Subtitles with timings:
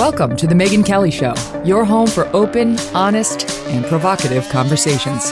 [0.00, 5.28] Welcome to The Megyn Kelly Show, your home for open, honest, and provocative conversations.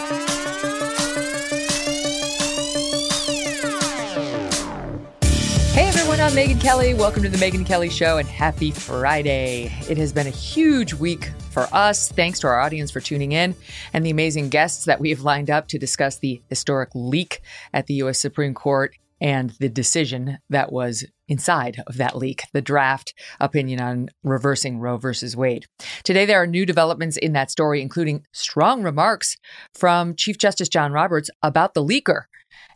[5.73, 6.93] Hey everyone, I'm Megyn Kelly.
[6.93, 9.73] Welcome to The Megyn Kelly Show and happy Friday.
[9.89, 12.13] It has been a huge week for us.
[12.13, 13.55] Thanks to our audience for tuning in
[13.95, 17.41] and the amazing guests that we have lined up to discuss the historic leak
[17.73, 18.19] at the U.S.
[18.19, 24.09] Supreme Court and the decision that was inside of that leak, the draft opinion on
[24.25, 25.67] reversing Roe versus Wade.
[26.05, 29.37] Today, there are new developments in that story, including strong remarks
[29.75, 32.23] from Chief Justice John Roberts about the leaker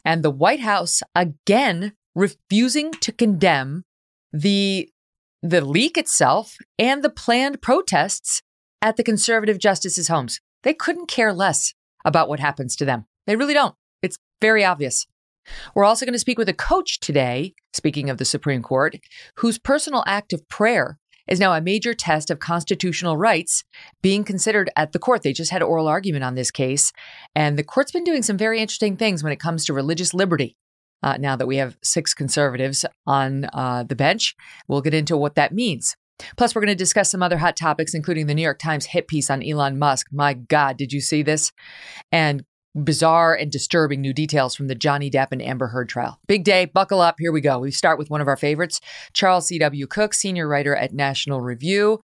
[0.05, 3.85] and the White House again refusing to condemn
[4.33, 4.89] the
[5.43, 8.43] the leak itself and the planned protests
[8.81, 10.41] at the conservative justices' homes.
[10.63, 13.07] They couldn't care less about what happens to them.
[13.27, 13.75] They really don't.
[14.03, 15.07] It's very obvious.
[15.75, 18.97] We're also going to speak with a coach today, speaking of the Supreme Court,
[19.37, 23.65] whose personal act of prayer is now a major test of constitutional rights
[24.03, 25.23] being considered at the court.
[25.23, 26.93] They just had oral argument on this case,
[27.35, 30.57] and the court's been doing some very interesting things when it comes to religious liberty.
[31.03, 34.37] Uh, now that we have six conservatives on uh, the bench,
[34.69, 35.97] we'll get into what that means.
[36.37, 39.09] Plus, we're going to discuss some other hot topics, including the New York Times hit
[39.09, 40.07] piece on Elon Musk.
[40.13, 41.51] My God, did you see this?
[42.13, 42.45] And
[42.75, 46.19] bizarre and disturbing new details from the Johnny Depp and Amber Heard trial.
[46.27, 47.17] Big day, buckle up.
[47.19, 47.59] Here we go.
[47.59, 48.81] We start with one of our favorites,
[49.13, 49.87] Charles C.W.
[49.87, 52.01] Cooke, senior writer at National Review.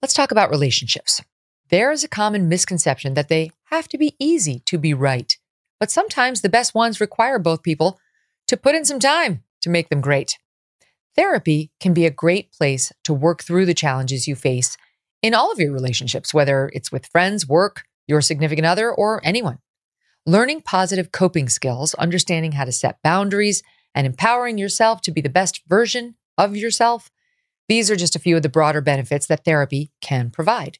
[0.00, 1.22] Let's talk about relationships.
[1.70, 5.36] There is a common misconception that they have to be easy to be right,
[5.80, 7.98] but sometimes the best ones require both people
[8.48, 10.38] to put in some time to make them great.
[11.16, 14.76] Therapy can be a great place to work through the challenges you face
[15.22, 19.58] in all of your relationships, whether it's with friends, work, your significant other, or anyone.
[20.26, 23.62] Learning positive coping skills, understanding how to set boundaries,
[23.94, 27.10] and empowering yourself to be the best version of yourself.
[27.68, 30.78] These are just a few of the broader benefits that therapy can provide.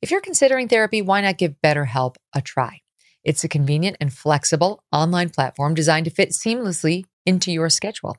[0.00, 2.80] If you're considering therapy, why not give BetterHelp a try?
[3.24, 8.16] It's a convenient and flexible online platform designed to fit seamlessly into your schedule.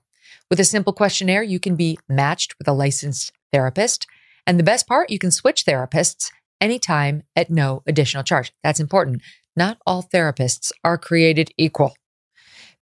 [0.49, 4.07] With a simple questionnaire, you can be matched with a licensed therapist.
[4.47, 6.31] And the best part, you can switch therapists
[6.63, 8.53] anytime at no additional charge.
[8.63, 9.21] That's important.
[9.55, 11.93] Not all therapists are created equal.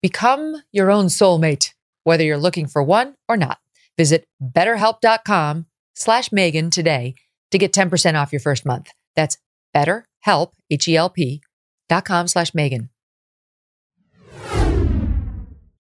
[0.02, 3.58] Become your own soulmate, whether you're looking for one or not.
[3.97, 5.66] Visit betterhelp.com
[5.96, 7.16] slash Megyn today
[7.52, 8.91] to get 10% off your first month.
[9.16, 9.38] That's
[9.75, 11.41] betterhelp, H-E-L-P
[11.90, 12.90] dot com slash Megyn.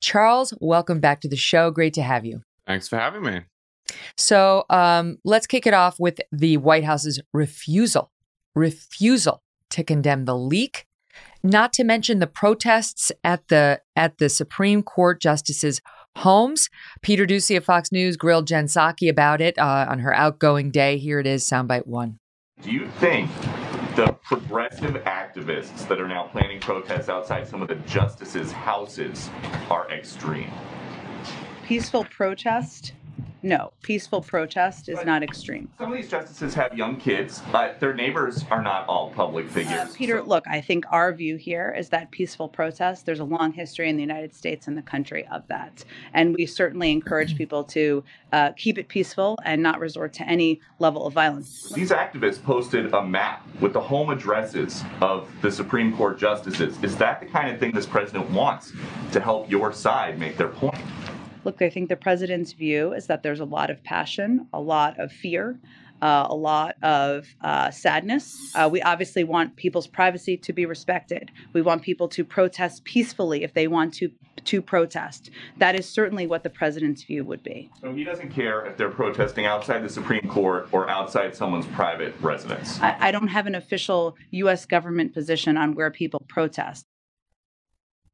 [0.01, 1.69] Charles, welcome back to the show.
[1.71, 2.41] Great to have you.
[2.65, 3.41] Thanks for having me.
[4.17, 8.11] So um, let's kick it off with the White House's refusal,
[8.55, 10.85] refusal to condemn the leak,
[11.43, 15.81] not to mention the protests at the at the Supreme Court justices'
[16.17, 16.69] homes.
[17.01, 20.97] Peter Doocy of Fox News grilled Jen Psaki about it uh, on her outgoing day.
[20.97, 22.19] Here it is, soundbite one.
[22.61, 23.31] Do you think
[23.95, 29.29] the progressive activists that are now planning protests outside some of the justices' houses
[29.69, 30.51] are extreme?
[31.65, 32.93] Peaceful protest
[33.43, 35.69] no, peaceful protest is But- not extreme.
[35.77, 39.73] Some of these justices have young kids, but their neighbors are not all public figures.
[39.73, 43.23] Uh, Peter, So- look, I think our view here is that peaceful protest, there's a
[43.25, 45.83] long history in the United States and the country of that.
[46.13, 50.61] And we certainly encourage people to uh, keep it peaceful and not resort to any
[50.79, 51.69] level of violence.
[51.75, 56.81] These activists posted a map with the home addresses of the Supreme Court justices.
[56.83, 58.71] Is that the kind of thing this president wants
[59.11, 60.79] to help your side make their point?
[61.43, 64.99] Look, I think the president's view is that there's a lot of passion, a lot
[64.99, 65.59] of fear,
[66.01, 68.51] uh, a lot of uh, sadness.
[68.55, 71.31] Uh, we obviously want people's privacy to be respected.
[71.53, 74.11] We want people to protest peacefully if they want to
[74.43, 75.29] to protest.
[75.57, 77.69] That is certainly what the president's view would be.
[77.79, 82.15] So he doesn't care if they're protesting outside the Supreme Court or outside someone's private
[82.21, 82.79] residence.
[82.81, 84.65] I, I don't have an official U.S.
[84.65, 86.85] government position on where people protest.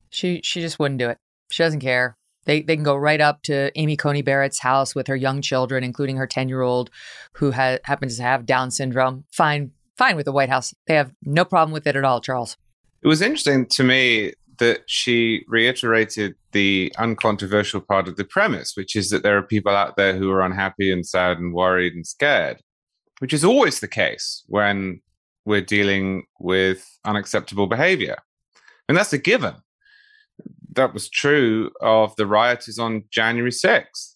[0.10, 1.18] She she just wouldn't do it.
[1.50, 2.18] She doesn't care.
[2.48, 5.84] They, they can go right up to Amy Coney Barrett's house with her young children,
[5.84, 6.90] including her 10 year old
[7.34, 9.26] who ha- happens to have Down syndrome.
[9.32, 10.74] Fine, fine with the White House.
[10.88, 12.58] They have no problem with it at all, Charles.
[13.04, 18.96] It was interesting to me that she reiterated the uncontroversial part of the premise, which
[18.96, 22.08] is that there are people out there who are unhappy and sad and worried and
[22.08, 22.62] scared,
[23.20, 25.02] which is always the case when
[25.46, 28.16] we're dealing with unacceptable behavior.
[28.88, 29.56] And that's a given
[30.78, 34.14] that was true of the rioters on January 6th.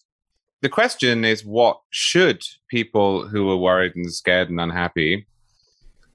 [0.62, 5.26] The question is what should people who are worried and scared and unhappy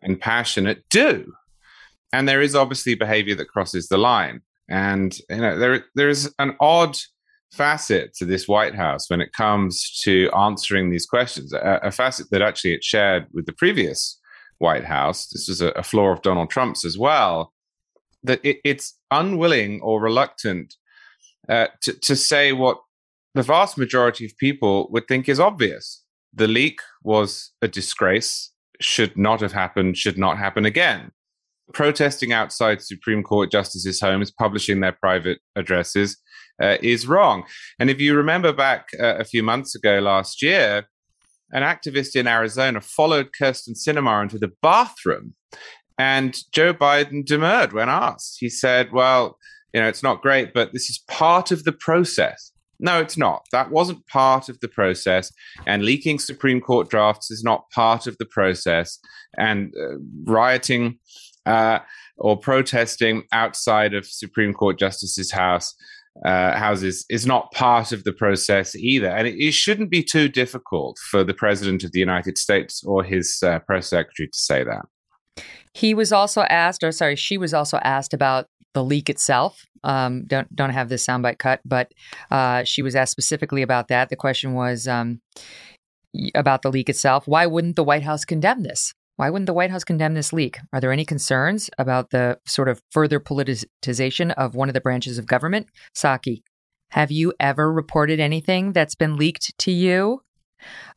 [0.02, 1.34] and passionate do?
[2.12, 4.42] And there is obviously behavior that crosses the line.
[4.70, 6.98] And you know, there there is an odd
[7.52, 12.30] facet to this White House when it comes to answering these questions, a, a facet
[12.32, 14.20] that actually it shared with the previous
[14.60, 15.28] White House.
[15.28, 17.54] This was a, a of Donald Trump's as well
[18.28, 20.76] that it, it's unwilling or reluctant
[21.50, 22.78] uh, to, to say what
[23.34, 26.04] the vast majority of people would think is obvious.
[26.34, 31.12] The leak was a disgrace, should not have happened, should not happen again.
[31.74, 36.18] Protesting outside Supreme Court justices' homes, publishing their private addresses,
[36.62, 37.44] uh, is wrong.
[37.80, 40.88] And if you remember back uh, a few months ago last year,
[41.52, 45.36] an activist in Arizona followed Kyrsten Sinema into the bathroom
[45.98, 48.38] and Joe Biden demurred when asked.
[48.40, 49.38] He said, well,
[49.74, 52.52] you know, it's not great, but this is part of the process.
[52.80, 53.46] No, it's not.
[53.52, 55.32] That wasn't part of the process.
[55.66, 59.00] And leaking Supreme Court drafts is not part of the process.
[59.38, 61.00] And uh, rioting
[61.46, 61.80] uh,
[62.18, 65.74] or protesting outside of Supreme Court justices' house
[66.26, 69.10] uh, houses is not part of the process either.
[69.10, 73.04] And it, it, shouldn't be too difficult for the president of the United States or
[73.04, 74.86] his uh, press secretary to say that.
[75.78, 79.68] He was also asked, or sorry, she was also asked about the leak itself.
[79.84, 81.92] Um, don't don't have this soundbite cut, but
[82.32, 84.10] uh, she was asked specifically about that.
[84.10, 85.22] The question was um,
[86.34, 87.28] about the leak itself.
[87.28, 88.92] Why wouldn't the White House condemn this?
[89.18, 90.58] Why wouldn't the White House condemn this leak?
[90.74, 95.20] Are there any concerns about the sort of further politicization of one of the branches
[95.20, 95.68] of government?
[95.96, 96.42] Psaki,
[96.90, 100.22] have you ever reported anything that's been leaked to you?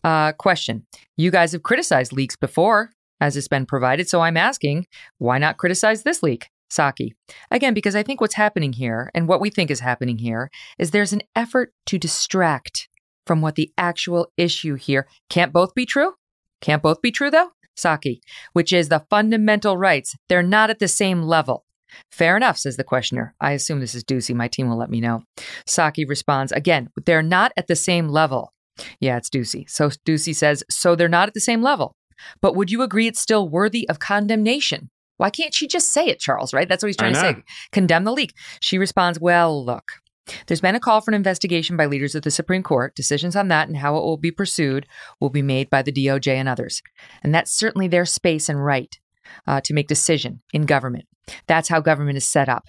[0.03, 0.87] Uh, question
[1.19, 4.09] You guys have criticized leaks before as it's been provided.
[4.09, 4.87] So I'm asking,
[5.19, 6.49] why not criticize this leak?
[6.71, 7.11] Psaki.
[7.51, 10.91] Again, because I think what's happening here and what we think is happening here is
[10.91, 12.89] there's an effort to distract
[13.27, 16.15] from what the actual issue here can't both be true.
[16.61, 17.51] Can't both be true, though?
[17.77, 18.21] Psaki,
[18.53, 20.15] which is the fundamental rights.
[20.29, 21.65] They're not at the same level.
[22.13, 23.35] Fair enough, says the questioner.
[23.41, 24.35] I assume this is Doocy.
[24.35, 25.23] My team will let me know.
[25.67, 28.53] Psaki responds, again, they're not at the same level.
[29.01, 29.69] Yeah, it's Doocy.
[29.69, 31.97] So Doocy says, so they're not at the same level.
[32.41, 34.91] But would you agree it's still worthy of condemnation?
[35.17, 36.69] Why can't she just say it, Charles, right?
[36.69, 37.37] That's what he's trying to say.
[37.73, 38.35] Condemn the leak.
[38.61, 39.93] She responds, Well, look,
[40.47, 42.95] there's been a call for an investigation by leaders of the Supreme Court.
[42.95, 44.87] Decisions on that and how it will be pursued
[45.21, 46.83] will be made by the DOJ and others.
[47.23, 48.99] And that's certainly their space and right
[49.47, 51.07] uh, to make decision in government.
[51.47, 52.65] That's how government is set up.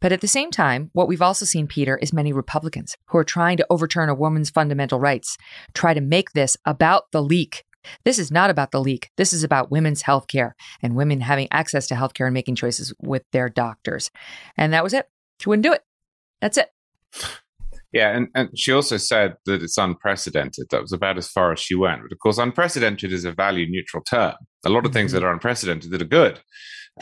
[0.00, 3.24] But at the same time, what we've also seen, Peter, is many Republicans who are
[3.24, 5.36] trying to overturn a woman's fundamental rights,
[5.74, 7.64] try to make this about the leak
[8.04, 9.10] this is not about the leak.
[9.16, 12.56] This is about women's health care and women having access to health care and making
[12.56, 14.10] choices with their doctors.
[14.56, 15.08] And that was it.
[15.40, 15.82] She wouldn't do it.
[16.40, 16.70] That's it.
[17.92, 20.66] Yeah, and, and she also said that it's unprecedented.
[20.70, 22.02] That was about as far as she went.
[22.02, 24.34] But of course, unprecedented is a value neutral term.
[24.64, 25.20] A lot of things mm-hmm.
[25.20, 26.40] that are unprecedented that are good.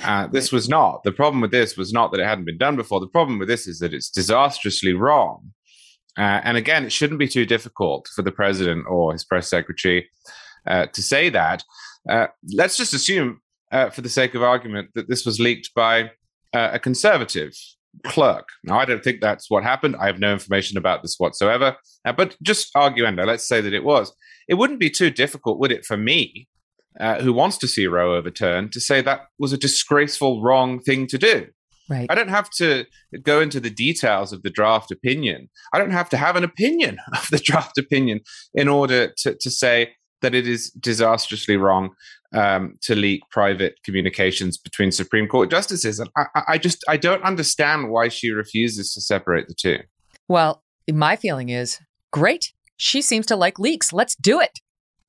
[0.03, 1.03] Uh, this was not.
[1.05, 3.01] The problem with this was not that it hadn't been done before.
[3.01, 5.53] The problem with this is that it's disastrously wrong.
[6.17, 10.09] Uh, and again, it shouldn't be too difficult for the president or his press secretary
[10.67, 11.65] uh, to say that.
[12.09, 13.41] Uh, let's just assume,
[13.73, 16.11] uh, for the sake of argument, that this was leaked by
[16.53, 17.55] uh, a conservative
[18.05, 18.49] clerk.
[18.65, 19.97] Now, I don't think that's what happened.
[19.97, 21.77] I have no information about this whatsoever.
[22.05, 24.13] Uh, but just arguendo, let's say that it was.
[24.49, 26.49] It wouldn't be too difficult, would it, for me,
[27.01, 31.07] uh, who wants to see Roe overturned, to say that was a disgraceful, wrong thing
[31.09, 31.47] to do.
[31.89, 32.07] Right.
[32.09, 32.87] I don't have to
[33.23, 35.51] go into the details of the draft opinion.
[35.73, 38.21] I don't have to have an opinion of the draft opinion
[38.55, 39.93] in order to, to say
[40.25, 41.91] that it is disastrously wrong
[42.33, 46.01] um, to leak private communications between Supreme Court justices.
[46.01, 49.79] And I, I just I don't understand why she refuses to separate the two.
[50.27, 51.79] Well, my feeling is
[52.11, 52.53] great.
[52.77, 53.93] She seems to like leaks.
[53.93, 54.59] Let's do it.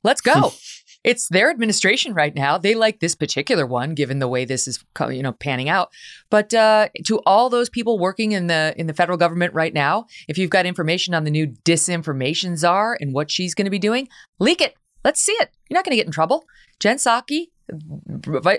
[0.03, 0.53] Let's go.
[1.05, 2.57] it's their administration right now.
[2.57, 5.89] They like this particular one, given the way this is, you know, panning out.
[6.31, 10.05] But uh, to all those people working in the in the federal government right now,
[10.27, 13.79] if you've got information on the new disinformation czar and what she's going to be
[13.79, 14.07] doing,
[14.39, 14.75] leak it.
[15.05, 15.51] Let's see it.
[15.69, 16.45] You're not going to get in trouble.
[16.79, 17.51] Jen Psaki,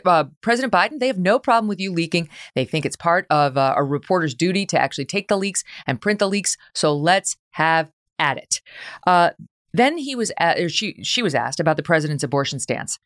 [0.06, 2.28] uh, President Biden, they have no problem with you leaking.
[2.54, 6.00] They think it's part of uh, a reporter's duty to actually take the leaks and
[6.00, 6.56] print the leaks.
[6.72, 8.62] So let's have at it.
[9.06, 9.30] Uh,
[9.72, 12.98] then he was at, she she was asked about the president's abortion stance,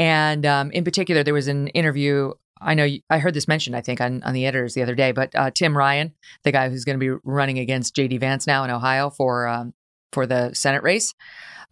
[0.00, 2.32] and um, in particular, there was an interview.
[2.60, 5.12] I know I heard this mentioned, I think, on, on the editors the other day.
[5.12, 8.18] But uh, Tim Ryan, the guy who's going to be running against J.D.
[8.18, 9.74] Vance now in Ohio for um,
[10.12, 11.14] for the Senate race,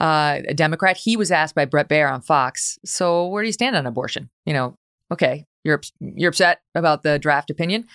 [0.00, 2.78] uh, a Democrat, he was asked by Bret Baier on Fox.
[2.85, 4.31] So where do you stand on abortion?
[4.45, 4.76] You know,
[5.12, 7.87] okay, you're you're upset about the draft opinion.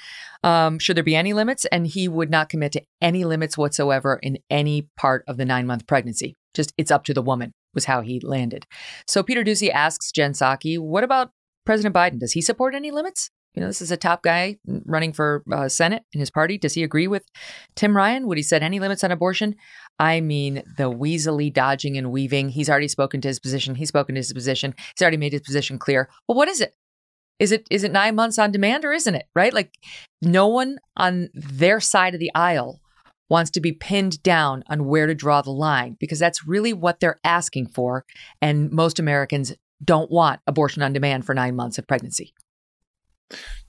[0.43, 1.65] Um, should there be any limits?
[1.65, 5.67] And he would not commit to any limits whatsoever in any part of the nine
[5.67, 6.36] month pregnancy.
[6.53, 8.65] Just it's up to the woman was how he landed.
[9.07, 11.31] So Peter Doocy asks Jen Psaki, what about
[11.65, 12.19] President Biden?
[12.19, 13.29] Does he support any limits?
[13.53, 16.58] You know, this is a top guy running for uh, Senate in his party.
[16.58, 17.25] Does he agree with
[17.75, 18.27] Tim Ryan?
[18.27, 19.55] Would he set any limits on abortion?
[20.00, 22.50] I mean, the weaselly dodging and weaving.
[22.50, 23.75] He's already spoken to his position.
[23.75, 24.74] He's spoken to his position.
[24.77, 26.10] He's already made his position clear.
[26.27, 26.75] Well, what is it?
[27.39, 29.25] Is it is it nine months on demand or isn't it?
[29.36, 29.53] Right?
[29.53, 29.74] Like,
[30.22, 32.79] no one on their side of the aisle
[33.29, 37.00] wants to be pinned down on where to draw the line because that's really what
[37.00, 38.05] they're asking for.
[38.41, 39.53] And most Americans
[39.84, 42.34] don't want abortion on demand for nine months of pregnancy.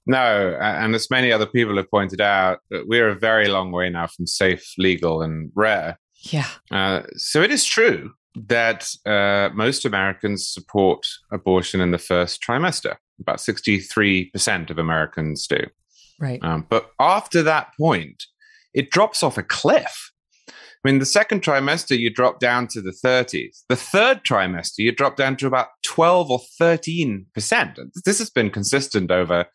[0.07, 4.09] No, and as many other people have pointed out, we're a very long way now
[4.09, 5.99] from safe, legal, and rare.
[6.23, 6.49] Yeah.
[6.71, 12.97] Uh, so it is true that uh, most Americans support abortion in the first trimester.
[13.21, 15.61] About 63% of Americans do.
[16.19, 16.43] Right.
[16.43, 18.25] Um, but after that point,
[18.75, 20.12] it drops off a cliff.
[20.85, 23.63] I mean, the second trimester, you drop down to the 30s.
[23.69, 27.25] The third trimester, you drop down to about 12 or 13%.
[28.05, 29.47] This has been consistent over,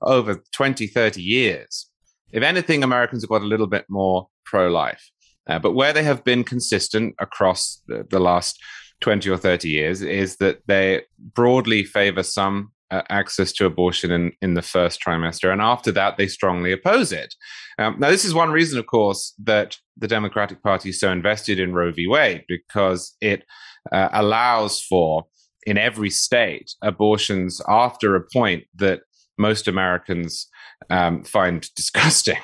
[0.00, 1.88] over 20, 30 years.
[2.32, 5.08] If anything, Americans have got a little bit more pro life.
[5.46, 8.60] Uh, but where they have been consistent across the, the, last
[9.02, 12.71] 20 or 30 years is that they broadly favor some
[13.08, 15.52] access to abortion in, in the first trimester.
[15.52, 17.34] And after that, they strongly oppose it.
[17.78, 21.58] Um, now, this is one reason, of course, that the Democratic Party is so invested
[21.58, 22.06] in Roe v.
[22.06, 23.44] Wade, because it
[23.90, 25.26] uh, allows for,
[25.66, 29.00] in every state, abortions after a point that
[29.38, 30.48] most Americans
[30.90, 32.38] um, find disgusting.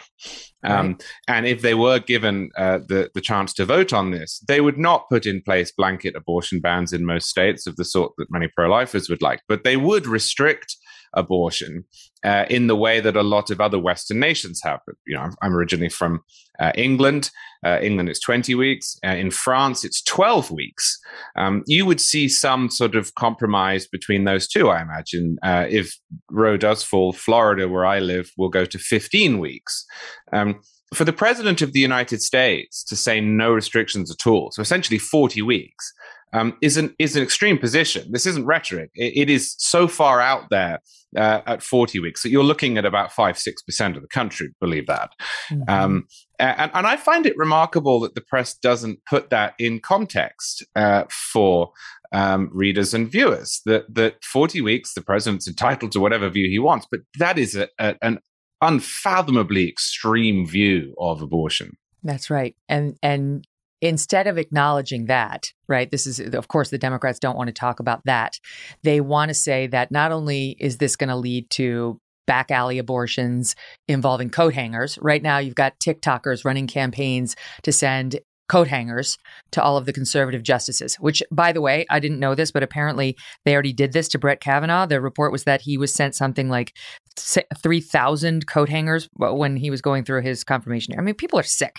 [0.65, 1.05] Um, right.
[1.29, 4.79] And if they were given uh, the, the chance to vote on this, they would
[4.79, 8.49] not put in place blanket abortion bans in most states of the sort that many
[8.49, 10.77] pro lifers would like, but they would restrict
[11.15, 11.85] abortion
[12.25, 14.81] uh, in the way that a lot of other Western nations have.
[15.07, 16.21] You know, I'm originally from
[16.59, 17.31] uh, England.
[17.65, 18.97] Uh, England is 20 weeks.
[19.05, 20.99] Uh, in France, it's 12 weeks.
[21.37, 25.39] Um, you would see some sort of compromise between those two, I imagine.
[25.43, 25.97] Uh, if
[26.31, 29.85] Roe does fall, Florida, where I live, will go to 15 weeks.
[30.33, 30.61] Um,
[30.95, 34.99] for the president of the United States to say no restrictions at all, so essentially
[34.99, 35.93] 40 weeks,
[36.33, 38.11] um, is an is an extreme position.
[38.13, 38.91] This isn't rhetoric.
[38.95, 40.81] it, it is so far out there
[41.17, 44.51] uh, at 40 weeks that you're looking at about five six percent of the country
[44.61, 45.11] believe that.
[45.51, 45.63] Mm-hmm.
[45.69, 46.07] Um,
[46.39, 51.05] and, and I find it remarkable that the press doesn't put that in context uh,
[51.11, 51.73] for
[52.13, 53.61] um, readers and viewers.
[53.65, 57.57] That that 40 weeks, the president's entitled to whatever view he wants, but that is
[57.57, 58.19] a, a, an
[58.61, 61.77] unfathomably extreme view of abortion.
[62.03, 62.57] That's right.
[62.69, 63.47] And and
[63.81, 67.81] instead of acknowledging that, right, this is, of course, the Democrats don't want to talk
[67.81, 68.39] about that.
[68.83, 72.79] They want to say that not only is this going to lead to back alley
[72.79, 73.57] abortions
[73.89, 74.99] involving coat hangers.
[75.01, 79.19] Right now, you've got TikTokers running campaigns to send coat hangers
[79.53, 82.63] to all of the conservative justices, which, by the way, I didn't know this, but
[82.63, 84.87] apparently they already did this to Brett Kavanaugh.
[84.87, 86.75] The report was that he was sent something like
[87.19, 90.95] 3,000 coat hangers when he was going through his confirmation.
[90.99, 91.77] I mean, people are sick,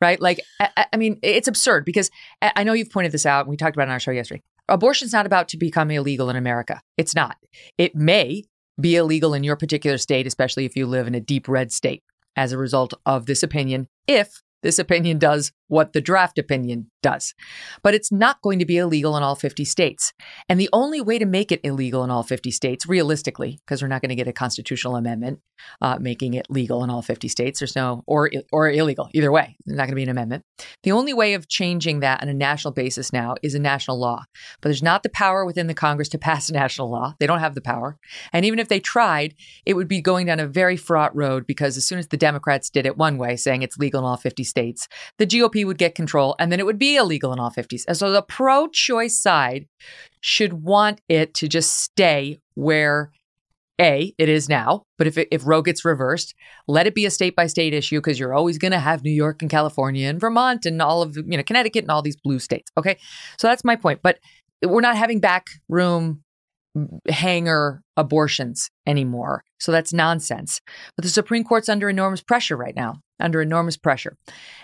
[0.00, 0.20] right?
[0.20, 2.10] Like, I, I mean, it's absurd because
[2.40, 3.46] I know you've pointed this out.
[3.46, 4.42] We talked about it on our show yesterday.
[4.68, 6.80] Abortion's not about to become illegal in America.
[6.96, 7.36] It's not.
[7.78, 8.44] It may
[8.80, 12.02] be illegal in your particular state, especially if you live in a deep red state
[12.36, 17.32] as a result of this opinion, if this opinion does what the draft opinion does.
[17.82, 20.12] But it's not going to be illegal in all 50 states.
[20.46, 23.88] And the only way to make it illegal in all 50 states, realistically, because we're
[23.88, 25.40] not going to get a constitutional amendment
[25.80, 29.56] uh, making it legal in all 50 states, there's no, or, or illegal, either way,
[29.64, 30.44] there's not going to be an amendment.
[30.82, 34.24] The only way of changing that on a national basis now is a national law.
[34.60, 37.14] But there's not the power within the Congress to pass a national law.
[37.18, 37.98] They don't have the power.
[38.32, 41.78] And even if they tried, it would be going down a very fraught road because
[41.78, 44.44] as soon as the Democrats did it one way, saying it's legal in all 50
[44.44, 44.86] states,
[45.16, 47.84] the GOP would get control and then it would be illegal in all 50s.
[47.86, 49.66] And so the pro choice side
[50.20, 53.10] should want it to just stay where
[53.80, 56.34] a, it is now, but if, it, if Roe gets reversed,
[56.68, 59.10] let it be a state by state issue because you're always going to have New
[59.10, 62.38] York and California and Vermont and all of, you know, Connecticut and all these blue
[62.38, 62.70] states.
[62.76, 62.96] Okay.
[63.38, 64.00] So that's my point.
[64.02, 64.18] But
[64.64, 66.22] we're not having back room
[66.76, 69.42] mm, hanger abortions anymore.
[69.58, 70.60] So that's nonsense.
[70.96, 74.16] But the Supreme Court's under enormous pressure right now, under enormous pressure.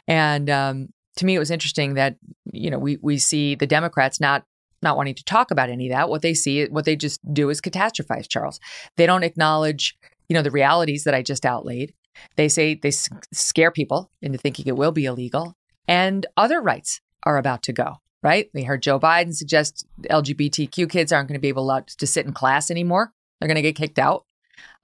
[0.06, 2.16] And um, to me, it was interesting that,
[2.52, 4.44] you know, we, we see the Democrats not
[4.80, 6.08] not wanting to talk about any of that.
[6.08, 8.60] What they see, what they just do is catastrophize Charles.
[8.96, 9.98] They don't acknowledge,
[10.28, 11.94] you know, the realities that I just outlaid.
[12.36, 15.54] They say they scare people into thinking it will be illegal,
[15.86, 17.96] and other rights are about to go.
[18.22, 18.50] Right?
[18.52, 22.32] We heard Joe Biden suggest LGBTQ kids aren't going to be able to sit in
[22.32, 23.12] class anymore.
[23.38, 24.24] They're going to get kicked out.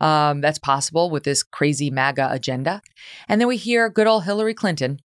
[0.01, 2.83] Um, that's possible with this crazy MAGA agenda.
[3.29, 4.99] And then we hear good old Hillary Clinton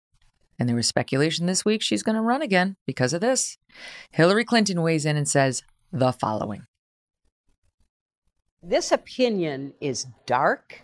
[0.59, 3.57] and there was speculation this week she's going to run again because of this.
[4.11, 6.65] Hillary Clinton weighs in and says the following
[8.61, 10.81] This opinion is dark,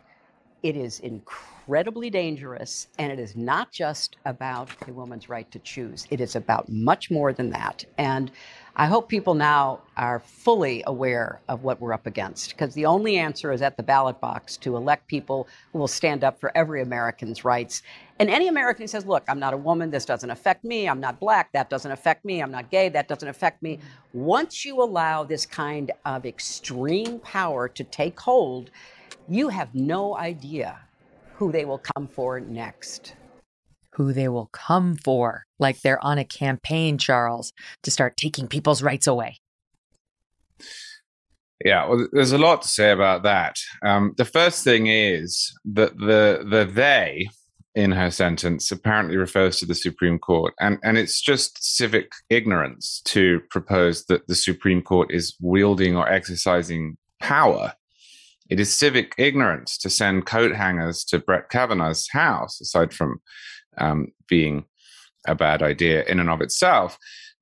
[0.63, 6.07] it is incredibly dangerous, and it is not just about a woman's right to choose.
[6.09, 7.83] It is about much more than that.
[7.97, 8.31] And
[8.77, 13.15] I hope people now are fully aware of what we're up against because the only
[13.15, 16.81] answer is at the ballot box to elect people who will stand up for every
[16.81, 17.83] American's rights.
[18.19, 20.99] And any American who says, look, I'm not a woman, this doesn't affect me, I'm
[20.99, 23.77] not black, that doesn't affect me, I'm not gay, that doesn't affect me.
[23.77, 24.19] Mm-hmm.
[24.25, 28.71] Once you allow this kind of extreme power to take hold,
[29.29, 30.81] you have no idea
[31.35, 33.15] who they will come for next
[33.95, 38.83] who they will come for, like they're on a campaign, Charles, to start taking people's
[38.83, 39.37] rights away.
[41.63, 43.57] Yeah, well, there's a lot to say about that.
[43.83, 47.27] Um, the first thing is that the the they
[47.75, 53.01] in her sentence apparently refers to the Supreme Court, and and it's just civic ignorance
[53.05, 57.73] to propose that the Supreme Court is wielding or exercising power.
[58.49, 63.21] It is civic ignorance to send coat hangers to Brett Kavanaugh's house, aside from
[63.77, 64.65] um, being
[65.27, 66.97] a bad idea in and of itself.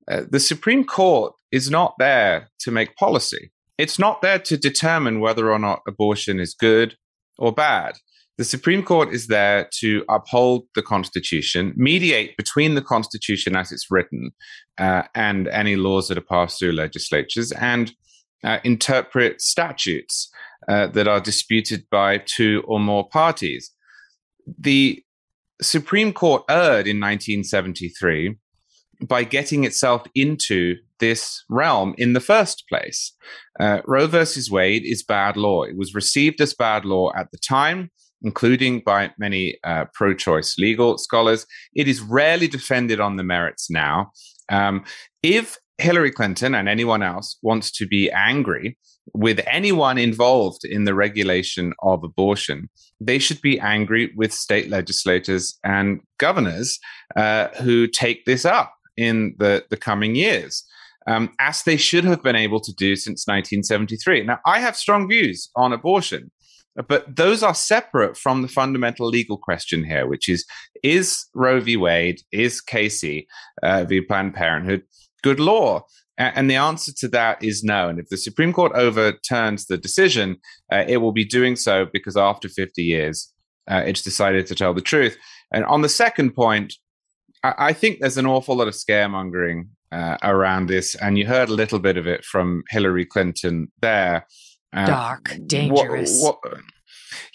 [0.09, 3.51] Uh, the Supreme Court is not there to make policy.
[3.77, 6.95] It's not there to determine whether or not abortion is good
[7.37, 7.95] or bad.
[8.37, 13.91] The Supreme Court is there to uphold the Constitution, mediate between the Constitution as it's
[13.91, 14.31] written
[14.79, 17.93] uh, and any laws that are passed through legislatures, and
[18.43, 20.31] uh, interpret statutes
[20.67, 23.71] uh, that are disputed by two or more parties.
[24.59, 25.03] The
[25.61, 28.37] Supreme Court erred in 1973
[29.01, 33.13] by getting itself into this realm in the first place.
[33.59, 35.63] Uh, Roe versus Wade is bad law.
[35.63, 40.57] It was received as bad law at the time, including by many uh, pro choice
[40.57, 41.45] legal scholars.
[41.75, 44.11] It is rarely defended on the merits now.
[44.49, 44.85] Um,
[45.21, 48.77] if Hillary Clinton and anyone else wants to be angry
[49.13, 55.57] with anyone involved in the regulation of abortion, they should be angry with state legislators
[55.63, 56.79] and governors
[57.15, 60.63] uh, who take this up in the, the coming years,
[61.07, 64.23] um, as they should have been able to do since 1973.
[64.23, 66.31] Now, I have strong views on abortion,
[66.87, 70.45] but those are separate from the fundamental legal question here, which is
[70.81, 71.75] Is Roe v.
[71.75, 73.27] Wade, is Casey
[73.61, 74.01] uh, v.
[74.01, 74.83] Planned Parenthood
[75.23, 75.85] good law?
[76.17, 77.89] And the answer to that is no.
[77.89, 80.37] And if the Supreme Court overturns the decision,
[80.71, 83.33] uh, it will be doing so because after 50 years,
[83.69, 85.17] uh, it's decided to tell the truth.
[85.51, 86.75] And on the second point,
[87.43, 90.95] I, I think there's an awful lot of scaremongering uh, around this.
[90.95, 94.27] And you heard a little bit of it from Hillary Clinton there.
[94.71, 96.21] Uh, Dark, dangerous.
[96.21, 96.59] What, what,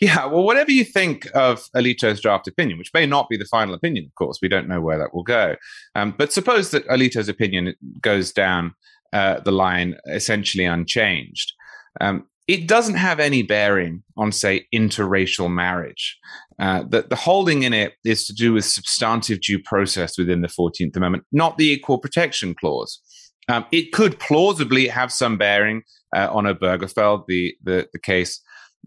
[0.00, 3.74] yeah, well, whatever you think of Alito's draft opinion, which may not be the final
[3.74, 5.56] opinion, of course, we don't know where that will go.
[5.94, 8.74] Um, but suppose that Alito's opinion goes down
[9.12, 11.52] uh, the line essentially unchanged.
[12.00, 16.18] Um, it doesn't have any bearing on, say, interracial marriage.
[16.58, 20.48] Uh, the, the holding in it is to do with substantive due process within the
[20.48, 23.00] 14th Amendment, not the Equal Protection Clause.
[23.48, 25.82] Um, it could plausibly have some bearing
[26.16, 28.40] uh, on Obergefell, the, the, the case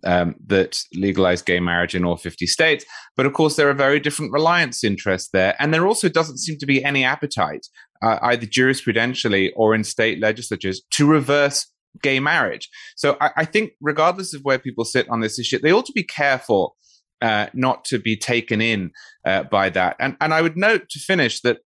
[0.03, 2.85] um, that legalized gay marriage in all 50 states.
[3.15, 5.55] But of course, there are very different reliance interests there.
[5.59, 7.67] And there also doesn't seem to be any appetite,
[8.01, 11.67] uh, either jurisprudentially or in state legislatures, to reverse
[12.01, 12.69] gay marriage.
[12.95, 15.93] So I, I, think, regardless of where people sit on this issue, they ought to
[15.93, 16.75] be careful
[17.21, 18.91] uh, not to be taken in
[19.25, 19.95] uh, by that.
[19.99, 21.59] And, and I would note to finish that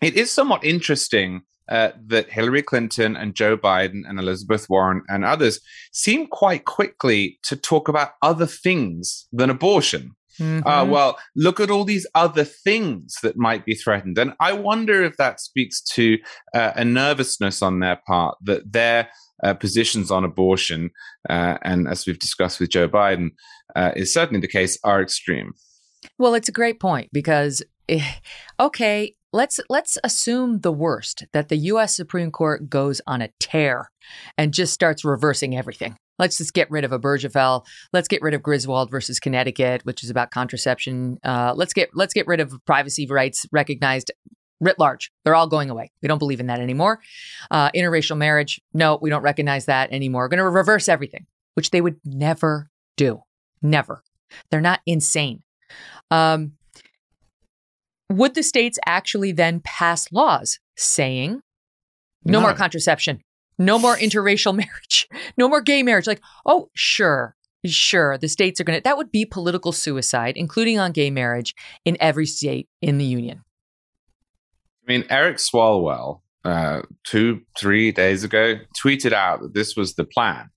[0.00, 5.24] it is somewhat interesting uh, that Hillary Clinton and Joe Biden and Elizabeth Warren and
[5.24, 5.60] others
[5.92, 10.14] seem quite quickly to talk about other things than abortion.
[10.40, 10.66] Mm-hmm.
[10.66, 14.18] Uh, well, look at all these other things that might be threatened.
[14.18, 16.18] And I wonder if that speaks to
[16.54, 19.08] uh, a nervousness on their part that their
[19.42, 20.90] uh, positions on abortion,
[21.28, 23.30] uh, and as we've discussed with Joe Biden,
[23.74, 25.52] uh, is certainly the case, are extreme.
[26.18, 28.04] Well, it's a great point because, eh,
[28.60, 31.94] okay, let's let's assume the worst that the U.S.
[31.94, 33.90] Supreme Court goes on a tear
[34.36, 35.96] and just starts reversing everything.
[36.18, 37.64] Let's just get rid of Obergefell.
[37.92, 41.18] Let's get rid of Griswold versus Connecticut, which is about contraception.
[41.22, 44.10] Uh, let's get let's get rid of privacy rights recognized
[44.60, 45.12] writ large.
[45.24, 45.92] They're all going away.
[46.02, 47.00] We don't believe in that anymore.
[47.50, 50.24] Uh, interracial marriage, no, we don't recognize that anymore.
[50.24, 53.22] We're going to reverse everything, which they would never do.
[53.62, 54.02] Never.
[54.50, 55.42] They're not insane.
[56.10, 56.52] Um,
[58.10, 61.40] would the states actually then pass laws saying
[62.24, 62.40] no, no.
[62.40, 63.20] more contraception,
[63.58, 66.06] no more interracial marriage, no more gay marriage?
[66.06, 70.78] Like, oh, sure, sure, the states are going to, that would be political suicide, including
[70.78, 73.42] on gay marriage in every state in the union.
[74.86, 80.04] I mean, Eric Swalwell, uh, two, three days ago, tweeted out that this was the
[80.04, 80.50] plan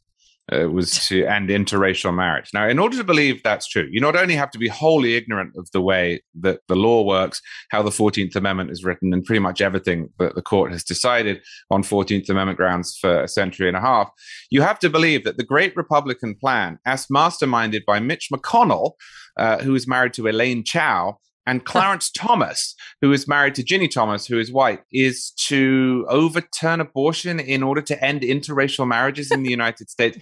[0.52, 2.50] uh, was to end interracial marriage.
[2.54, 5.54] Now, in order to believe that's true, you not only have to be wholly ignorant
[5.58, 9.40] of the way that the law works, how the 14th Amendment is written, and pretty
[9.40, 13.78] much everything that the court has decided on 14th Amendment grounds for a century and
[13.78, 14.10] a half,
[14.50, 18.94] you have to believe that the great Republican plan, as masterminded by Mitch McConnell,
[19.38, 23.88] uh, who is married to Elaine Chao, and Clarence Thomas, who is married to Ginny
[23.88, 29.44] Thomas, who is white, is to overturn abortion in order to end interracial marriages in
[29.44, 30.18] the United States.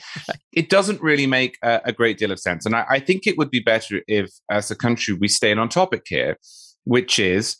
[0.53, 2.65] It doesn't really make a, a great deal of sense.
[2.65, 5.67] And I, I, think it would be better if, as a country, we stayed on
[5.67, 6.37] topic here,
[6.85, 7.57] which is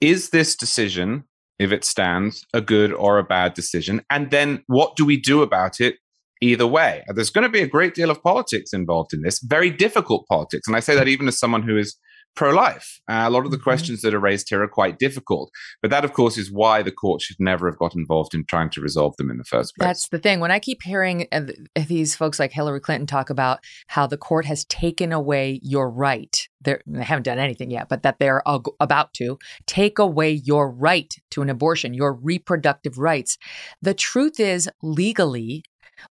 [0.00, 1.24] is this decision,
[1.58, 4.02] if it stands, a good or a bad decision?
[4.10, 5.96] And then what do we do about it
[6.42, 7.04] either way.
[7.06, 10.66] There's going to be a great deal of politics involved in this, very difficult politics.
[10.66, 11.96] And I say that even as someone who is
[12.34, 13.00] pro life.
[13.08, 13.64] Uh, a lot of the mm-hmm.
[13.64, 15.50] questions that are raised here are quite difficult.
[15.80, 18.70] But that, of course, is why the court should never have got involved in trying
[18.70, 19.86] to resolve them in the first place.
[19.86, 20.40] That's the thing.
[20.40, 21.42] When I keep hearing uh,
[21.86, 26.48] these folks like Hillary Clinton talk about how the court has taken away your right,
[26.60, 28.42] they haven't done anything yet, but that they're
[28.80, 33.36] about to take away your right to an abortion, your reproductive rights.
[33.80, 35.64] The truth is, legally,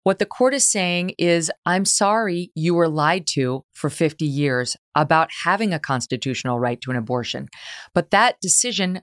[0.03, 4.77] what the court is saying is, I'm sorry you were lied to for 50 years
[4.95, 7.49] about having a constitutional right to an abortion.
[7.93, 9.01] But that decision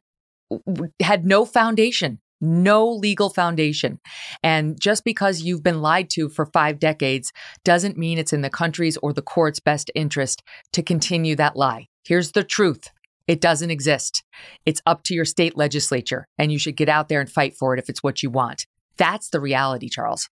[1.00, 4.00] had no foundation, no legal foundation.
[4.42, 7.32] And just because you've been lied to for five decades
[7.64, 11.88] doesn't mean it's in the country's or the court's best interest to continue that lie.
[12.04, 12.90] Here's the truth.
[13.26, 14.24] It doesn't exist.
[14.64, 17.74] It's up to your state legislature, and you should get out there and fight for
[17.74, 18.66] it if it's what you want.
[18.96, 20.30] That's the reality, Charles.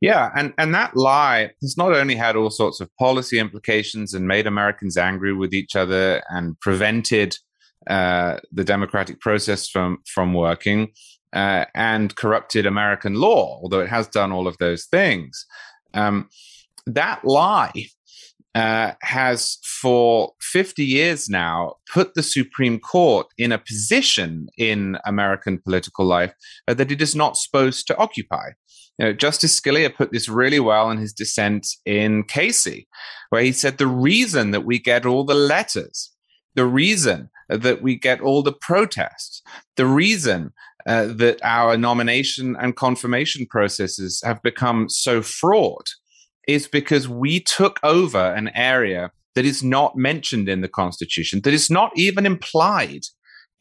[0.00, 4.26] Yeah, and, and that lie has not only had all sorts of policy implications and
[4.26, 7.38] made Americans angry with each other and prevented
[7.88, 10.88] uh, the democratic process from from working
[11.32, 15.46] uh, and corrupted American law, although it has done all of those things.
[15.94, 16.28] Um,
[16.86, 17.86] that lie
[18.54, 25.58] uh, has for 50 years now put the Supreme Court in a position in American
[25.58, 26.34] political life
[26.66, 28.50] that it is not supposed to occupy.
[28.98, 32.88] You know, Justice Scalia put this really well in his dissent in Casey,
[33.30, 36.12] where he said the reason that we get all the letters,
[36.54, 39.42] the reason that we get all the protests,
[39.76, 40.52] the reason
[40.86, 45.90] uh, that our nomination and confirmation processes have become so fraught
[46.48, 51.54] is because we took over an area that is not mentioned in the Constitution, that
[51.54, 53.02] is not even implied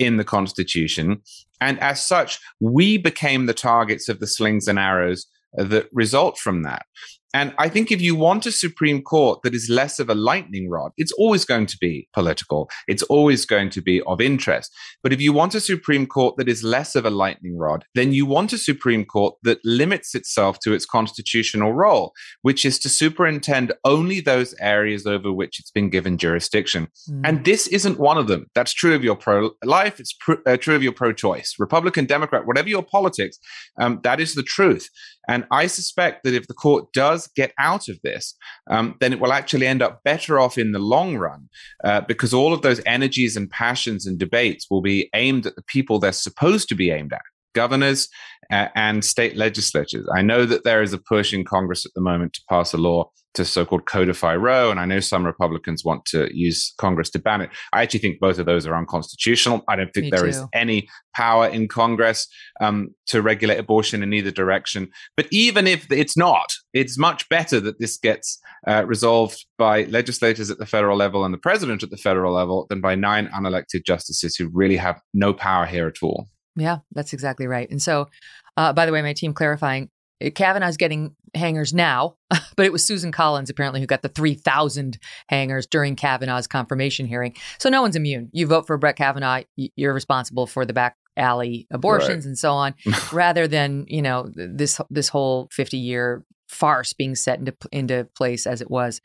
[0.01, 1.21] in the Constitution.
[1.59, 6.63] And as such, we became the targets of the slings and arrows that result from
[6.63, 6.85] that.
[7.33, 10.69] And I think if you want a Supreme Court that is less of a lightning
[10.69, 12.69] rod, it's always going to be political.
[12.87, 14.73] It's always going to be of interest.
[15.01, 18.13] But if you want a Supreme Court that is less of a lightning rod, then
[18.13, 22.89] you want a Supreme Court that limits itself to its constitutional role, which is to
[22.89, 26.87] superintend only those areas over which it's been given jurisdiction.
[27.09, 27.21] Mm.
[27.23, 28.47] And this isn't one of them.
[28.55, 29.99] That's true of your pro life.
[29.99, 33.37] It's pr- uh, true of your pro choice, Republican, Democrat, whatever your politics.
[33.79, 34.89] Um, that is the truth.
[35.27, 38.35] And I suspect that if the court does get out of this,
[38.69, 41.49] um, then it will actually end up better off in the long run
[41.83, 45.63] uh, because all of those energies and passions and debates will be aimed at the
[45.63, 47.21] people they're supposed to be aimed at,
[47.53, 48.07] governors
[48.51, 50.07] uh, and state legislatures.
[50.13, 52.77] I know that there is a push in Congress at the moment to pass a
[52.77, 57.19] law to so-called codify Roe, and I know some Republicans want to use Congress to
[57.19, 57.49] ban it.
[57.71, 59.63] I actually think both of those are unconstitutional.
[59.69, 60.27] I don't think Me there too.
[60.27, 62.27] is any power in Congress
[62.59, 64.89] um, to regulate abortion in either direction.
[65.15, 68.37] But even if it's not, it's much better that this gets
[68.67, 72.65] uh, resolved by legislators at the federal level and the president at the federal level
[72.69, 76.27] than by nine unelected justices who really have no power here at all.
[76.55, 77.69] Yeah, that's exactly right.
[77.69, 78.09] And so,
[78.57, 79.89] uh, by the way, my team clarifying
[80.23, 82.15] uh, Kavanaugh's getting hangers now,
[82.55, 84.97] but it was Susan Collins apparently who got the 3,000
[85.29, 87.35] hangers during Kavanaugh's confirmation hearing.
[87.59, 88.29] So no one's immune.
[88.33, 92.29] You vote for Brett Kavanaugh, you're responsible for the back alley abortions Right.
[92.29, 92.73] and so on,
[93.11, 98.45] rather than you know this this whole 50 year farce being set into into place
[98.45, 98.99] as it was.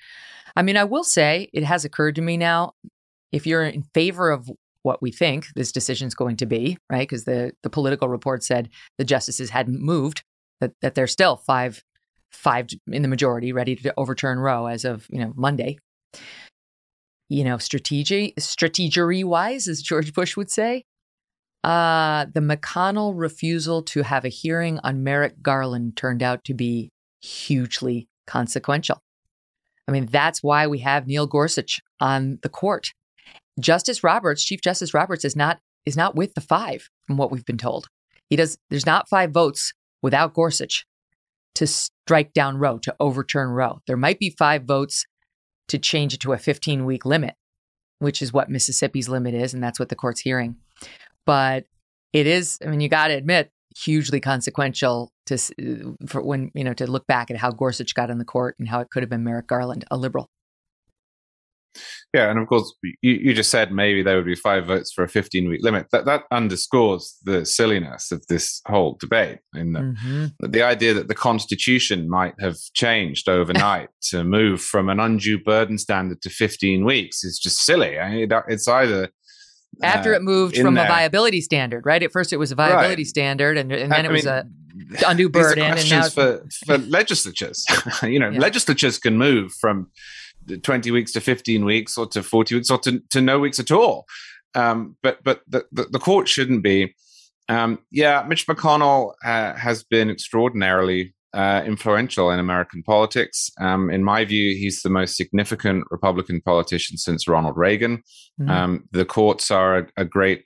[0.56, 2.74] I mean, I will say it has occurred to me now.
[3.32, 4.48] If you're in favor of
[4.86, 7.08] what we think this decision is going to be, right?
[7.08, 10.22] Because the the Politico report said the justices hadn't moved,
[10.60, 11.82] that that they're still five
[12.30, 15.78] five in the majority, ready to overturn Roe as of you know Monday.
[17.28, 20.84] You know, strategy wise, as George Bush would say,
[21.64, 26.90] uh, the McConnell refusal to have a hearing on Merrick Garland turned out to be
[27.20, 29.00] hugely consequential.
[29.88, 32.92] I mean, that's why we have Neil Gorsuch on the court.
[33.58, 37.44] Justice Roberts, Chief Justice Roberts, is not is not with the five, from what we've
[37.44, 37.88] been told.
[38.28, 38.58] He does.
[38.70, 40.84] There's not five votes without Gorsuch
[41.54, 43.80] to strike down Roe to overturn Roe.
[43.86, 45.06] There might be five votes
[45.68, 47.34] to change it to a 15 week limit,
[47.98, 50.56] which is what Mississippi's limit is, and that's what the court's hearing.
[51.24, 51.64] But
[52.12, 52.58] it is.
[52.64, 56.90] I mean, you got to admit, hugely consequential to uh, for when you know to
[56.90, 59.24] look back at how Gorsuch got on the court and how it could have been
[59.24, 60.28] Merrick Garland, a liberal.
[62.14, 65.04] Yeah, and of course, you, you just said maybe there would be five votes for
[65.04, 65.86] a 15 week limit.
[65.92, 69.38] That that underscores the silliness of this whole debate.
[69.54, 70.32] In the, Mhm.
[70.40, 75.78] the idea that the Constitution might have changed overnight to move from an undue burden
[75.78, 77.98] standard to 15 weeks is just silly.
[77.98, 79.10] I mean, it- it's either
[79.82, 82.02] After uh, it moved from a viability standard, right?
[82.02, 83.06] At first, it was a viability Right.
[83.06, 86.00] standard, and, and then I it was mean, a undue these are burden, and now
[86.08, 87.64] questions for, for legislatures.
[88.02, 88.38] you know, Yeah.
[88.40, 89.90] legislatures can move from
[90.62, 93.70] 20 weeks to 15 weeks or to 40 weeks or to, to no weeks at
[93.70, 94.06] all.
[94.54, 96.94] Um, but but the, the, the court shouldn't be.
[97.48, 103.50] Um, yeah, Mitch McConnell uh, has been extraordinarily uh, influential in American politics.
[103.60, 108.02] Um, in my view, he's the most significant Republican politician since Ronald Reagan.
[108.48, 110.44] Um, the courts are a, a great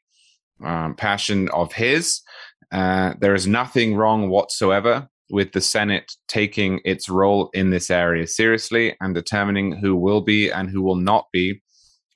[0.64, 2.20] um, passion of his.
[2.72, 8.26] Uh, there is nothing wrong whatsoever with the Senate taking its role in this area
[8.26, 11.60] seriously and determining who will be and who will not be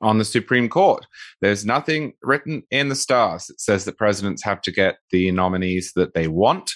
[0.01, 1.07] on the Supreme Court.
[1.41, 5.93] There's nothing written in the stars that says that presidents have to get the nominees
[5.97, 6.73] that they want.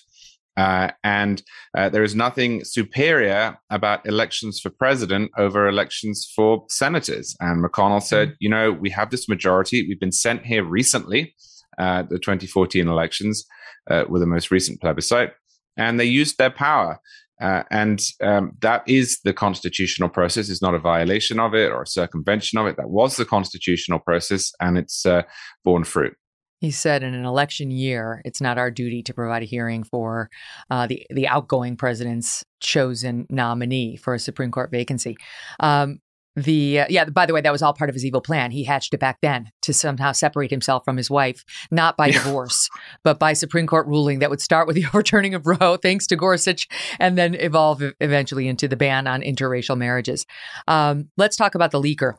[0.57, 1.43] Uh, and
[1.77, 7.37] uh, there is nothing superior about elections for president over elections for senators.
[7.39, 9.87] And McConnell said, you know, we have this majority.
[9.87, 11.37] We've been sent here recently,
[11.79, 13.45] uh, the 2014 elections,
[13.89, 15.33] uh, with the most recent plebiscite,
[15.79, 17.01] and they used their power.
[17.41, 20.49] Uh, and um, that is the constitutional process.
[20.49, 22.77] It's not a violation of it or a circumvention of it.
[22.77, 25.23] That was the constitutional process, and it's uh,
[25.65, 26.15] borne fruit.
[26.61, 30.29] He said, in an election year, it's not our duty to provide a hearing for
[30.71, 35.17] uh, the the outgoing president's chosen nominee for a Supreme Court vacancy.
[35.61, 36.01] Um,
[36.43, 38.51] the uh, yeah, by the way, that was all part of his evil plan.
[38.51, 42.69] He hatched it back then to somehow separate himself from his wife, not by divorce,
[43.05, 46.17] but by Supreme Court ruling that would start with the overturning of Roe, thanks to
[46.17, 50.27] Gorsuch, and then evolve eventually into the ban on interracial marriages.
[50.67, 52.15] Um, let's talk about the leaker.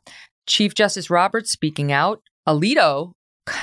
[0.47, 2.21] Chief Justice Roberts speaking out.
[2.47, 3.13] Alito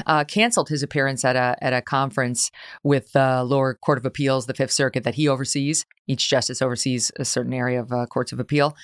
[0.06, 2.50] uh, canceled his appearance at a at a conference
[2.82, 5.84] with the lower court of appeals, the Fifth Circuit that he oversees.
[6.06, 8.76] Each justice oversees a certain area of uh, courts of appeal.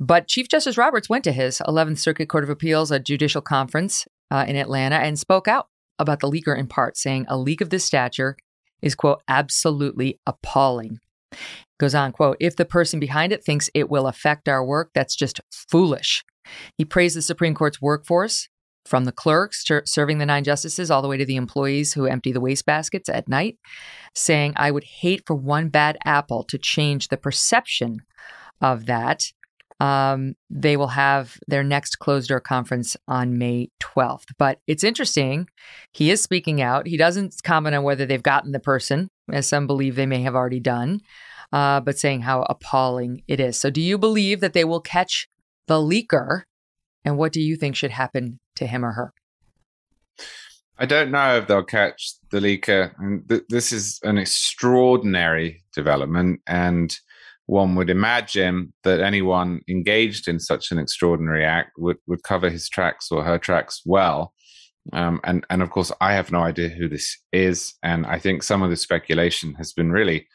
[0.00, 4.06] But Chief Justice Roberts went to his 11th Circuit Court of Appeals, a judicial conference
[4.30, 7.70] uh, in Atlanta, and spoke out about the leaker in part, saying a leak of
[7.70, 8.36] this stature
[8.82, 10.98] is quote absolutely appalling.
[11.78, 15.16] Goes on, quote, if the person behind it thinks it will affect our work, that's
[15.16, 16.24] just foolish.
[16.76, 18.48] He praised the Supreme Court's workforce,
[18.84, 22.06] from the clerks ser- serving the nine justices all the way to the employees who
[22.06, 23.58] empty the wastebaskets at night,
[24.14, 28.02] saying, I would hate for one bad apple to change the perception
[28.60, 29.32] of that.
[29.80, 34.28] Um, they will have their next closed door conference on May 12th.
[34.38, 35.48] But it's interesting.
[35.92, 36.86] He is speaking out.
[36.86, 40.34] He doesn't comment on whether they've gotten the person, as some believe they may have
[40.34, 41.00] already done,
[41.52, 43.58] uh, but saying how appalling it is.
[43.58, 45.28] So, do you believe that they will catch
[45.66, 46.42] the leaker?
[47.04, 49.12] And what do you think should happen to him or her?
[50.78, 52.92] I don't know if they'll catch the leaker.
[53.48, 56.96] This is an extraordinary development, and
[57.46, 62.68] one would imagine that anyone engaged in such an extraordinary act would, would cover his
[62.68, 64.32] tracks or her tracks well.
[64.92, 68.42] Um, and and of course, I have no idea who this is, and I think
[68.42, 70.26] some of the speculation has been really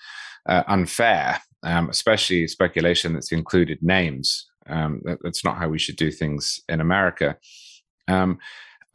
[0.47, 4.47] uh, unfair, um, especially speculation that's included names.
[4.67, 7.37] Um, that, that's not how we should do things in America.
[8.09, 8.39] Um,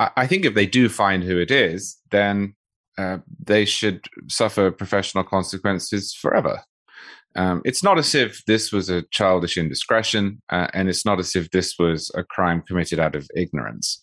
[0.01, 2.55] I, think if they do find who it is, then
[2.99, 6.63] uh, they should suffer professional consequences forever.
[7.37, 11.35] Um, it's not as if this was a childish indiscretion, uh, and it's not as
[11.35, 14.01] if this was a crime committed out of ignorance.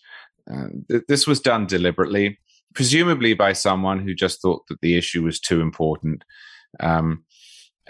[0.51, 2.39] Uh, th- this was done deliberately,
[2.73, 6.23] presumably by someone who just thought that the issue was too important
[6.79, 7.23] um,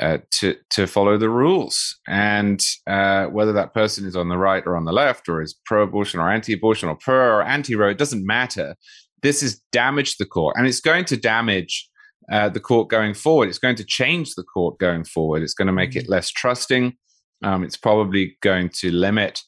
[0.01, 1.97] uh, to to follow the rules.
[2.07, 5.55] And uh, whether that person is on the right or on the left, or is
[5.65, 8.75] pro-abortion or anti-abortion or pro or anti-Roe, it doesn't matter.
[9.21, 11.87] This has damaged the court, and it's going to damage
[12.31, 13.49] uh, the court going forward.
[13.49, 15.43] It's going to change the court going forward.
[15.43, 15.99] It's going to make mm-hmm.
[15.99, 16.97] it less trusting.
[17.43, 19.41] Um, it's probably going to limit,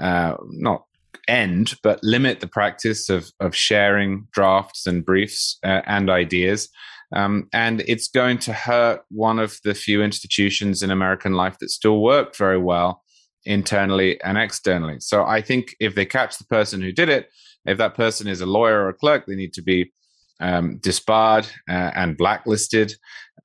[0.00, 0.84] uh, not
[1.28, 6.68] end, but limit the practice of of sharing drafts and briefs uh, and ideas.
[7.14, 11.70] Um, and it's going to hurt one of the few institutions in American life that
[11.70, 13.02] still work very well
[13.44, 15.00] internally and externally.
[15.00, 17.30] So I think if they catch the person who did it,
[17.64, 19.92] if that person is a lawyer or a clerk, they need to be
[20.40, 22.94] um, disbarred uh, and blacklisted.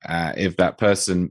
[0.06, 1.30] Uh, if that person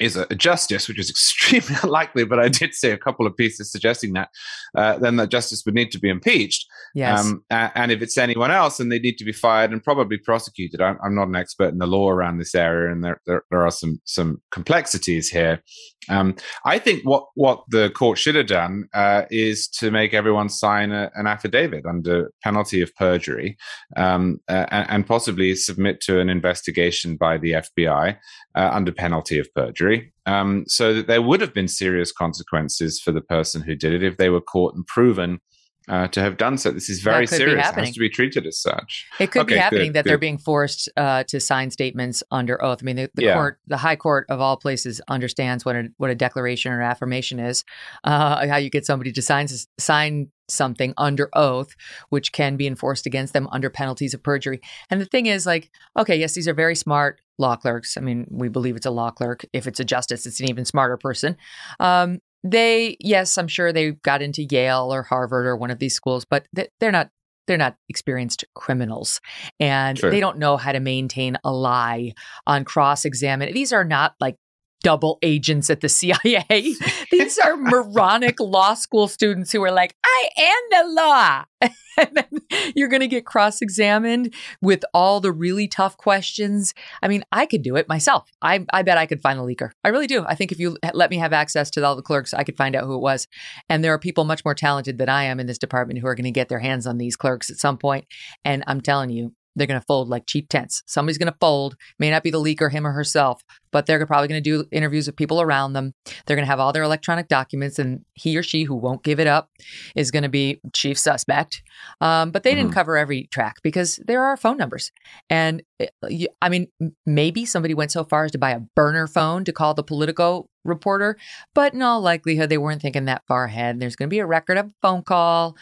[0.00, 1.10] is a, justice, which is
[1.44, 4.28] extremely unlikely, but I did see a couple of pieces suggesting that,
[4.76, 6.66] uh, then that justice would need to be impeached.
[6.94, 7.24] Yes.
[7.24, 10.80] Um, and if it's anyone else, then they need to be fired and probably prosecuted.
[10.80, 13.62] I'm, I'm not an expert in the law around this area, and there, there, there
[13.62, 15.62] are some some complexities here.
[16.08, 20.48] Um, I think what what the court should have done uh, is to make everyone
[20.48, 23.56] sign a, an affidavit under penalty of perjury,
[23.96, 28.16] um, uh, and, possibly submit to an investigation by the FBI
[28.54, 33.12] uh, under penalty of perjury, um, so that there would have been serious consequences for
[33.12, 35.40] the person who did it if they were caught and proven
[35.88, 36.70] uh, to have done so.
[36.70, 37.68] This is very serious.
[37.68, 39.06] It has to be treated as such.
[39.20, 40.10] It could okay, be happening good, that good.
[40.10, 42.78] they're being forced uh, to sign statements under oath.
[42.82, 43.34] I mean, the, the yeah.
[43.34, 47.38] court, the High Court of all places, understands what a what a declaration or affirmation
[47.38, 47.64] is.
[48.02, 49.46] Uh, how you get somebody to sign
[49.78, 51.74] sign something under oath,
[52.10, 54.60] which can be enforced against them under penalties of perjury.
[54.90, 57.96] And the thing is, like, okay, yes, these are very smart law clerks.
[57.96, 59.44] I mean, we believe it's a law clerk.
[59.52, 61.36] If it's a justice, it's an even smarter person.
[61.80, 65.94] Um, they, yes, I'm sure they got into Yale or Harvard or one of these
[65.94, 66.46] schools, but
[66.78, 67.10] they're not
[67.46, 69.20] they're not experienced criminals
[69.60, 70.10] and sure.
[70.10, 72.14] they don't know how to maintain a lie
[72.46, 73.52] on cross examine.
[73.52, 74.36] These are not like
[74.84, 76.44] double agents at the CIA.
[77.10, 81.44] These are moronic law school students who are like, I am the law.
[81.98, 86.74] and then you're going to get cross examined with all the really tough questions.
[87.02, 88.30] I mean, I could do it myself.
[88.42, 89.70] I, I bet I could find the leaker.
[89.82, 90.24] I really do.
[90.26, 92.76] I think if you let me have access to all the clerks, I could find
[92.76, 93.26] out who it was.
[93.70, 96.14] And there are people much more talented than I am in this department who are
[96.14, 98.06] going to get their hands on these clerks at some point.
[98.44, 100.82] And I'm telling you, they're going to fold like cheap tents.
[100.86, 101.76] Somebody's going to fold.
[101.98, 105.06] May not be the leaker, him or herself, but they're probably going to do interviews
[105.06, 105.94] with people around them.
[106.26, 109.20] They're going to have all their electronic documents, and he or she who won't give
[109.20, 109.50] it up
[109.94, 111.62] is going to be chief suspect.
[112.00, 112.60] Um, but they mm-hmm.
[112.60, 114.92] didn't cover every track because there are phone numbers.
[115.30, 116.68] And eh, I mean,
[117.06, 120.48] maybe somebody went so far as to buy a burner phone to call the Politico
[120.64, 121.16] reporter,
[121.54, 123.80] but in all likelihood, they weren't thinking that far ahead.
[123.80, 125.56] There's going to be a record of a phone call.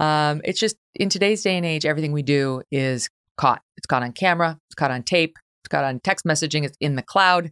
[0.00, 3.62] Um, it's just in today's day and age, everything we do is caught.
[3.76, 6.96] It's caught on camera, it's caught on tape, it's caught on text messaging, it's in
[6.96, 7.50] the cloud.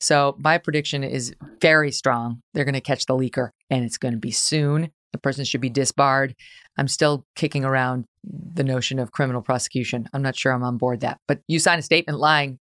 [0.00, 2.42] So my prediction is very strong.
[2.52, 4.90] They're going to catch the leaker and it's going to be soon.
[5.12, 6.34] The person should be disbarred.
[6.76, 10.08] I'm still kicking around the notion of criminal prosecution.
[10.12, 11.18] I'm not sure I'm on board that.
[11.26, 12.58] But you sign a statement lying,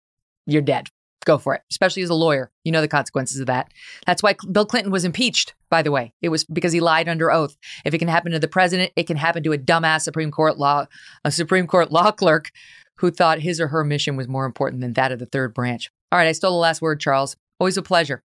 [0.47, 0.89] you're dead.
[1.27, 2.51] Go for it, especially as a lawyer.
[2.65, 3.71] You know the consequences of that.
[4.07, 6.15] That's why Bill Clinton was impeached, by the way.
[6.23, 7.57] It was because he lied under oath.
[7.85, 10.59] If it can happen to the president, it can happen to a dumbass Supreme Court
[10.59, 10.87] law,
[11.25, 12.51] a Supreme Court law clerk
[12.97, 15.91] who thought his or her mission was more important than that of the third branch.
[16.13, 17.37] All right, I stole the last word, Charles.
[17.59, 18.23] Always a pleasure.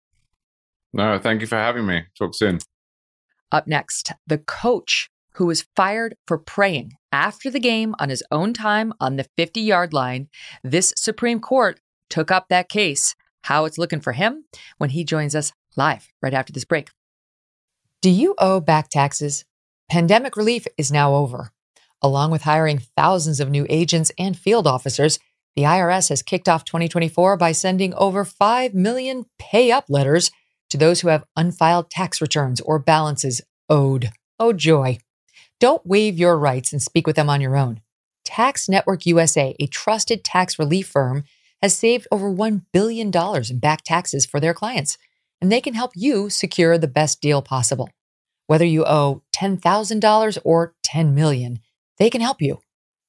[0.92, 2.03] No, thank you for having me.
[2.18, 2.59] Talk soon.
[3.53, 8.53] Up next, the coach who was fired for praying after the game on his own
[8.53, 10.29] time on the 50 yard line.
[10.62, 14.44] This Supreme Court took up that case, how it's looking for him
[14.79, 16.90] when he joins us live right after this break.
[18.03, 19.44] Do you owe back taxes?
[19.90, 21.53] Pandemic relief is now over.
[22.03, 25.18] Along with hiring thousands of new agents and field officers,
[25.57, 30.31] the IRS has kicked off 2024 by sending over 5 million pay up letters
[30.70, 34.11] to those who have unfiled tax returns or balances owed.
[34.39, 34.99] Oh, joy.
[35.59, 37.80] Don't waive your rights and speak with them on your own.
[38.24, 41.24] Tax Network USA, a trusted tax relief firm,
[41.62, 44.98] has saved over $1 billion in back taxes for their clients,
[45.40, 47.90] and they can help you secure the best deal possible.
[48.46, 51.61] Whether you owe $10,000 or 10 million,
[51.98, 52.61] they can help you.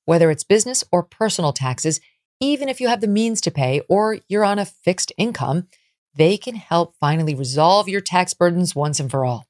[0.05, 1.99] Whether it's business or personal taxes,
[2.39, 5.67] even if you have the means to pay or you're on a fixed income,
[6.15, 9.45] they can help finally resolve your tax burdens once and for all.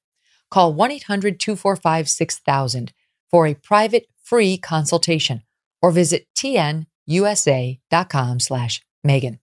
[0.50, 2.94] Call 1 800 245 6000
[3.30, 5.42] for a private free consultation
[5.82, 6.86] or visit tnusa.com
[8.40, 9.40] slash Megyn.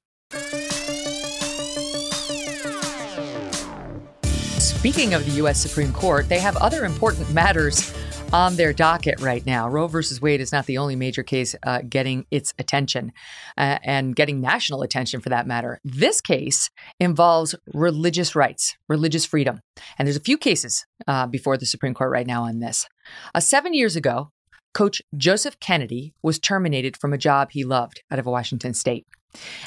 [4.59, 5.61] Speaking of the U.S.
[5.61, 7.93] Supreme Court, they have other important matters
[8.33, 9.69] on their docket right now.
[9.69, 13.13] Roe versus Wade is not the only major case uh, getting its attention
[13.57, 15.81] uh, and getting national attention for that matter.
[15.85, 19.61] This case involves religious rights, religious freedom.
[19.99, 22.87] And there's a few cases uh, before the Supreme Court right now on this.
[23.35, 24.31] Uh, seven years ago,
[24.75, 29.07] Coach Joseph Kennedy was terminated from a job he loved out of Washington state.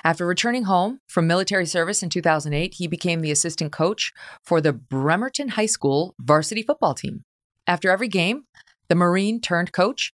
[0.03, 4.11] After returning home from military service in 2008, he became the assistant coach
[4.43, 7.23] for the Bremerton High School varsity football team.
[7.67, 8.43] After every game,
[8.89, 10.13] the Marine turned coach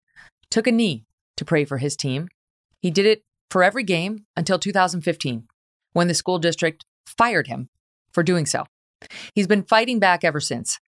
[0.49, 1.05] took a knee
[1.37, 2.27] to pray for his team.
[2.81, 5.47] He did it for every game until 2015,
[5.93, 7.69] when the school district fired him
[8.11, 8.65] for doing so.
[9.33, 10.79] He's been fighting back ever since.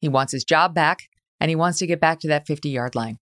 [0.00, 1.08] He wants his job back
[1.40, 3.18] and he wants to get back to that 50 yard line.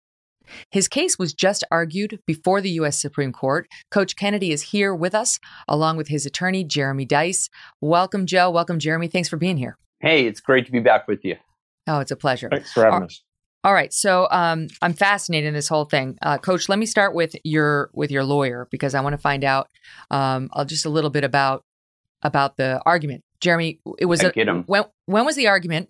[0.72, 3.00] His case was just argued before the U.S.
[3.00, 3.68] Supreme Court.
[3.92, 7.50] Coach Kennedy is here with us, along with his attorney, Jeremy Dys.
[7.82, 8.50] Welcome, Joe.
[8.50, 9.08] Welcome, Jeremy.
[9.08, 9.78] Thanks for being here.
[10.00, 11.36] Hey, it's great to be back with you.
[11.88, 12.50] Oh, it's a pleasure.
[12.52, 13.24] Thanks for having All- us.
[13.66, 16.70] All right, so um, I'm fascinated in this whole thing, uh, Coach.
[16.70, 19.68] Let me start with your with your lawyer because I want to find out
[20.10, 21.66] um, just a little bit about
[22.22, 23.22] about the argument.
[23.42, 24.64] Jeremy, it was I a, get 'em.
[24.68, 25.90] when when was the argument,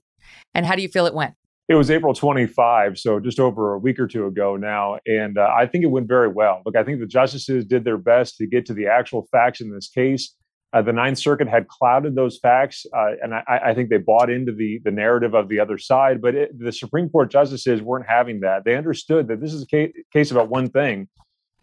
[0.56, 1.36] and how do you feel it went?
[1.70, 4.98] It was April 25, so just over a week or two ago now.
[5.06, 6.64] And uh, I think it went very well.
[6.66, 9.72] Look, I think the justices did their best to get to the actual facts in
[9.72, 10.34] this case.
[10.74, 14.32] Uh, the Ninth Circuit had clouded those facts, uh, and I, I think they bought
[14.32, 16.24] into the, the narrative of the other side.
[16.24, 18.66] But it, the Supreme Court justices weren't having that.
[18.66, 21.08] They understood that this is a case, case about one thing,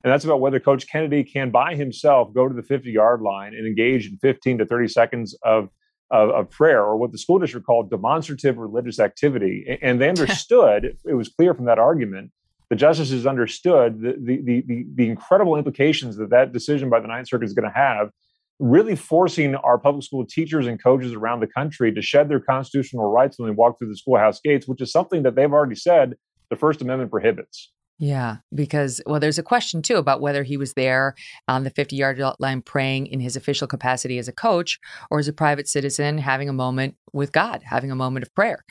[0.05, 3.55] and that's about whether Coach Kennedy can by himself go to the 50 yard line
[3.55, 5.69] and engage in 15 to 30 seconds of
[6.11, 9.79] of, of prayer or what the school district called demonstrative religious activity.
[9.83, 12.33] And they understood, it was clear from that argument,
[12.69, 17.07] the justices understood the, the, the, the, the incredible implications that that decision by the
[17.07, 18.11] Ninth Circuit is going to have,
[18.59, 23.11] really forcing our public school teachers and coaches around the country to shed their constitutional
[23.11, 26.15] rights when they walk through the schoolhouse gates, which is something that they've already said
[26.51, 27.73] the First Amendment prohibits.
[27.99, 31.15] Yeah, because well, there's a question too about whether he was there
[31.49, 34.79] on the 50 yard line praying in his official capacity as a coach
[35.11, 38.65] or as a private citizen having a moment with God, having a moment of prayer.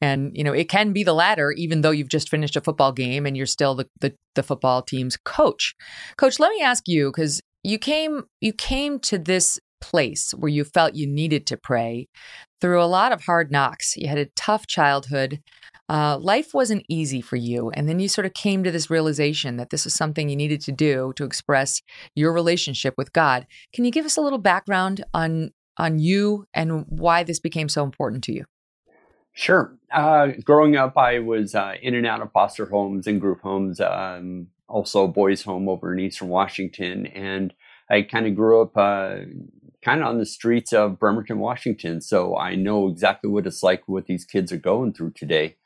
[0.00, 2.92] And you know, it can be the latter, even though you've just finished a football
[2.92, 5.74] game and you're still the the, the football team's coach.
[6.16, 10.64] Coach, let me ask you because you came you came to this place where you
[10.64, 12.08] felt you needed to pray
[12.60, 13.96] through a lot of hard knocks.
[13.96, 15.40] You had a tough childhood.
[15.88, 17.70] Uh, life wasn't easy for you.
[17.70, 20.60] And then you sort of came to this realization that this was something you needed
[20.62, 21.82] to do to express
[22.14, 23.46] your relationship with God.
[23.72, 27.84] Can you give us a little background on on you and why this became so
[27.84, 28.44] important to you?
[29.32, 29.78] Sure.
[29.92, 33.80] Uh, growing up, I was uh, in and out of foster homes and group homes,
[33.80, 37.06] um, also a boys' home over in Eastern Washington.
[37.06, 37.54] And
[37.88, 39.18] I kind of grew up uh,
[39.80, 42.00] kind of on the streets of Bremerton, Washington.
[42.00, 45.56] So I know exactly what it's like, what these kids are going through today.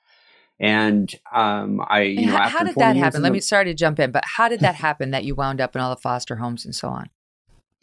[0.61, 3.23] And um, I, you And know, how, after how did that happen?
[3.23, 5.75] Let me sorry to jump in, but how did that happen that you wound up
[5.75, 7.11] in all the foster homes and so on?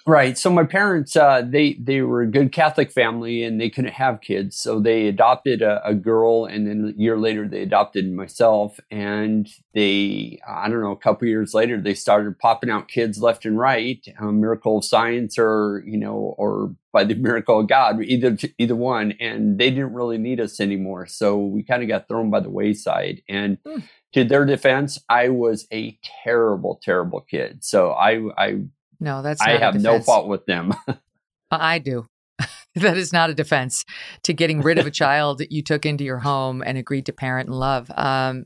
[0.08, 0.38] Right.
[0.38, 4.22] So my parents, uh, they they were a good Catholic family, and they couldn't have
[4.22, 8.80] kids, so they adopted a, a girl, and then a year later they adopted myself.
[8.90, 13.46] And they, I don't know, a couple years later, they started popping out kids left
[13.46, 18.02] and right, a miracle of science, or you know, or by the miracle of God,
[18.02, 19.12] either either one.
[19.20, 22.50] And they didn't really need us anymore, so we kind of got thrown by the
[22.50, 23.22] wayside.
[23.30, 23.80] And Hmm.
[24.14, 27.64] to their defense, I was a terrible, terrible kid.
[27.64, 28.62] So I I
[29.00, 30.74] No, that's I have no fault with them.
[31.52, 32.08] I do.
[32.76, 33.86] that is not a defense
[34.24, 37.14] to getting rid of a child that you took into your home and agreed to
[37.14, 37.92] parent and love.
[37.96, 38.46] Um,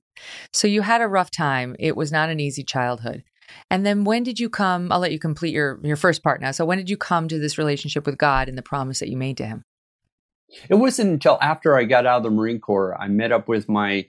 [0.51, 1.75] so you had a rough time.
[1.79, 3.23] It was not an easy childhood.
[3.69, 4.91] And then when did you come?
[4.91, 6.51] I'll let you complete your your first part now.
[6.51, 9.17] So when did you come to this relationship with God and the promise that you
[9.17, 9.63] made to Him?
[10.69, 13.67] It wasn't until after I got out of the Marine Corps, I met up with
[13.67, 14.07] my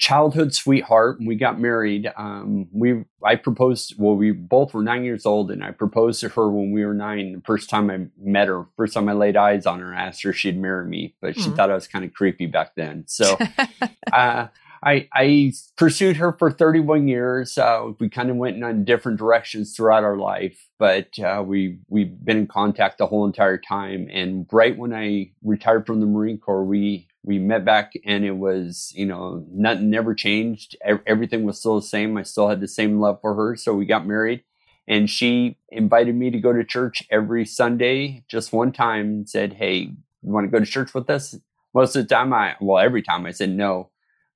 [0.00, 2.10] childhood sweetheart and we got married.
[2.16, 6.30] Um, we, I proposed, well, we both were nine years old and I proposed to
[6.30, 7.34] her when we were nine.
[7.34, 10.22] The first time I met her, first time I laid eyes on her, I asked
[10.22, 11.54] her if she'd marry me, but she Mhm.
[11.54, 13.04] thought I was kind of creepy back then.
[13.06, 13.36] So,
[14.12, 14.48] uh,
[14.82, 17.58] I, I pursued her for 31 years.
[17.58, 22.16] Uh, we kind of went in different directions throughout our life, but uh, we we've
[22.24, 24.08] been in contact the whole entire time.
[24.10, 28.36] And right when I retired from the Marine Corps, we we met back, and it
[28.36, 30.76] was you know nothing never changed.
[31.06, 32.16] Everything was still the same.
[32.16, 34.42] I still had the same love for her, so we got married.
[34.88, 39.54] And she invited me to go to church every Sunday, just one time, and said,
[39.54, 41.36] "Hey, you want to go to church with us?"
[41.74, 43.90] Most of the time, I well, every time I said no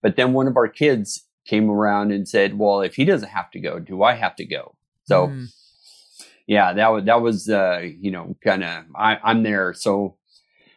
[0.04, 3.50] but then one of our kids came around and said, "Well, if he doesn't have
[3.52, 4.74] to go, do I have to go?"
[5.04, 5.46] So, mm.
[6.46, 9.72] yeah, that was that was uh, you know kind of I'm there.
[9.72, 10.16] So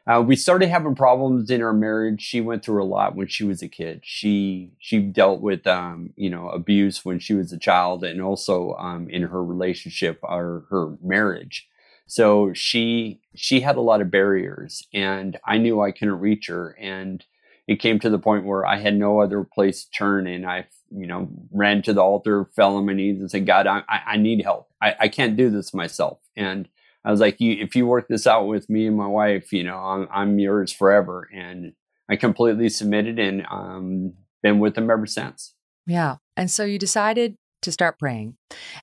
[0.07, 2.21] uh, we started having problems in our marriage.
[2.21, 4.01] She went through a lot when she was a kid.
[4.03, 8.73] She she dealt with um, you know abuse when she was a child, and also
[8.75, 11.67] um, in her relationship or her marriage.
[12.05, 16.77] So she she had a lot of barriers, and I knew I couldn't reach her,
[16.79, 17.23] and
[17.67, 20.67] it came to the point where I had no other place to turn, and I,
[20.89, 24.15] you know, ran to the altar, fell on my knees, and said, "God, I, I
[24.15, 24.69] need help.
[24.81, 26.69] I, I can't do this myself." And
[27.07, 29.63] I was like, "You, if you work this out with me and my wife, you
[29.63, 31.73] know, I'm, I'm yours forever." And
[32.09, 35.53] I completely submitted, and um, been with them ever since.
[35.85, 38.35] Yeah, and so you decided to start praying,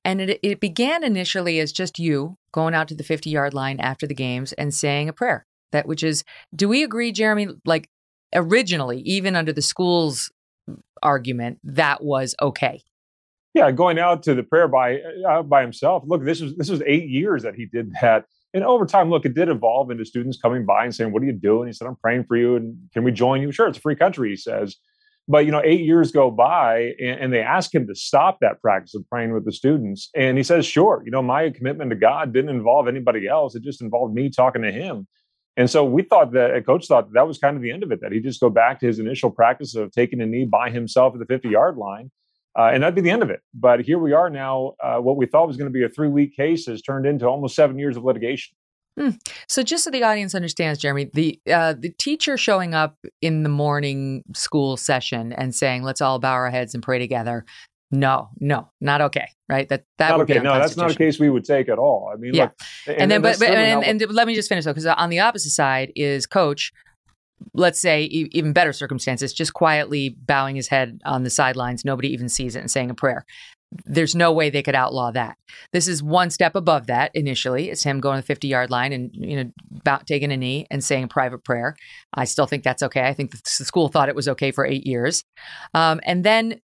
[0.05, 3.79] and it it began initially as just you going out to the 50 yard line
[3.81, 6.22] after the games and saying a prayer that which is
[6.55, 7.89] do we agree jeremy like
[8.35, 10.31] originally, even under the school's
[11.03, 12.83] argument, that was okay.
[13.55, 16.03] Yeah, going out to the prayer by uh, by himself.
[16.07, 19.25] Look, this was this was eight years that he did that, and over time, look,
[19.25, 21.87] it did evolve into students coming by and saying, "What are you doing?" He said,
[21.87, 24.37] "I'm praying for you, and can we join you?" Sure, it's a free country, he
[24.37, 24.75] says.
[25.29, 28.61] But you know, eight years go by, and, and they ask him to stop that
[28.61, 31.97] practice of praying with the students, and he says, "Sure." You know, my commitment to
[31.97, 35.07] God didn't involve anybody else; it just involved me talking to Him.
[35.57, 37.85] And so we thought that a coach thought that, that was kind of the end
[37.85, 40.45] of it, that he'd just go back to his initial practice of taking a knee
[40.45, 42.11] by himself at the 50 yard line.
[42.57, 43.41] Uh, and that'd be the end of it.
[43.53, 44.75] But here we are now.
[44.83, 47.27] Uh, what we thought was going to be a three week case has turned into
[47.27, 48.57] almost seven years of litigation.
[48.99, 49.11] Hmm.
[49.49, 53.49] So, just so the audience understands, Jeremy, the uh, the teacher showing up in the
[53.49, 57.45] morning school session and saying, "Let's all bow our heads and pray together,"
[57.95, 59.29] No, no, not okay.
[59.49, 59.69] Right.
[59.69, 60.41] That that not would okay.
[60.41, 62.11] be no, that's not a case we would take at all.
[62.13, 62.45] I mean, yeah.
[62.45, 62.53] Look,
[62.87, 65.21] and, and then, but, but and, and, let me just finish though, because on the
[65.21, 66.73] opposite side is coach.
[67.53, 72.28] Let's say even better circumstances, just quietly bowing his head on the sidelines, nobody even
[72.28, 73.24] sees it, and saying a prayer.
[73.85, 75.37] There's no way they could outlaw that.
[75.72, 77.11] This is one step above that.
[77.14, 80.37] Initially, it's him going to the 50 yard line and you know about taking a
[80.37, 81.76] knee and saying a private prayer.
[82.12, 83.03] I still think that's okay.
[83.03, 85.24] I think the school thought it was okay for eight years,
[85.74, 86.61] um, and then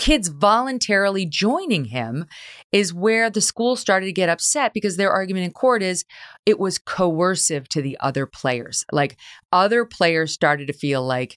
[0.00, 2.24] kids voluntarily joining him
[2.72, 6.06] is where the school started to get upset because their argument in court is
[6.46, 8.86] it was coercive to the other players.
[8.90, 9.18] Like
[9.52, 11.36] other players started to feel like,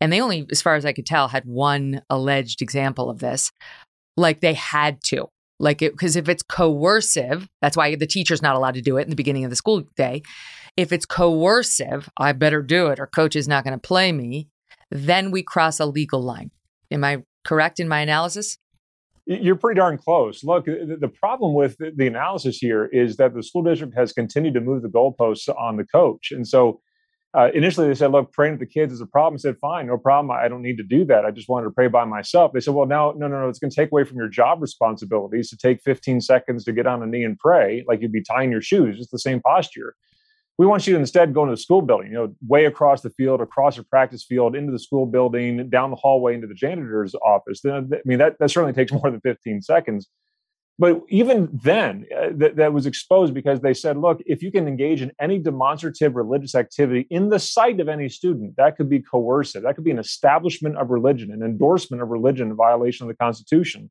[0.00, 3.50] and they only, as far as I could tell, had one alleged example of this,
[4.16, 5.26] like they had to.
[5.58, 9.02] Like it, because if it's coercive, that's why the teacher's not allowed to do it
[9.02, 10.22] in the beginning of the school day.
[10.76, 14.50] If it's coercive, I better do it or coach is not going to play me.
[14.92, 16.52] Then we cross a legal line.
[16.92, 18.58] Am I correct in my analysis?
[19.26, 20.44] You're pretty darn close.
[20.44, 24.60] Look, the problem with the analysis here is that the school district has continued to
[24.60, 26.30] move the goalposts on the coach.
[26.30, 26.80] And so
[27.32, 29.34] uh, initially they said, look, praying with the kids is a problem.
[29.34, 30.30] I said, fine, no problem.
[30.30, 31.24] I don't need to do that.
[31.24, 32.52] I just wanted to pray by myself.
[32.52, 34.60] They said, well, now, no, no, no, it's going to take away from your job
[34.60, 38.22] responsibilities to take 15 seconds to get on a knee and pray like you'd be
[38.22, 38.98] tying your shoes.
[39.00, 39.96] It's the same posture.
[40.56, 43.10] We want you to instead go into the school building, you know, way across the
[43.10, 47.14] field, across your practice field, into the school building, down the hallway into the janitor's
[47.26, 47.60] office.
[47.62, 50.08] Then, I mean, that, that certainly takes more than 15 seconds.
[50.78, 54.66] But even then, uh, th- that was exposed because they said, look, if you can
[54.66, 58.98] engage in any demonstrative religious activity in the sight of any student, that could be
[58.98, 59.62] coercive.
[59.62, 63.16] That could be an establishment of religion, an endorsement of religion a violation of the
[63.16, 63.88] Constitution.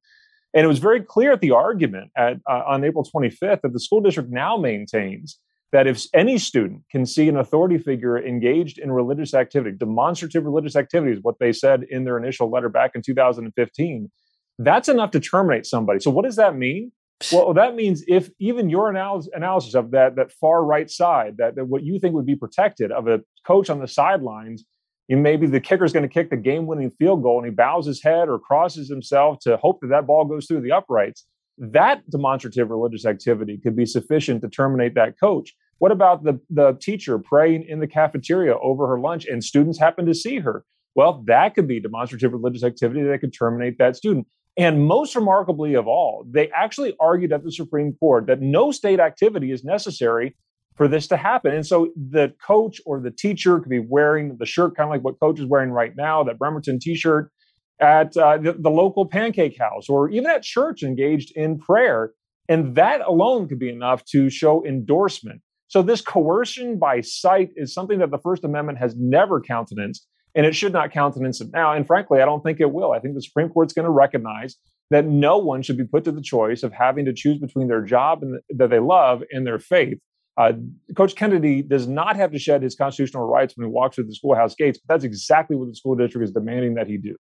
[0.53, 3.79] And it was very clear at the argument at, uh, on April 25th that the
[3.79, 5.39] school district now maintains
[5.73, 10.75] that if any student can see an authority figure engaged in religious activity, demonstrative religious
[10.75, 14.11] activities, what they said in their initial letter back in 2015,
[14.59, 15.99] that's enough to terminate somebody.
[15.99, 16.91] So, what does that mean?
[17.31, 21.65] Well, that means if even your analysis of that that far right side, that, that
[21.65, 24.63] what you think would be protected of a coach on the sidelines,
[25.07, 27.87] you maybe the kicker is going to kick the game-winning field goal and he bows
[27.87, 31.25] his head or crosses himself to hope that that ball goes through the uprights.
[31.57, 35.53] That demonstrative religious activity could be sufficient to terminate that coach.
[35.79, 40.05] What about the, the teacher praying in the cafeteria over her lunch and students happen
[40.05, 40.65] to see her?
[40.95, 44.27] Well, that could be demonstrative religious activity that could terminate that student.
[44.55, 48.99] And most remarkably of all, they actually argued at the Supreme Court that no state
[48.99, 50.35] activity is necessary
[50.75, 51.53] for this to happen.
[51.53, 55.03] And so the coach or the teacher could be wearing the shirt kind of like
[55.03, 57.31] what coach is wearing right now, that Bremerton t-shirt,
[57.79, 62.11] at uh, the, the local pancake house or even at church engaged in prayer.
[62.49, 65.41] And that alone could be enough to show endorsement.
[65.67, 70.05] So, this coercion by sight is something that the First Amendment has never countenanced,
[70.35, 71.73] and it should not countenance it now.
[71.73, 72.91] And frankly, I don't think it will.
[72.91, 74.57] I think the Supreme Court's going to recognize
[74.91, 77.81] that no one should be put to the choice of having to choose between their
[77.81, 79.97] job and, that they love and their faith.
[80.37, 80.53] Uh,
[80.95, 84.15] Coach Kennedy does not have to shed his constitutional rights when he walks through the
[84.15, 87.15] schoolhouse gates, but that's exactly what the school district is demanding that he do.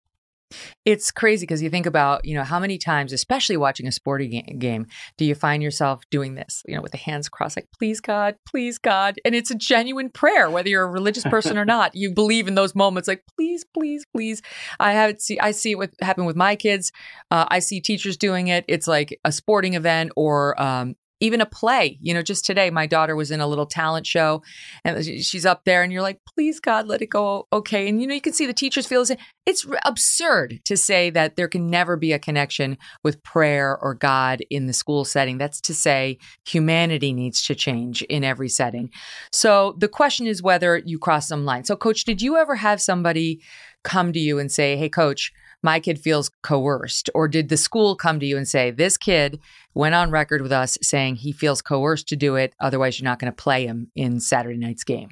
[0.84, 4.58] It's crazy because you think about, you know, how many times, especially watching a sporting
[4.58, 8.02] game, do you find yourself doing this, you know, with the hands crossed, like, please
[8.02, 9.20] God, please God.
[9.24, 11.96] And it's a genuine prayer, whether you're a religious person or not.
[11.96, 14.42] You believe in those moments, like, please, please, please.
[14.80, 16.92] I have it see, I see it with, happen with my kids.
[17.30, 18.66] Uh, I see teachers doing it.
[18.68, 21.98] It's like a sporting event or um, even a play.
[22.02, 24.44] You know, just today, my daughter was in a little talent show
[24.84, 27.88] and she's up there, and you're like, please, God, let it go okay.
[27.88, 29.18] And, you know, you can see the teachers feel the same.
[29.46, 34.42] It's absurd to say that there can never be a connection with prayer or God
[34.50, 35.38] in the school setting.
[35.38, 38.90] That's to say, humanity needs to change in every setting.
[39.32, 41.64] So the question is whether you cross some line.
[41.64, 43.42] So, coach, did you ever have somebody
[43.84, 47.09] come to you and say, hey, coach, my kid feels coerced?
[47.14, 49.39] Or did the school come to you and say, this kid
[49.74, 53.20] went on record with us saying he feels coerced to do it, otherwise, you're not
[53.20, 55.09] going to play him in Saturday night's game?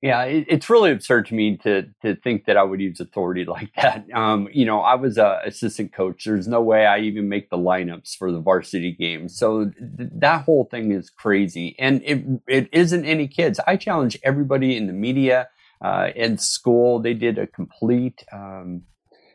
[0.00, 3.44] Yeah, it, it's really absurd to me to to think that I would use authority
[3.48, 4.04] like that.
[4.14, 6.24] Um, you know, I was a assistant coach.
[6.24, 9.36] There's no way I even make the lineups for the varsity games.
[9.36, 13.58] So th- that whole thing is crazy, and it it isn't any kids.
[13.66, 15.48] I challenge everybody in the media,
[15.80, 17.00] uh, in school.
[17.00, 18.82] They did a complete um,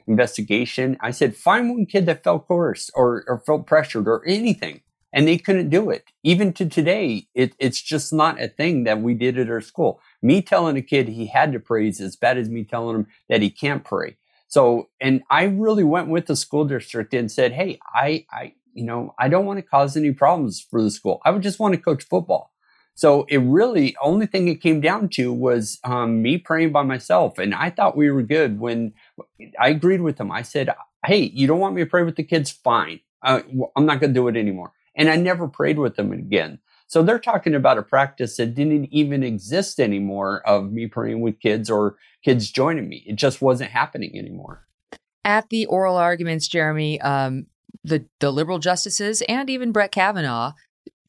[0.07, 0.97] investigation.
[1.01, 4.81] I said, find one kid that felt coerced or, or felt pressured or anything.
[5.15, 6.05] And they couldn't do it.
[6.23, 10.01] Even to today, it, it's just not a thing that we did at our school.
[10.23, 13.07] Me telling a kid he had to pray is as bad as me telling him
[13.29, 14.17] that he can't pray.
[14.47, 18.85] So, and I really went with the school district and said, Hey, I, I, you
[18.85, 21.21] know, I don't want to cause any problems for the school.
[21.23, 22.52] I would just want to coach football.
[22.95, 27.37] So it really only thing it came down to was um, me praying by myself,
[27.37, 28.93] and I thought we were good when
[29.59, 30.31] I agreed with them.
[30.31, 30.69] I said,
[31.05, 32.51] "Hey, you don't want me to pray with the kids?
[32.51, 33.41] Fine, uh,
[33.75, 36.59] I'm not going to do it anymore." And I never prayed with them again.
[36.85, 41.39] So they're talking about a practice that didn't even exist anymore of me praying with
[41.39, 43.03] kids or kids joining me.
[43.07, 44.67] It just wasn't happening anymore.
[45.25, 47.47] At the oral arguments, Jeremy, um,
[47.83, 50.53] the the liberal justices and even Brett Kavanaugh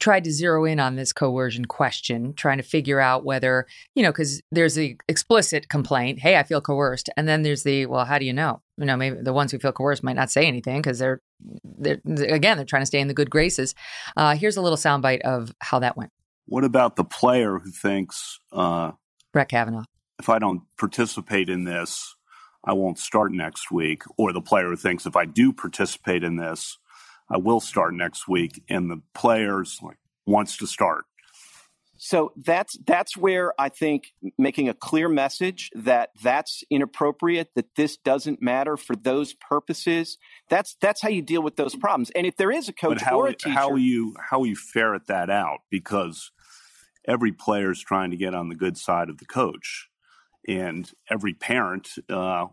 [0.04, 4.10] tried to zero in on this coercion question, trying to figure out whether, you know,
[4.10, 7.08] because there's the explicit complaint, hey, I feel coerced.
[7.16, 8.60] And then there's the, well, how do you know?
[8.76, 11.22] You know, maybe the ones who feel coerced might not say anything because they're,
[11.64, 13.74] they're, again, they're trying to stay in the good graces.
[14.14, 16.10] Uh, here's a little soundbite of how that went.
[16.44, 18.92] What about the player who thinks, uh,
[19.32, 19.84] Brett Kavanaugh,
[20.18, 22.14] if I don't participate in this,
[22.62, 24.02] I won't start next week?
[24.18, 26.76] Or the player who thinks, if I do participate in this,
[27.30, 31.04] I will start next week, and the players like wants to start.
[31.96, 37.96] So that's that's where I think making a clear message that that's inappropriate, that this
[37.96, 40.18] doesn't matter for those purposes.
[40.50, 42.10] That's that's how you deal with those problems.
[42.10, 45.06] And if there is a coach how, or a teacher, how you how you ferret
[45.06, 46.30] that out because
[47.06, 49.88] every player is trying to get on the good side of the coach,
[50.46, 52.46] and every parent uh,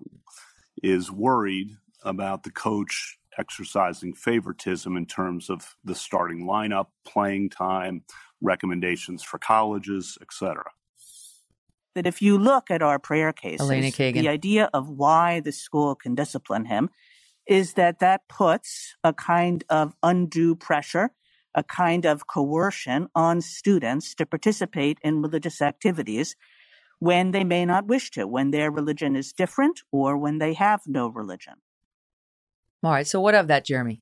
[0.81, 1.71] is worried
[2.03, 8.03] about the coach exercising favoritism in terms of the starting lineup, playing time,
[8.41, 10.63] recommendations for colleges, etc.
[11.95, 14.21] That if you look at our prayer cases, Elena Kagan.
[14.21, 16.89] the idea of why the school can discipline him
[17.47, 21.11] is that that puts a kind of undue pressure,
[21.53, 26.35] a kind of coercion on students to participate in religious activities
[26.99, 30.81] when they may not wish to, when their religion is different or when they have
[30.85, 31.55] no religion.
[32.83, 33.07] All right.
[33.07, 34.01] So, what of that, Jeremy?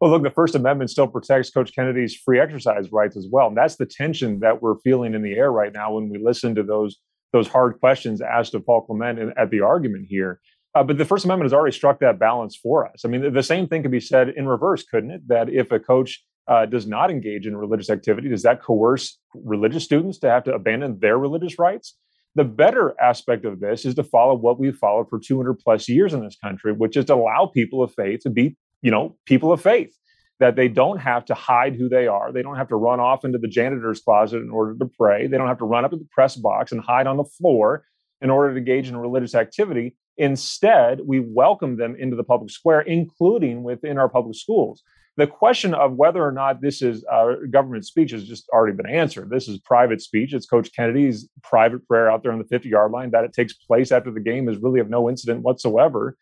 [0.00, 3.48] Well, look, the First Amendment still protects Coach Kennedy's free exercise rights as well.
[3.48, 6.54] And that's the tension that we're feeling in the air right now when we listen
[6.56, 6.96] to those
[7.32, 10.40] those hard questions asked of Paul Clement at the argument here.
[10.74, 13.02] Uh, but the First Amendment has already struck that balance for us.
[13.04, 15.28] I mean, the same thing could be said in reverse, couldn't it?
[15.28, 19.84] That if a coach uh, does not engage in religious activity, does that coerce religious
[19.84, 21.96] students to have to abandon their religious rights?
[22.36, 26.12] The better aspect of this is to follow what we've followed for 200 plus years
[26.12, 29.52] in this country, which is to allow people of faith to be, you know, people
[29.52, 29.96] of faith,
[30.40, 32.32] that they don't have to hide who they are.
[32.32, 35.28] They don't have to run off into the janitor's closet in order to pray.
[35.28, 37.84] They don't have to run up to the press box and hide on the floor
[38.20, 39.96] in order to engage in religious activity.
[40.16, 44.82] Instead, we welcome them into the public square, including within our public schools.
[45.16, 48.90] The question of whether or not this is uh, government speech has just already been
[48.90, 49.30] answered.
[49.30, 50.34] This is private speech.
[50.34, 53.12] It's Coach Kennedy's private prayer out there on the 50 yard line.
[53.12, 56.16] That it takes place after the game is really of no incident whatsoever.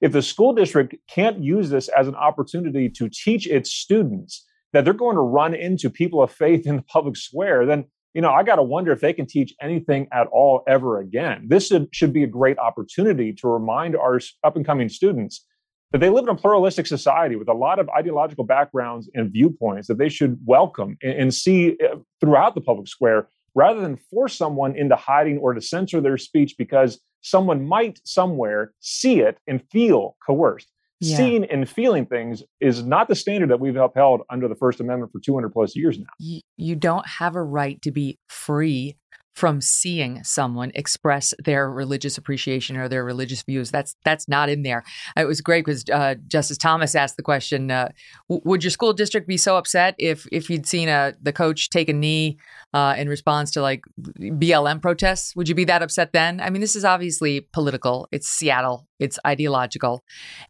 [0.00, 4.84] if the school district can't use this as an opportunity to teach its students that
[4.84, 8.32] they're going to run into people of faith in the public square, then you know
[8.32, 11.46] I got to wonder if they can teach anything at all ever again.
[11.46, 15.46] This should, should be a great opportunity to remind our up and coming students
[15.92, 19.88] that they live in a pluralistic society with a lot of ideological backgrounds and viewpoints
[19.88, 24.34] that they should welcome and, and see uh, throughout the public square rather than force
[24.34, 29.62] someone into hiding or to censor their speech because someone might somewhere see it and
[29.70, 30.68] feel coerced.
[31.00, 31.16] Yeah.
[31.16, 35.10] Seeing and feeling things is not the standard that we've upheld under the First Amendment
[35.10, 36.06] for 200 plus years now.
[36.18, 38.96] You, you don't have a right to be free
[39.34, 43.70] from seeing someone express their religious appreciation or their religious views.
[43.70, 44.84] That's that's not in there.
[45.16, 47.88] It was great because uh, Justice Thomas asked the question: uh,
[48.28, 51.88] Would your school district be so upset if if you'd seen a the coach take
[51.88, 52.38] a knee
[52.74, 55.34] uh, in response to like BLM protests?
[55.34, 56.40] Would you be that upset then?
[56.40, 58.08] I mean, this is obviously political.
[58.12, 58.86] It's Seattle.
[58.98, 60.04] It's ideological,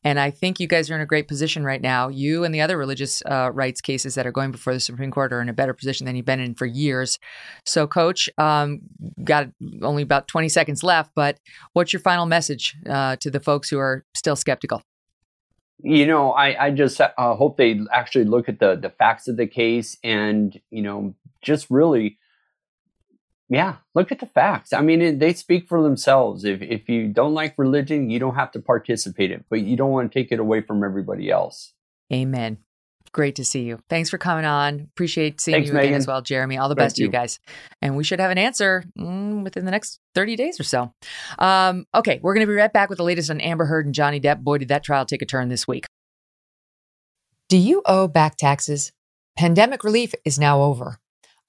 [0.04, 2.08] and I think you guys are in a great position right now.
[2.08, 5.32] You and the other religious uh, rights cases that are going before the Supreme Court
[5.32, 7.18] are in a better position than you've been in for years.
[7.64, 8.28] So, Coach.
[8.36, 8.71] Um,
[9.24, 9.48] got
[9.82, 11.38] only about 20 seconds left, but
[11.72, 14.82] what's your final message uh, to the folks who are still skeptical?
[15.84, 19.36] You know, I, I just uh, hope they actually look at the the facts of
[19.36, 22.18] the case and you know just really,
[23.48, 24.72] yeah, look at the facts.
[24.72, 26.44] I mean, it, they speak for themselves.
[26.44, 29.76] If if you don't like religion, you don't have to participate in it, but you
[29.76, 31.72] don't want to take it away from everybody else.
[32.12, 32.58] Amen.
[33.12, 33.78] Great to see you.
[33.90, 34.88] Thanks for coming on.
[34.92, 35.84] Appreciate seeing Thanks, you Megyn.
[35.84, 36.56] again as well, Jeremy.
[36.56, 37.38] All the Thank best to you guys.
[37.82, 40.94] And we should have an answer mm, within the next 30 days or so.
[41.38, 43.94] Um, okay, we're going to be right back with the latest on Amber Heard and
[43.94, 44.40] Johnny Depp.
[44.40, 45.84] Boy, did that trial take a turn this week.
[47.50, 48.92] Do you owe back taxes?
[49.36, 50.98] Pandemic relief is now over.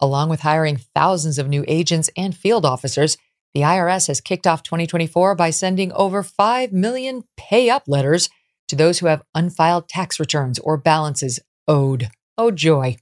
[0.02, 3.18] Along with hiring thousands of new agents and field officers,
[3.54, 8.30] the IRS has kicked off 2024 by sending over 5 million pay up letters
[8.68, 12.10] to those who have unfiled tax returns or balances owed.
[12.38, 12.98] Oh, joy.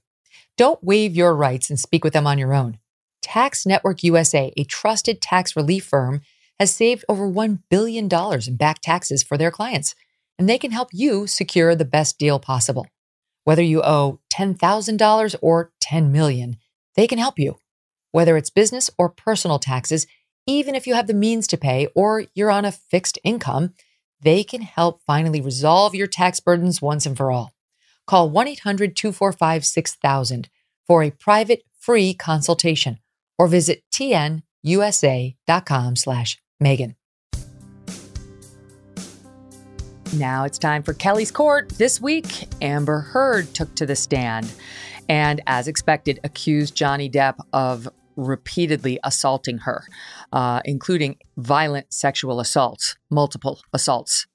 [0.56, 2.78] Don't waive your rights and speak with them on your own.
[3.22, 6.20] Tax Network USA, a trusted tax relief firm,
[6.58, 9.94] has saved over $1 billion in back taxes for their clients,
[10.38, 12.86] and they can help you secure the best deal possible.
[13.44, 16.56] Whether you owe $10,000 or 10 million,
[16.94, 17.56] they can help you.
[18.12, 20.06] Whether it's business or personal taxes,
[20.46, 23.72] even if you have the means to pay or you're on a fixed income,
[24.20, 27.52] they can help finally resolve your tax burdens once and for all.
[28.06, 30.48] Call 1 800 245 6000
[30.86, 32.98] for a private free consultation
[33.38, 34.44] or visit tnusa.com
[35.96, 36.94] slash Megyn.
[40.14, 41.70] Now it's time for Kelly's Court.
[41.70, 44.52] This week, Amber Heard took to the stand
[45.08, 49.84] and, as expected, accused Johnny Depp of repeatedly assaulting her,
[50.32, 54.26] uh, including violent sexual assaults, multiple assaults.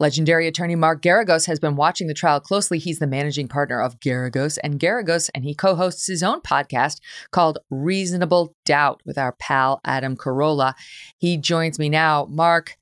[0.00, 2.78] Legendary attorney Mark Geragos has been watching the trial closely.
[2.78, 7.00] He's the managing partner of Geragos and Geragos, and he co hosts his own podcast
[7.30, 10.74] called Reasonable Doubt with our pal Adam Carolla.
[11.18, 12.26] He joins me now.
[12.30, 12.76] Mark,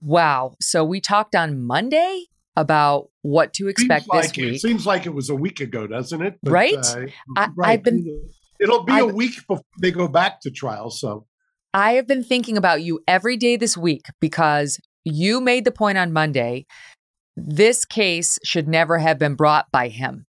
[0.00, 0.54] wow.
[0.60, 2.24] So we talked on Monday
[2.56, 4.54] about what to expect seems this like week.
[4.54, 6.38] It seems like it was a week ago, doesn't it?
[6.44, 6.74] Right?
[6.74, 10.90] Uh, I- I've been- It'll be a I've- week before they go back to trial.
[10.90, 11.26] So
[11.74, 15.96] I have been thinking about you every day this week because you made the point
[15.96, 16.66] on Monday.
[17.36, 20.26] This case should never have been brought by him.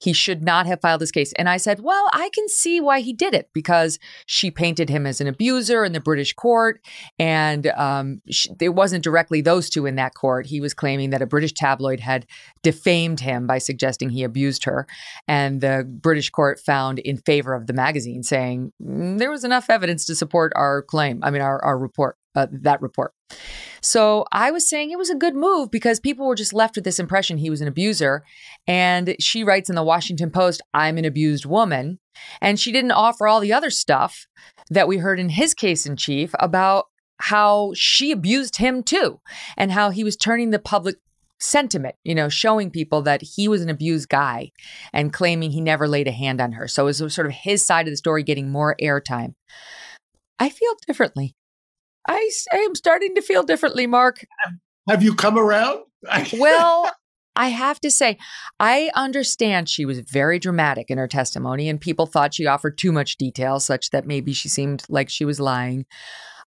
[0.00, 1.32] He should not have filed this case.
[1.34, 5.06] And I said, well, I can see why he did it because she painted him
[5.06, 6.80] as an abuser in the British court.
[7.18, 10.46] And um, sh- it wasn't directly those two in that court.
[10.46, 12.26] He was claiming that a British tabloid had
[12.62, 14.86] defamed him by suggesting he abused her.
[15.26, 19.70] And the British court found in favor of the magazine, saying "Mm, there was enough
[19.70, 23.12] evidence to support our claim, I mean, our, our report, uh, that report.
[23.82, 26.84] So I was saying it was a good move because people were just left with
[26.84, 28.24] this impression he was an abuser.
[28.66, 31.98] And she writes in the Washington Post, I'm an abused woman.
[32.40, 34.26] And she didn't offer all the other stuff
[34.68, 36.86] that we heard in his case in chief about
[37.18, 39.20] how she abused him too
[39.56, 40.96] and how he was turning the public
[41.38, 44.50] sentiment, you know, showing people that he was an abused guy
[44.92, 46.68] and claiming he never laid a hand on her.
[46.68, 49.34] So it was sort of his side of the story getting more airtime.
[50.38, 51.34] I feel differently.
[52.08, 54.24] I, I am starting to feel differently, Mark.
[54.88, 55.80] have you come around?
[56.32, 56.90] Well,
[57.36, 58.18] I have to say,
[58.58, 62.92] I understand she was very dramatic in her testimony, and people thought she offered too
[62.92, 65.86] much detail, such that maybe she seemed like she was lying.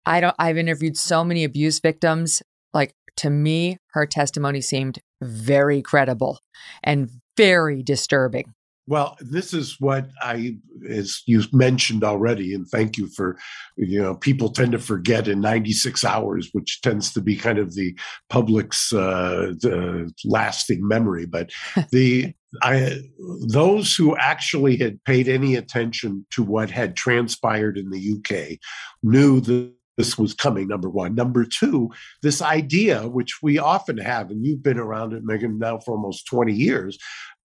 [0.05, 0.35] I don't.
[0.39, 2.41] I've interviewed so many abuse victims.
[2.73, 6.39] Like to me, her testimony seemed very credible
[6.83, 8.53] and very disturbing.
[8.89, 10.57] Well, this is what I,
[10.89, 13.37] as you mentioned already, and thank you for,
[13.77, 17.75] you know, people tend to forget in 96 hours, which tends to be kind of
[17.75, 17.95] the
[18.31, 21.27] public's uh, the lasting memory.
[21.27, 21.51] But
[21.91, 22.33] the
[22.63, 22.99] I,
[23.47, 28.57] those who actually had paid any attention to what had transpired in the UK
[29.03, 31.13] knew that this was coming, number one.
[31.13, 31.91] Number two,
[32.23, 36.25] this idea, which we often have, and you've been around it, Megyn now for almost
[36.25, 36.97] 20 years,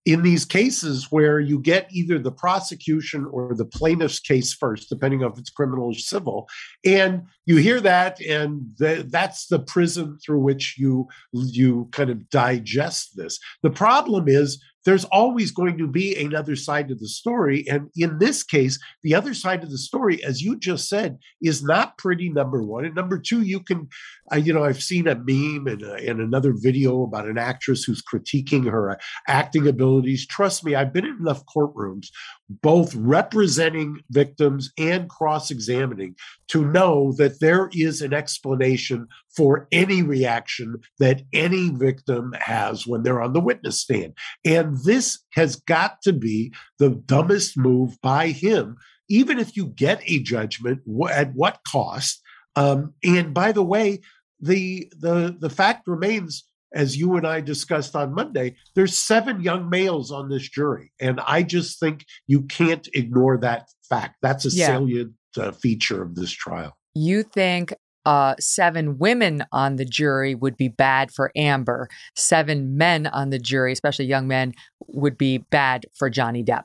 [0.06, 5.22] in these cases where you get either the prosecution or the plaintiff's case first, depending
[5.22, 6.46] on if it's criminal or civil,
[6.84, 12.28] and you hear that, and the, that's the prism through which you you kind of
[12.28, 13.38] digest this.
[13.62, 17.64] The problem is there's always going to be another side to the story.
[17.68, 21.62] And in this case, the other side of the story, as you just said, is
[21.62, 22.84] not pretty, number one.
[22.84, 23.88] And number two, you can,
[24.32, 27.84] uh, you know, I've seen a meme and, uh, and another video about an actress
[27.84, 28.96] who's critiquing her uh,
[29.28, 30.26] acting abilities.
[30.26, 32.08] Trust me, I've been in enough courtrooms,
[32.48, 36.14] both representing victims and cross examining,
[36.48, 43.02] to know that there is an explanation for any reaction that any victim has when
[43.02, 44.14] they're on the witness stand.
[44.44, 48.76] And this has got to be the dumbest move by him,
[49.08, 52.22] even if you get a judgment, at what cost?
[52.56, 54.00] Um, and by the way,
[54.40, 56.44] the the the fact remains
[56.74, 60.92] as you and I discussed on Monday, there's seven young males on this jury.
[61.00, 64.16] And I just think you can't ignore that fact.
[64.22, 64.66] That's a yeah.
[64.66, 66.76] salient uh, feature of this trial.
[66.94, 67.74] You think
[68.04, 71.88] uh, seven women on the jury would be bad for Amber.
[72.16, 74.52] Seven men on the jury, especially young men,
[74.88, 76.64] would be bad for Johnny Depp.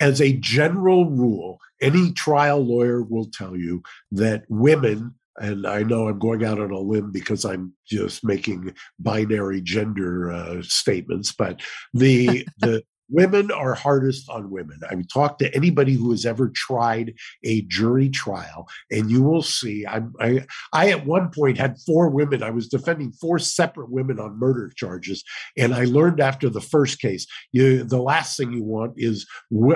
[0.00, 3.82] As a general rule, any trial lawyer will tell you
[4.12, 8.74] that women, and I know I'm going out on a limb because I'm just making
[8.98, 11.60] binary gender uh, statements, but
[11.92, 14.80] the the women are hardest on women.
[14.90, 19.42] I mean, talk to anybody who has ever tried a jury trial, and you will
[19.42, 19.86] see.
[19.86, 22.42] I, I, I at one point had four women.
[22.42, 25.22] I was defending four separate women on murder charges,
[25.56, 29.26] and I learned after the first case, you the last thing you want is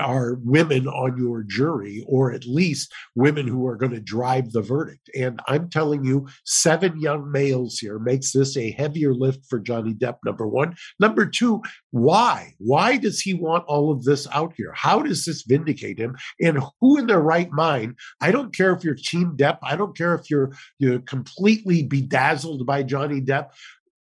[0.01, 4.63] are women on your jury, or at least women who are going to drive the
[4.63, 5.11] verdict.
[5.17, 9.95] And I'm telling you, seven young males here makes this a heavier lift for Johnny
[9.95, 10.17] Depp.
[10.25, 12.55] Number one, number two, why?
[12.59, 14.73] Why does he want all of this out here?
[14.75, 16.17] How does this vindicate him?
[16.41, 17.97] And who in their right mind?
[18.21, 19.59] I don't care if you're Team Depp.
[19.63, 23.51] I don't care if you're you're completely bedazzled by Johnny Depp.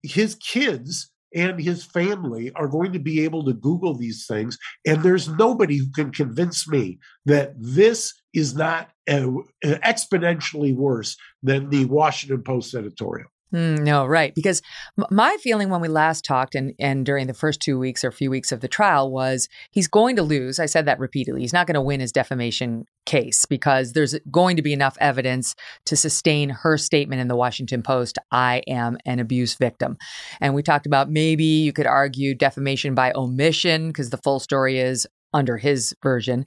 [0.03, 4.57] His kids and his family are going to be able to Google these things.
[4.85, 9.27] And there's nobody who can convince me that this is not uh,
[9.63, 13.29] exponentially worse than the Washington Post editorial.
[13.53, 14.35] Mm, no, right.
[14.35, 14.61] Because
[15.09, 18.29] my feeling when we last talked and, and during the first two weeks or few
[18.29, 20.59] weeks of the trial was he's going to lose.
[20.59, 21.41] I said that repeatedly.
[21.41, 25.55] He's not going to win his defamation case because there's going to be enough evidence
[25.85, 29.97] to sustain her statement in the Washington Post I am an abuse victim.
[30.41, 34.79] And we talked about maybe you could argue defamation by omission because the full story
[34.79, 36.43] is under his version.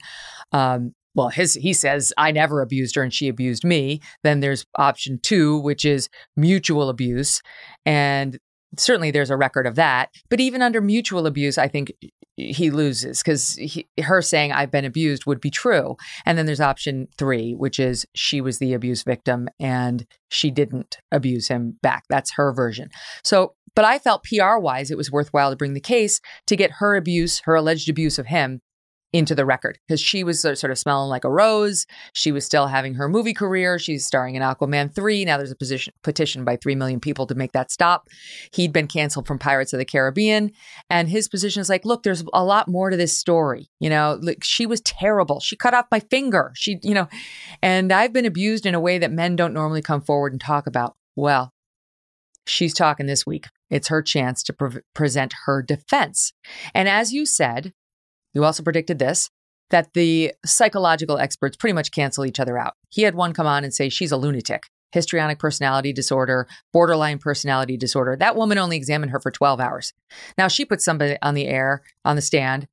[0.51, 4.01] Um, well, his he says I never abused her and she abused me.
[4.23, 7.41] Then there's option two, which is mutual abuse,
[7.85, 8.39] and
[8.77, 10.09] certainly there's a record of that.
[10.29, 11.93] But even under mutual abuse, I think
[12.37, 13.59] he loses because
[14.01, 15.95] her saying I've been abused would be true.
[16.25, 20.97] And then there's option three, which is she was the abuse victim and she didn't
[21.11, 22.03] abuse him back.
[22.09, 22.89] That's her version.
[23.23, 26.71] So, but I felt PR wise, it was worthwhile to bring the case to get
[26.79, 28.61] her abuse, her alleged abuse of him,
[29.13, 31.85] into the record because she was sort of smelling like a rose.
[32.13, 33.77] She was still having her movie career.
[33.77, 35.25] She's starring in Aquaman 3.
[35.25, 38.07] Now there's a position, petition by 3 million people to make that stop.
[38.53, 40.51] He'd been canceled from Pirates of the Caribbean.
[40.89, 43.69] And his position is like, look, there's a lot more to this story.
[43.79, 45.39] You know, like she was terrible.
[45.39, 46.51] She cut off my finger.
[46.55, 47.07] She, you know,
[47.61, 50.67] and I've been abused in a way that men don't normally come forward and talk
[50.67, 50.95] about.
[51.17, 51.51] Well,
[52.47, 53.47] she's talking this week.
[53.69, 56.33] It's her chance to pre- present her defense.
[56.73, 57.73] And as you said,
[58.33, 59.29] you also predicted this
[59.69, 62.73] that the psychological experts pretty much cancel each other out.
[62.89, 67.77] He had one come on and say she's a lunatic, histrionic personality disorder, borderline personality
[67.77, 68.17] disorder.
[68.17, 69.93] That woman only examined her for 12 hours.
[70.37, 72.67] Now she put somebody on the air, on the stand.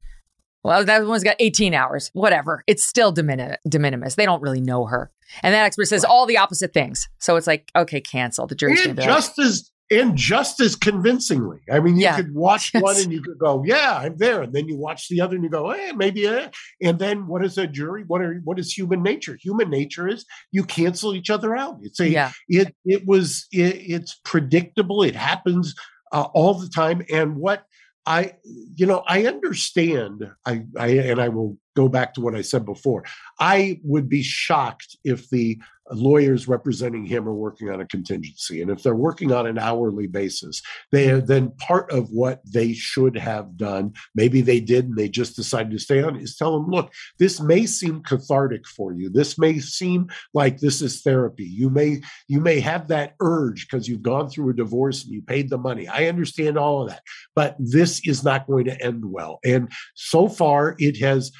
[0.64, 2.64] Well, that one's got 18 hours, whatever.
[2.66, 4.16] It's still de minimis.
[4.16, 5.12] They don't really know her.
[5.44, 7.09] And that expert says all the opposite things.
[7.20, 8.48] So it's like, okay, cancel.
[8.48, 11.61] The jury's and just as and just as convincingly.
[11.70, 12.16] I mean, you yeah.
[12.16, 15.20] could watch one and you could go, "Yeah, I'm there," and then you watch the
[15.20, 16.49] other and you go, "Eh, maybe." Eh.
[16.82, 18.05] And then, what is a jury?
[18.07, 19.39] What are what is human nature?
[19.41, 21.78] Human nature is you cancel each other out.
[21.82, 22.32] It's a yeah.
[22.49, 25.03] it it was it, it's predictable.
[25.03, 25.74] It happens
[26.12, 27.03] uh, all the time.
[27.12, 27.64] And what
[28.07, 28.36] I,
[28.74, 30.30] you know, I understand.
[30.47, 33.05] I, I, and I will go back to what I said before.
[33.39, 35.61] I would be shocked if the
[35.91, 38.61] lawyers representing him are working on a contingency.
[38.61, 40.62] And if they're working on an hourly basis,
[40.93, 43.95] they are then part of what they should have done.
[44.14, 47.41] Maybe they did and they just decided to stay on is tell them, look, this
[47.41, 49.11] may seem cathartic for you.
[49.11, 51.45] This may seem like this is therapy.
[51.45, 55.22] You may you may have that urge because you've gone through a divorce and you
[55.22, 55.89] paid the money.
[55.89, 57.03] I understand all of that.
[57.35, 59.39] But this is not going to end well.
[59.45, 61.33] And so far it has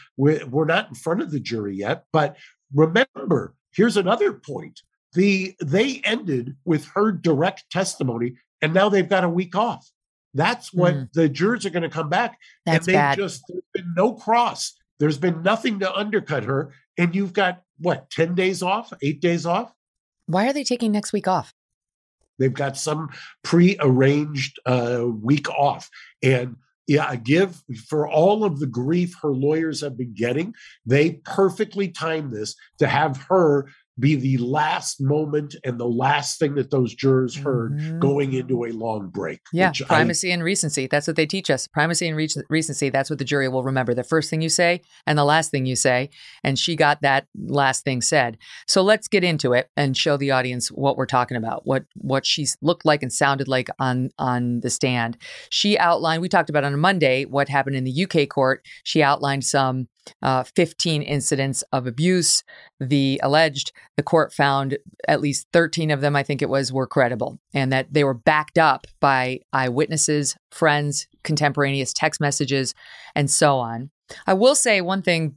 [0.51, 2.37] we're not in front of the jury yet, but
[2.75, 4.83] remember Here's another point.
[5.13, 9.89] The they ended with her direct testimony, and now they've got a week off.
[10.35, 11.13] That's what mm.
[11.13, 12.39] the jurors are going to come back.
[12.67, 13.19] That's and they bad.
[13.19, 14.75] just there's been no cross.
[14.99, 16.75] There's been nothing to undercut her.
[16.99, 19.73] And you've got what, 10 days off, eight days off?
[20.27, 21.55] Why are they taking next week off?
[22.39, 23.11] They've got some
[23.45, 25.89] pre-arranged uh, week off.
[26.23, 26.57] And
[26.89, 30.55] yeah, give for all of the grief her lawyers have been getting,
[30.87, 33.69] they perfectly timed this to have her
[33.99, 37.99] be the last moment and the last thing that those jurors heard mm-hmm.
[37.99, 39.41] going into a long break.
[39.53, 40.87] Yeah, primacy I, and recency.
[40.87, 41.67] That's what they teach us.
[41.67, 42.91] Primacy and re- recency.
[42.91, 43.95] That's what the jury will remember.
[43.95, 46.11] The first thing you say and the last thing you say.
[46.45, 48.39] And she got that last thing said.
[48.67, 51.67] So let's get into it and show the audience what we're talking about.
[51.67, 55.17] What what she looked like and sounded like on on the stand.
[55.51, 56.23] She outlined.
[56.23, 58.65] We talked about on a Monday what happened in the UK court.
[58.85, 59.89] She outlined some
[60.23, 62.43] uh, 15 incidents of abuse.
[62.81, 66.87] The alleged, the court found at least 13 of them, I think it was, were
[66.87, 72.75] credible and that they were backed up by eyewitnesses, friends, contemporaneous text messages,
[73.15, 73.91] and so on.
[74.27, 75.37] I will say one thing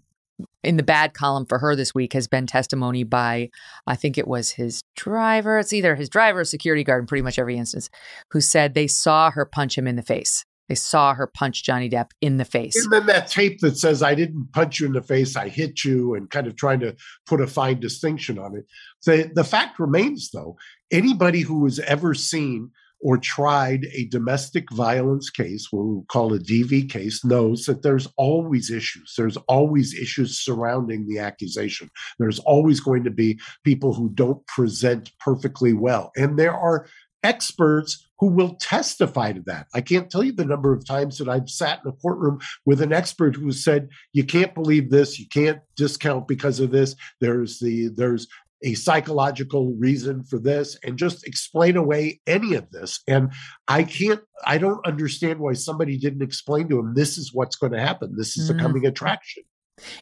[0.63, 3.49] in the bad column for her this week has been testimony by,
[3.87, 5.59] I think it was his driver.
[5.59, 7.89] It's either his driver or security guard in pretty much every instance,
[8.31, 10.45] who said they saw her punch him in the face.
[10.71, 12.81] They saw her punch Johnny Depp in the face.
[12.81, 15.83] And then that tape that says, I didn't punch you in the face, I hit
[15.83, 16.95] you, and kind of trying to
[17.25, 18.63] put a fine distinction on it.
[19.05, 20.55] The, the fact remains, though,
[20.89, 26.39] anybody who has ever seen or tried a domestic violence case, what we call a
[26.39, 29.15] DV case, knows that there's always issues.
[29.17, 31.89] There's always issues surrounding the accusation.
[32.17, 36.13] There's always going to be people who don't present perfectly well.
[36.15, 36.87] And there are
[37.23, 39.65] experts who will testify to that.
[39.73, 42.79] I can't tell you the number of times that I've sat in a courtroom with
[42.79, 45.19] an expert who said, "You can't believe this.
[45.19, 46.95] You can't discount because of this.
[47.19, 48.27] There's the there's
[48.63, 53.33] a psychological reason for this and just explain away any of this and
[53.67, 57.73] i can't i don't understand why somebody didn't explain to him this is what's going
[57.73, 58.55] to happen this is mm.
[58.55, 59.41] a coming attraction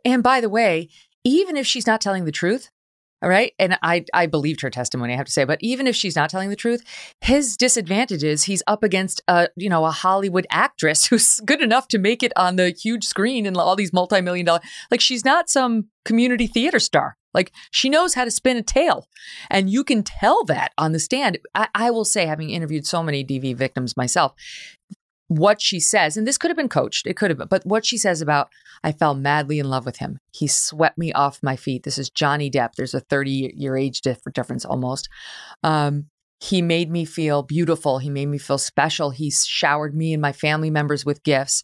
[0.03, 0.89] and by the way
[1.23, 2.69] even if she's not telling the truth
[3.21, 3.53] all right.
[3.59, 5.43] And I, I believed her testimony, I have to say.
[5.43, 6.83] But even if she's not telling the truth,
[7.21, 11.87] his disadvantage is he's up against a, you know, a Hollywood actress who's good enough
[11.89, 14.61] to make it on the huge screen and all these multi-million dollar.
[14.89, 17.17] Like she's not some community theater star.
[17.33, 19.05] Like she knows how to spin a tale.
[19.49, 21.37] And you can tell that on the stand.
[21.53, 24.33] I, I will say, having interviewed so many DV victims myself,
[25.29, 27.85] what she says, and this could have been coached, it could have been, but what
[27.85, 28.49] she says about,
[28.83, 30.19] I fell madly in love with him.
[30.31, 31.83] He swept me off my feet.
[31.83, 32.71] This is Johnny Depp.
[32.75, 35.07] There's a 30 year age difference almost.
[35.63, 36.07] Um,
[36.41, 37.99] he made me feel beautiful.
[37.99, 39.11] He made me feel special.
[39.11, 41.63] He showered me and my family members with gifts.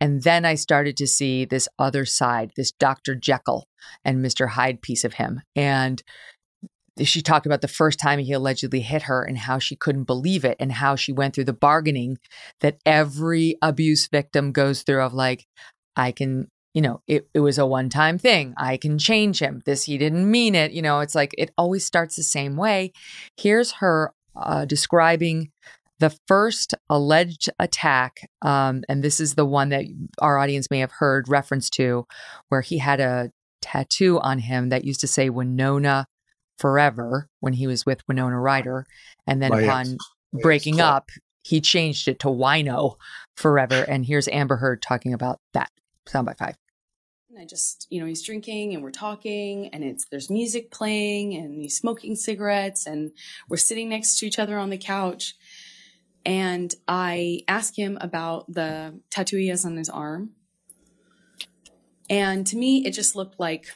[0.00, 3.14] And then I started to see this other side, this Dr.
[3.14, 3.68] Jekyll
[4.04, 4.48] and Mr.
[4.48, 5.42] Hyde piece of him.
[5.54, 6.02] And
[7.04, 10.44] she talked about the first time he allegedly hit her and how she couldn't believe
[10.44, 12.18] it and how she went through the bargaining
[12.60, 15.46] that every abuse victim goes through of like
[15.96, 18.52] i can you know it, it was a one-time thing.
[18.58, 19.62] I can change him.
[19.64, 20.72] This he didn't mean it.
[20.72, 22.92] You know it's like it always starts the same way.
[23.38, 25.50] Here's her uh, describing
[25.98, 29.86] the first alleged attack um, and this is the one that
[30.20, 32.06] our audience may have heard reference to
[32.50, 33.30] where he had a
[33.62, 36.06] tattoo on him that used to say winona
[36.58, 38.86] forever when he was with Winona Ryder.
[39.26, 39.98] And then upon
[40.32, 41.10] breaking up,
[41.42, 42.96] he changed it to Wino
[43.36, 43.84] forever.
[43.86, 45.70] And here's Amber Heard talking about that.
[46.06, 46.56] Sound by five.
[47.38, 51.60] I just, you know, he's drinking and we're talking and it's there's music playing and
[51.60, 53.12] he's smoking cigarettes and
[53.48, 55.34] we're sitting next to each other on the couch.
[56.24, 60.30] And I ask him about the tattoo he has on his arm.
[62.08, 63.66] And to me, it just looked like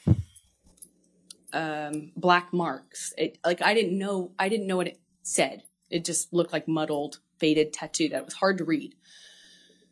[1.53, 3.13] um, black marks.
[3.17, 5.65] It like I didn't know I didn't know what it said.
[5.91, 8.95] It just looked like muddled, faded tattoo that was hard to read.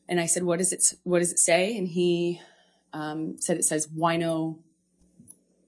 [0.09, 2.41] And I said, "What does it What does it say?" And he
[2.93, 4.59] um, said, "It says wino."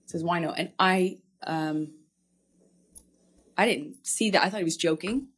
[0.04, 1.92] It says wino, and I um,
[3.56, 4.42] I didn't see that.
[4.42, 5.28] I thought he was joking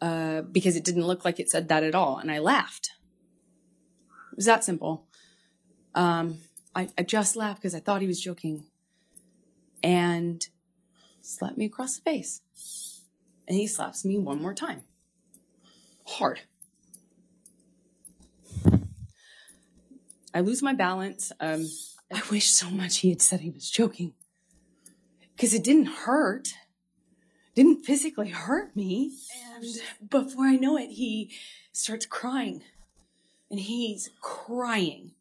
[0.00, 2.92] uh, because it didn't look like it said that at all, and I laughed.
[4.32, 5.06] It was that simple.
[5.94, 6.38] Um,
[6.74, 8.64] I, I just laughed because I thought he was joking
[9.82, 10.46] and
[11.20, 12.40] slapped me across the face.
[13.48, 14.82] And he slaps me one more time.
[16.06, 16.40] Hard.
[20.34, 21.32] I lose my balance.
[21.40, 21.66] Um,
[22.12, 24.14] I wish so much he had said he was joking.
[25.34, 26.48] Because it didn't hurt.
[27.54, 29.12] Didn't physically hurt me.
[29.54, 29.64] And
[30.10, 31.30] before I know it, he
[31.72, 32.62] starts crying.
[33.50, 35.12] And he's crying.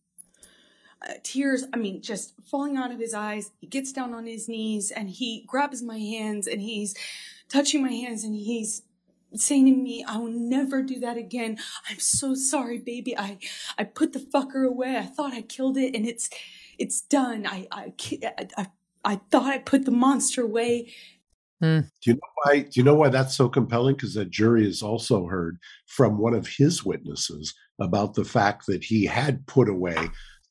[1.01, 3.51] Uh, tears, I mean, just falling out of his eyes.
[3.59, 6.95] He gets down on his knees and he grabs my hands and he's
[7.49, 8.83] touching my hands and he's
[9.33, 11.57] saying to me, I will never do that again.
[11.89, 13.17] I'm so sorry, baby.
[13.17, 13.37] I,
[13.77, 14.97] I put the fucker away.
[14.97, 16.29] I thought I killed it and it's,
[16.77, 17.45] it's done.
[17.45, 17.93] I, I,
[18.57, 18.67] I,
[19.03, 20.93] I thought I put the monster away.
[21.61, 22.59] Do you know why?
[22.59, 23.95] Do you know why that's so compelling?
[23.95, 28.83] Because the jury has also heard from one of his witnesses about the fact that
[28.83, 29.97] he had put away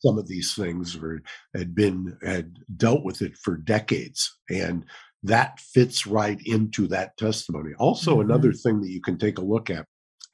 [0.04, 1.22] some of these things or
[1.54, 4.84] had been had dealt with it for decades, and
[5.22, 7.72] that fits right into that testimony.
[7.78, 8.24] Also, Mhm.
[8.24, 9.86] another thing that you can take a look at.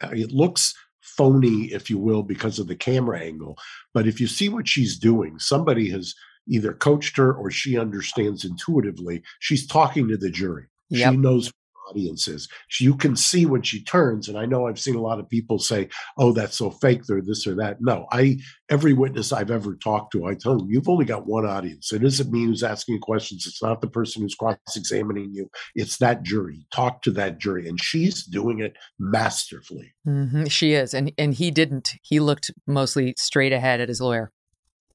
[0.02, 3.56] uh, It looks phony, if you will, because of the camera angle.
[3.94, 6.14] But if you see what she's doing, somebody has
[6.48, 9.22] either coached her or she understands intuitively.
[9.38, 10.66] She's talking to the jury.
[10.90, 11.12] Yep.
[11.12, 11.52] She knows
[11.90, 12.48] audience is.
[12.68, 15.28] She, you can see when she turns, and I know I've seen a lot of
[15.28, 17.78] people say, "Oh, that's so fake." They're this or that.
[17.80, 18.38] No, I
[18.68, 21.92] every witness I've ever talked to, I tell them, "You've only got one audience.
[21.92, 23.46] It isn't me who's asking you questions.
[23.46, 25.50] It's not the person who's cross-examining you.
[25.74, 26.66] It's that jury.
[26.72, 29.92] Talk to that jury." And she's doing it masterfully.
[30.04, 31.94] hmm She is, and and he didn't.
[32.02, 34.32] He looked mostly straight ahead at his lawyer.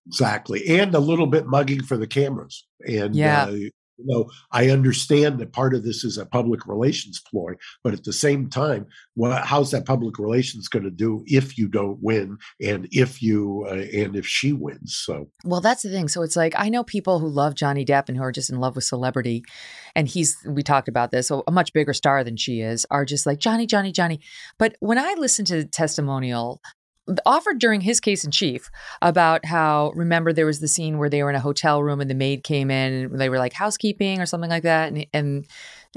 [0.07, 0.79] Exactly.
[0.79, 2.67] And a little bit mugging for the cameras.
[2.87, 3.45] And, Yeah.
[3.45, 3.55] uh,
[3.97, 8.03] you know, I understand that part of this is a public relations ploy, but at
[8.03, 12.37] the same time, well, how's that public relations going to do if you don't win
[12.61, 14.95] and if you, uh, and if she wins?
[14.95, 16.07] So, Well, that's the thing.
[16.07, 18.59] So it's like I know people who love Johnny Depp and who are just in
[18.59, 19.43] love with celebrity,
[19.95, 23.25] and he's we talked about this, a much bigger star than she is, are just
[23.25, 24.19] like Johnny, Johnny, Johnny.
[24.57, 26.61] But when I listen to testimonial
[27.25, 28.69] offered during his case in chief
[29.01, 32.09] about how remember there was the scene where they were in a hotel room and
[32.09, 35.45] the maid came in and they were like housekeeping or something like that and and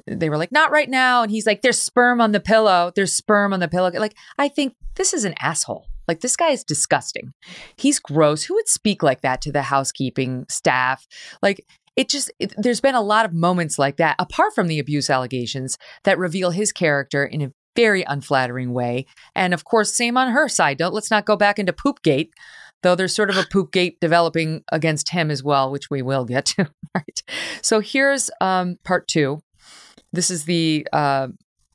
[0.07, 2.93] they were like not right now and he's like there's sperm on the pillow.
[2.95, 3.91] There's sperm on the pillow.
[3.91, 5.87] Like i think this is an asshole.
[6.07, 7.33] Like this guy is disgusting.
[7.77, 8.45] He's gross.
[8.45, 11.07] Who would speak like that to the housekeeping staff?
[11.43, 11.65] Like
[11.97, 15.11] it just it, there's been a lot of moments like that apart from the abuse
[15.11, 19.07] allegations that reveal his character in a very unflattering way
[19.37, 22.35] and of course same on her side don't let's not go back into poopgate
[22.83, 26.45] though there's sort of a poopgate developing against him as well which we will get
[26.45, 27.23] to right
[27.63, 29.41] so here's um part two
[30.13, 31.29] this is the uh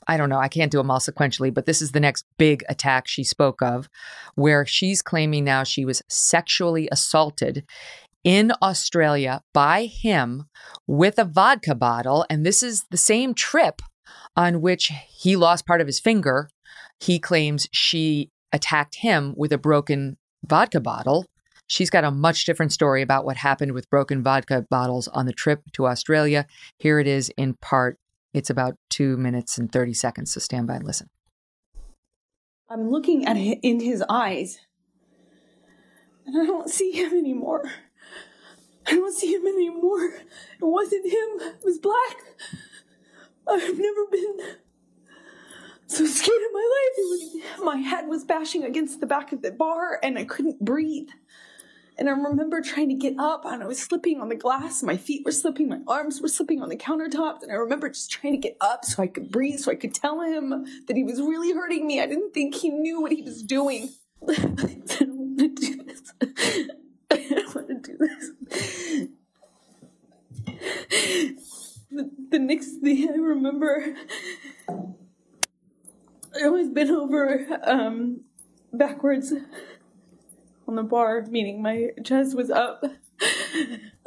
[0.05, 0.37] I don't know.
[0.37, 3.61] I can't do them all sequentially, but this is the next big attack she spoke
[3.61, 3.87] of,
[4.35, 7.63] where she's claiming now she was sexually assaulted
[8.25, 10.49] in Australia by him
[10.87, 12.25] with a vodka bottle.
[12.29, 13.81] And this is the same trip
[14.35, 16.49] on which he lost part of his finger.
[16.99, 21.25] He claims she attacked him with a broken vodka bottle.
[21.67, 25.33] She's got a much different story about what happened with broken vodka bottles on the
[25.33, 26.45] trip to Australia.
[26.77, 27.97] Here it is in part.
[28.33, 31.09] It's about two minutes and 30 seconds, so stand by and listen.
[32.69, 34.59] I'm looking at it in his eyes,
[36.25, 37.63] and I don't see him anymore.
[38.87, 40.05] I don't see him anymore.
[40.59, 41.29] It wasn't him.
[41.39, 42.17] It was black.
[43.47, 44.37] I've never been
[45.87, 46.97] so scared in my life.
[46.97, 51.09] Was, my head was bashing against the back of the bar, and I couldn't breathe.
[51.95, 54.81] And I remember trying to get up, and I was slipping on the glass.
[54.81, 57.43] My feet were slipping, my arms were slipping on the countertops.
[57.43, 59.93] And I remember just trying to get up so I could breathe, so I could
[59.93, 62.01] tell him that he was really hurting me.
[62.01, 63.89] I didn't think he knew what he was doing.
[64.27, 66.13] I don't want to do this.
[67.11, 68.31] I don't want to do this.
[72.33, 73.93] The, next thing I remember,
[74.67, 78.21] I always been over um,
[78.73, 79.31] backwards
[80.67, 82.83] on the bar, meaning my chest was up.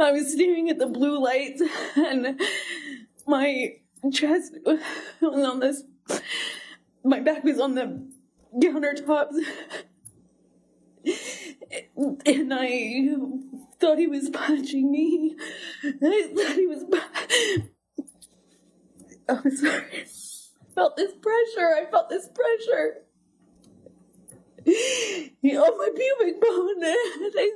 [0.01, 1.63] I was staring at the blue lights,
[1.95, 2.41] and
[3.29, 3.77] my
[4.13, 4.81] chest was
[5.23, 5.85] on this.
[7.05, 8.11] My back was on the
[8.57, 9.37] countertops,
[12.27, 13.07] and I
[13.79, 15.37] thought he was punching me.
[15.85, 16.85] I thought he was.
[19.27, 19.83] Pu- oh, I'm sorry.
[20.03, 21.75] I felt this pressure.
[21.75, 23.03] I felt this pressure.
[24.65, 26.85] He on my pubic bone.
[26.85, 27.51] And I,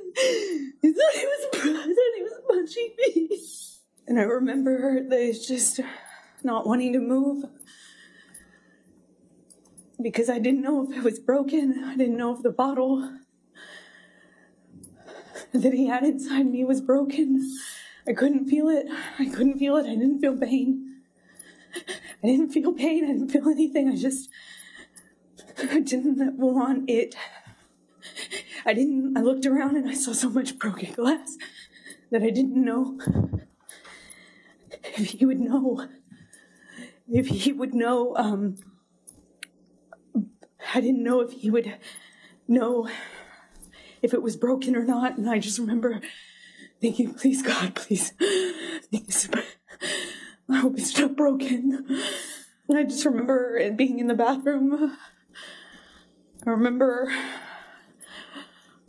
[0.81, 1.47] he thought he was.
[1.53, 3.39] I thought he was punching me.
[4.07, 5.79] And I remember that it's just
[6.43, 7.45] not wanting to move
[10.01, 11.83] because I didn't know if it was broken.
[11.85, 13.17] I didn't know if the bottle
[15.53, 17.41] that he had inside me was broken.
[18.07, 18.87] I couldn't feel it.
[19.19, 19.85] I couldn't feel it.
[19.85, 20.90] I didn't feel pain.
[22.23, 23.05] I didn't feel pain.
[23.05, 23.89] I didn't feel anything.
[23.89, 24.29] I just
[25.57, 27.15] didn't want it.
[28.65, 29.17] I didn't.
[29.17, 31.37] I looked around and I saw so much broken glass
[32.11, 32.99] that I didn't know
[34.97, 35.87] if he would know.
[37.09, 38.15] If he would know.
[38.15, 38.57] Um,
[40.73, 41.77] I didn't know if he would
[42.47, 42.87] know
[44.01, 45.17] if it was broken or not.
[45.17, 46.01] And I just remember
[46.79, 48.13] thinking, please, God, please.
[50.51, 51.85] I hope it's not broken.
[52.73, 54.97] I just remember it being in the bathroom.
[56.45, 57.11] I remember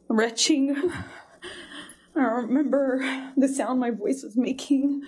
[0.09, 0.93] retching.
[2.17, 5.03] I remember the sound my voice was making.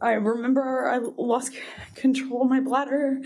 [0.00, 1.52] I remember I lost
[1.94, 3.22] control of my bladder.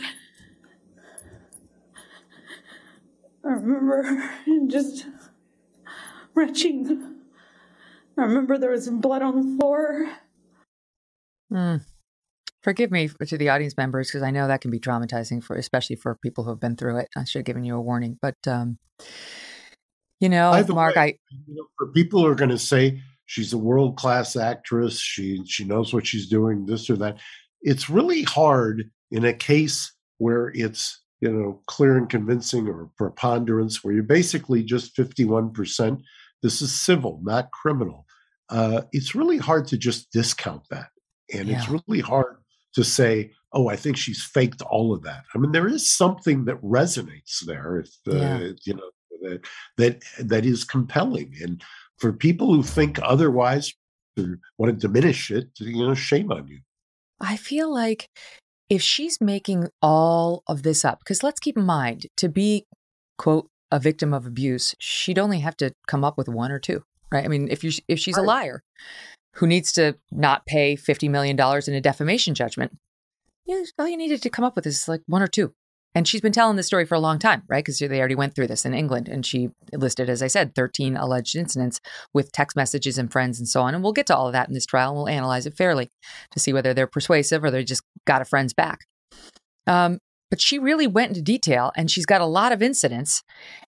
[3.44, 4.30] I remember
[4.68, 5.06] just
[6.34, 7.16] retching.
[8.16, 10.08] I remember there was blood on the floor.
[11.52, 11.82] Mm.
[12.62, 15.96] Forgive me to the audience members because I know that can be traumatizing for, especially
[15.96, 17.08] for people who have been through it.
[17.16, 18.78] I should have given you a warning, but um,
[20.20, 21.06] you know, Mark, way, I
[21.46, 25.44] you know, for people who are going to say she's a world class actress, she
[25.46, 27.18] she knows what she's doing, this or that.
[27.62, 33.84] It's really hard in a case where it's you know clear and convincing or preponderance,
[33.84, 36.00] where you're basically just fifty one percent.
[36.42, 38.06] This is civil, not criminal.
[38.48, 40.88] Uh, it's really hard to just discount that,
[41.32, 41.58] and yeah.
[41.58, 42.36] it's really hard
[42.74, 45.24] to say, oh, I think she's faked all of that.
[45.34, 48.50] I mean, there is something that resonates there, if, uh, yeah.
[48.64, 48.90] you know,
[49.22, 49.46] that
[49.78, 51.34] that that is compelling.
[51.40, 51.62] And
[51.98, 53.72] for people who think otherwise
[54.18, 56.60] or want to diminish it, you know, shame on you.
[57.20, 58.08] I feel like
[58.68, 62.66] if she's making all of this up, because let's keep in mind to be
[63.18, 66.82] quote a victim of abuse, she'd only have to come up with one or two,
[67.10, 67.24] right?
[67.24, 68.22] I mean, if you if she's right.
[68.22, 68.62] a liar,
[69.36, 72.76] who needs to not pay $50 million in a defamation judgment.
[73.46, 75.52] Know, all you needed to come up with is like one or two.
[75.94, 77.64] And she's been telling this story for a long time, right?
[77.64, 79.08] Because they already went through this in England.
[79.08, 81.80] And she listed, as I said, 13 alleged incidents
[82.12, 83.74] with text messages and friends and so on.
[83.74, 85.90] And we'll get to all of that in this trial and we'll analyze it fairly
[86.32, 88.80] to see whether they're persuasive or they just got a friend's back.
[89.66, 90.00] Um,
[90.30, 93.22] but she really went into detail and she's got a lot of incidents.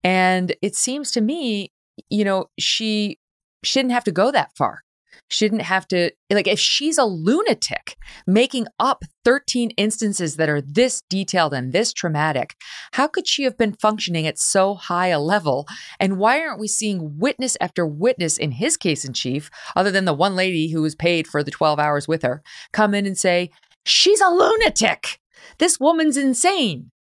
[0.03, 1.73] And it seems to me,
[2.09, 3.19] you know, she,
[3.65, 4.85] she didn't have to go that far
[5.31, 7.97] shouldn't have to like if she's a lunatic
[8.27, 12.57] making up 13 instances that are this detailed and this traumatic
[12.93, 15.67] how could she have been functioning at so high a level?
[15.99, 20.05] And why aren't we seeing witness after witness in his case in chief other than
[20.05, 22.43] the one lady who was paid for the 12 hours with her
[22.73, 23.51] come in and say
[23.85, 25.21] she's a lunatic.
[25.59, 26.91] This woman's insane.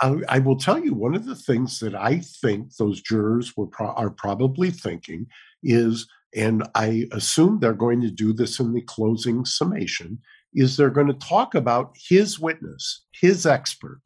[0.00, 3.66] I, I, will tell you one of the things that I think those jurors were
[3.66, 5.26] pro- are probably thinking
[5.62, 10.18] is and I assume they're going to do this in the closing summation,
[10.54, 14.00] is they're going to talk about his witness, his expert,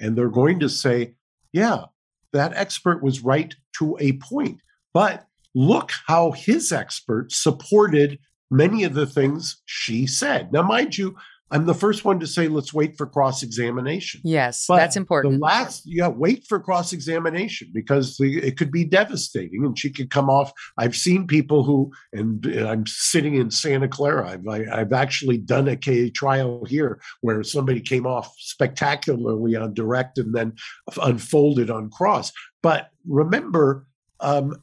[0.00, 1.14] and they're going to say,
[1.52, 1.84] yeah,
[2.32, 4.60] that expert was right to a point.
[4.92, 8.18] But look how his expert supported
[8.50, 10.52] many of the things she said.
[10.52, 11.16] Now, mind you,
[11.54, 14.20] I'm the first one to say let's wait for cross examination.
[14.24, 15.34] Yes, but that's important.
[15.34, 19.90] The last, yeah, wait for cross examination because the, it could be devastating, and she
[19.90, 20.52] could come off.
[20.78, 24.30] I've seen people who, and I'm sitting in Santa Clara.
[24.30, 28.34] I've I, have i have actually done a K trial here where somebody came off
[28.38, 30.54] spectacularly on direct and then
[31.00, 32.32] unfolded on cross.
[32.64, 33.86] But remember,
[34.18, 34.60] um,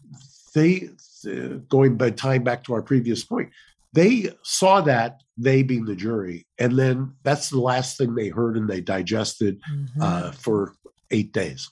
[0.53, 0.89] they
[1.25, 3.49] uh, going by time back to our previous point
[3.93, 8.55] they saw that they being the jury and then that's the last thing they heard
[8.55, 10.01] and they digested mm-hmm.
[10.01, 10.73] uh, for
[11.11, 11.69] eight days.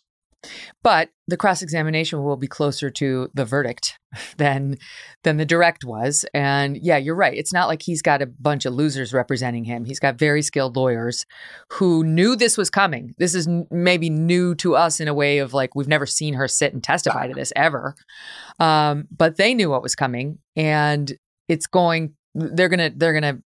[0.83, 3.99] But the cross examination will be closer to the verdict
[4.37, 4.77] than
[5.23, 6.25] than the direct was.
[6.33, 7.37] And yeah you're right.
[7.37, 9.83] It's not like he's got a bunch of losers representing him.
[9.83, 11.25] He's got very skilled lawyers
[11.73, 13.13] who knew this was coming.
[13.17, 16.47] This is maybe new to us in a way of like we've never seen her
[16.47, 17.95] sit and testify to this ever.
[18.59, 21.17] Um, but they knew what was coming and
[21.49, 23.39] it's going they're gonna they're gonna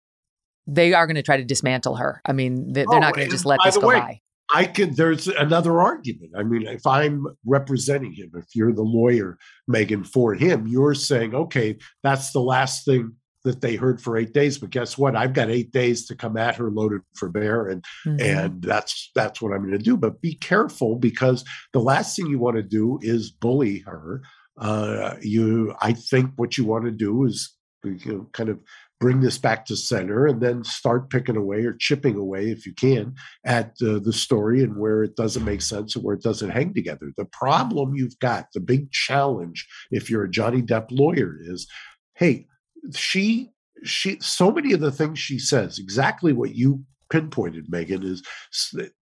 [0.67, 3.59] they are gonna try to dismantle her i mean they're, oh, not gonna just let
[3.63, 4.19] this go way, by
[4.53, 4.93] I can.
[4.93, 6.33] There's another argument.
[6.37, 9.37] I mean, if I'm representing him, if you're the lawyer,
[9.69, 14.33] Megyn for him, you're saying, okay, that's the last thing that they heard for eight
[14.33, 14.57] days.
[14.57, 15.15] But guess what?
[15.15, 18.19] I've got eight days to come at her loaded for bear, and mm-hmm.
[18.19, 19.97] and that's that's what I'm going to do.
[19.97, 24.21] But be careful because the last thing you want to do is bully her.
[24.57, 27.51] Uh, you, I think, what you want to do is
[27.83, 28.59] you know, kind of
[28.99, 32.73] bring this back to center and then start picking away or chipping away if you
[32.73, 33.13] can
[33.45, 36.73] at uh, the story and where it doesn't make sense and where it doesn't hang
[36.73, 37.11] together.
[37.17, 41.67] The problem you've got the big challenge if you're a johnny depp lawyer is
[42.15, 42.47] hey
[42.95, 43.49] she
[43.83, 48.23] she so many of the things she says exactly what you pinpointed Megyn is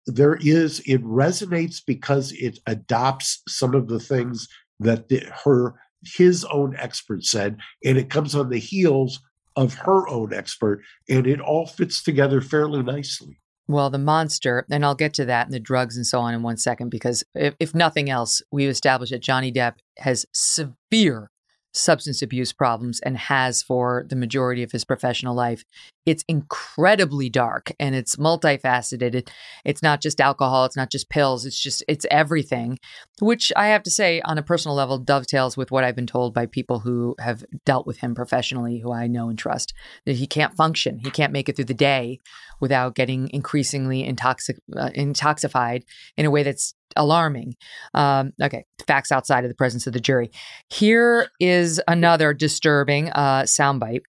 [0.06, 4.48] there is it resonates because it adopts some of the things
[4.80, 9.20] that the, her his own expert said and it comes on the heels
[9.56, 13.38] of her own expert, and it all fits together fairly nicely.
[13.68, 16.42] Well, the monster, and I'll get to that and the drugs and so on in
[16.42, 21.30] one second, because if, if nothing else, we've established that Johnny Depp has severe
[21.72, 25.64] substance abuse problems and has for the majority of his professional life.
[26.04, 29.14] It's incredibly dark and it's multifaceted.
[29.14, 29.30] It,
[29.64, 32.78] it's not just alcohol, it's not just pills, it's just it's everything,
[33.20, 36.34] which I have to say on a personal level dovetails with what I've been told
[36.34, 39.72] by people who have dealt with him professionally who I know and trust
[40.06, 40.98] that he can't function.
[40.98, 42.18] He can't make it through the day
[42.60, 45.82] without getting increasingly intoxic, uh, intoxified
[46.16, 47.54] in a way that's alarming.
[47.94, 50.30] Um, okay, facts outside of the presence of the jury.
[50.70, 54.02] Here is another disturbing uh, soundbite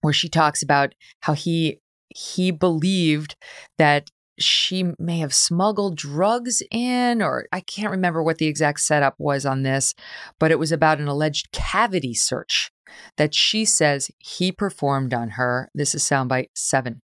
[0.00, 1.78] where she talks about how he
[2.14, 3.36] he believed
[3.78, 9.14] that she may have smuggled drugs in, or I can't remember what the exact setup
[9.18, 9.94] was on this,
[10.38, 12.70] but it was about an alleged cavity search
[13.16, 15.70] that she says he performed on her.
[15.74, 17.00] This is soundbite seven.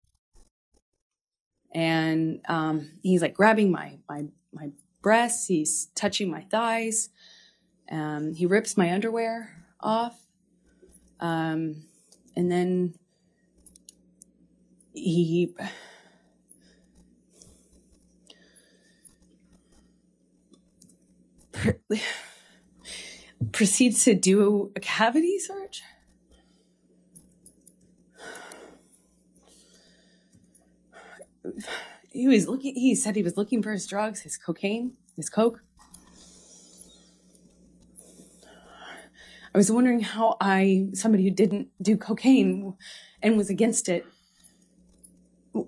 [1.74, 4.72] And um, he's like grabbing my my my
[5.06, 5.46] breasts.
[5.46, 7.10] He's touching my thighs.
[7.92, 10.20] Um, he rips my underwear off.
[11.20, 11.84] Um,
[12.36, 12.96] and then
[14.96, 15.56] he
[23.52, 25.84] proceeds to do a cavity search.
[32.16, 35.62] he was looking he said he was looking for his drugs his cocaine his coke.
[39.54, 42.76] I was wondering how i somebody who didn't do cocaine
[43.22, 44.06] and was against it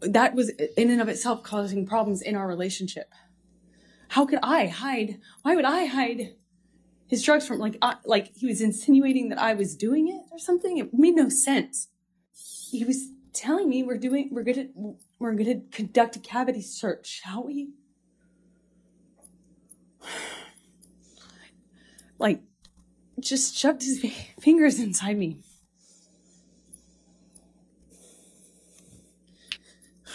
[0.02, 3.12] that was in and of itself causing problems in our relationship.
[4.10, 6.36] How could i hide why would i hide
[7.08, 10.40] his drugs from like I, like he was insinuating that i was doing it or
[10.40, 10.78] something?
[10.78, 11.90] It made no sense.
[12.72, 14.68] He was telling me we're doing we're gonna
[15.20, 17.70] we're gonna conduct a cavity search, shall we?
[22.20, 22.42] Like,
[23.20, 24.04] just shoved his
[24.40, 25.38] fingers inside me.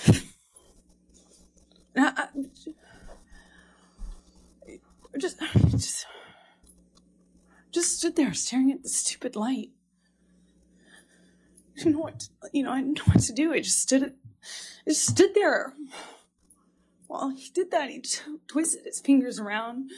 [1.96, 2.26] I, I,
[5.20, 5.38] just,
[5.70, 6.06] just,
[7.70, 9.70] just stood there staring at the stupid light
[11.82, 13.52] didn't know what to, you know, I didn't know what to do.
[13.52, 14.14] I just stood,
[14.86, 15.74] I just stood there.
[17.06, 19.90] While he did that, he t- twisted his fingers around.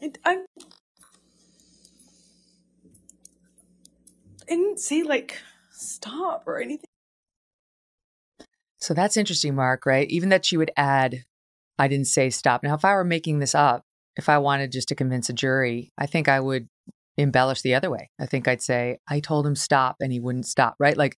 [0.00, 0.44] I, I
[4.46, 5.40] didn't say like
[5.70, 6.86] stop or anything.
[8.78, 10.08] So that's interesting, Mark, right?
[10.10, 11.24] Even that she would add,
[11.78, 12.62] I didn't say stop.
[12.62, 13.84] Now, if I were making this up,
[14.16, 16.68] if I wanted just to convince a jury, I think I would
[17.18, 18.10] embellish the other way.
[18.20, 20.96] I think I'd say I told him stop and he wouldn't stop, right?
[20.96, 21.16] Like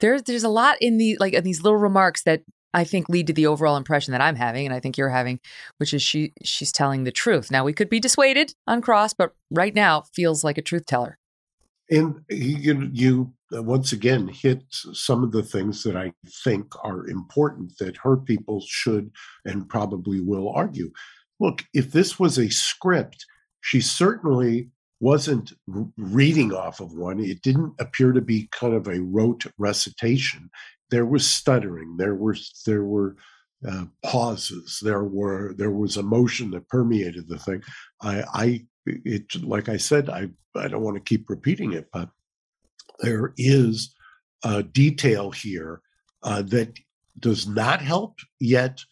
[0.00, 2.42] there's there's a lot in the like in these little remarks that
[2.74, 5.40] I think lead to the overall impression that I'm having and I think you're having,
[5.78, 7.50] which is she she's telling the truth.
[7.50, 11.18] Now we could be dissuaded on cross, but right now feels like a truth teller.
[11.88, 16.12] And you, you uh, once again hit some of the things that I
[16.44, 19.12] think are important that her people should
[19.44, 20.90] and probably will argue.
[21.38, 23.24] Look, if this was a script,
[23.60, 24.70] she certainly
[25.00, 25.52] wasn't
[25.96, 27.20] reading off of one.
[27.20, 30.50] It didn't appear to be kind of a rote recitation.
[30.90, 31.96] There was stuttering.
[31.96, 33.16] There were there were
[33.66, 34.78] uh, pauses.
[34.82, 37.62] There were there was emotion that permeated the thing.
[38.00, 42.08] I, I it like I said, I I don't want to keep repeating it, but
[43.00, 43.94] there is
[44.44, 45.80] a detail here
[46.22, 46.78] uh, that
[47.18, 48.82] does not help yet.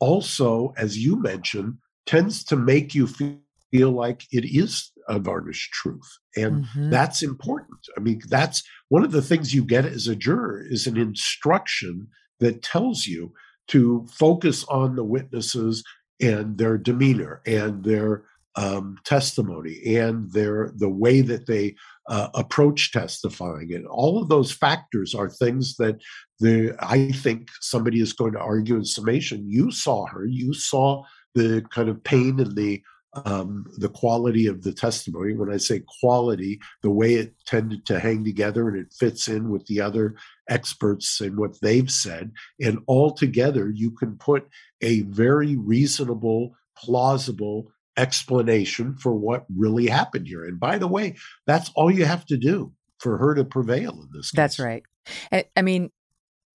[0.00, 3.38] Also, as you mentioned, tends to make you feel
[3.74, 6.90] feel like it is a varnished truth and mm-hmm.
[6.90, 7.78] that's important.
[7.96, 12.08] I mean that's one of the things you get as a juror is an instruction
[12.40, 13.32] that tells you
[13.68, 15.82] to focus on the witnesses
[16.20, 18.24] and their demeanor and their
[18.56, 21.74] um, testimony and their the way that they
[22.08, 25.96] uh, approach testifying and all of those factors are things that
[26.38, 29.50] the i think somebody is going to argue in summation.
[29.50, 30.24] You saw her.
[30.24, 31.02] You saw
[31.34, 32.82] the kind of pain and the
[33.24, 35.34] um, the quality of the testimony.
[35.34, 39.50] When I say quality, the way it tended to hang together and it fits in
[39.50, 40.16] with the other
[40.48, 42.32] experts and what they've said.
[42.60, 44.48] And altogether, you can put
[44.80, 50.44] a very reasonable, plausible explanation for what really happened here.
[50.44, 51.16] And by the way,
[51.46, 54.36] that's all you have to do for her to prevail in this case.
[54.36, 54.82] That's right.
[55.30, 55.90] I, I mean,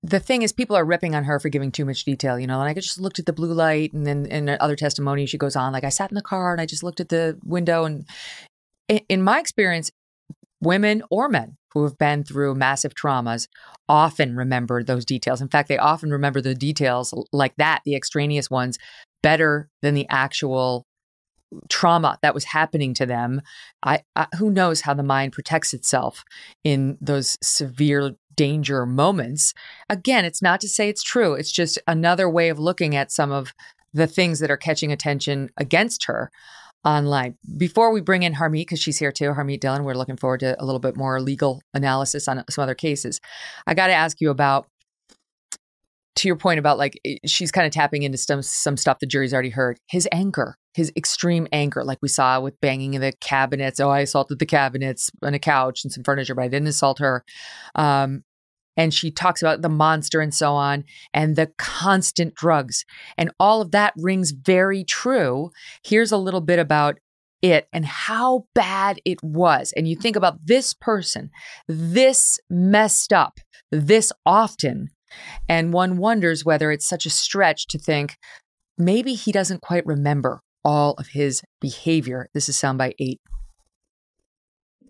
[0.03, 2.39] the thing is, people are ripping on her for giving too much detail.
[2.39, 5.27] You know, like I just looked at the blue light, and then in other testimony,
[5.27, 7.39] she goes on like I sat in the car and I just looked at the
[7.45, 7.85] window.
[7.85, 8.07] And
[8.89, 9.91] in, in my experience,
[10.61, 13.49] women or men who have been through massive traumas
[13.89, 15.41] often remember those details.
[15.41, 18.79] In fact, they often remember the details like that, the extraneous ones,
[19.23, 20.87] better than the actual
[21.69, 23.41] trauma that was happening to them.
[23.83, 26.25] I, I, who knows how the mind protects itself
[26.65, 29.53] in those severe danger moments.
[29.91, 31.35] Again, it's not to say it's true.
[31.35, 33.53] It's just another way of looking at some of
[33.93, 36.31] the things that are catching attention against her
[36.85, 37.37] online.
[37.57, 40.63] Before we bring in Harmeet, because she's here too, Harmeet Dhillon, we're looking forward to
[40.63, 43.21] a little bit more legal analysis on some other cases.
[43.67, 44.69] I got to ask you about
[46.19, 49.33] to your point about like she's kind of tapping into some some stuff the jury's
[49.33, 49.79] already heard.
[49.89, 53.81] His anger, his extreme anger, like we saw with banging in the cabinets.
[53.81, 56.99] Oh, I assaulted the cabinets and a couch and some furniture, but I didn't assault
[56.99, 57.25] her.
[57.75, 58.25] Um,
[58.79, 62.87] and she talks about the monster and so on and the constant drugs.
[63.19, 65.51] And all of that rings very true.
[65.83, 66.99] Here's a little bit about
[67.43, 69.75] it and how bad it was.
[69.77, 71.31] And you think about this person
[71.67, 73.41] this messed up
[73.71, 74.89] this often
[75.49, 78.17] and one wonders whether it's such a stretch to think
[78.79, 82.29] maybe he doesn't quite remember all of his behavior.
[82.33, 83.21] This is soundbite 8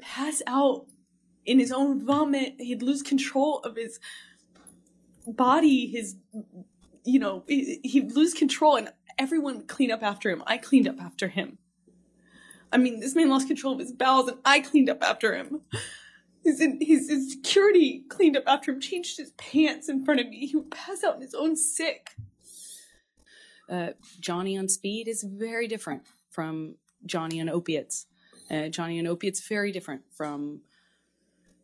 [0.01, 0.87] pass out
[1.49, 2.55] in his own vomit.
[2.59, 3.99] He'd lose control of his
[5.27, 6.17] body, his,
[7.05, 10.43] you know, he'd lose control and everyone would clean up after him.
[10.47, 11.59] I cleaned up after him.
[12.71, 15.63] I mean, this man lost control of his bowels and I cleaned up after him.
[16.45, 20.47] His, his, his security cleaned up after him, changed his pants in front of me.
[20.47, 22.11] He would pass out in his own sick.
[23.71, 23.89] Uh,
[24.21, 28.07] Johnny on speed is very different from Johnny on opiates.
[28.51, 30.61] Uh, Johnny on opiates very different from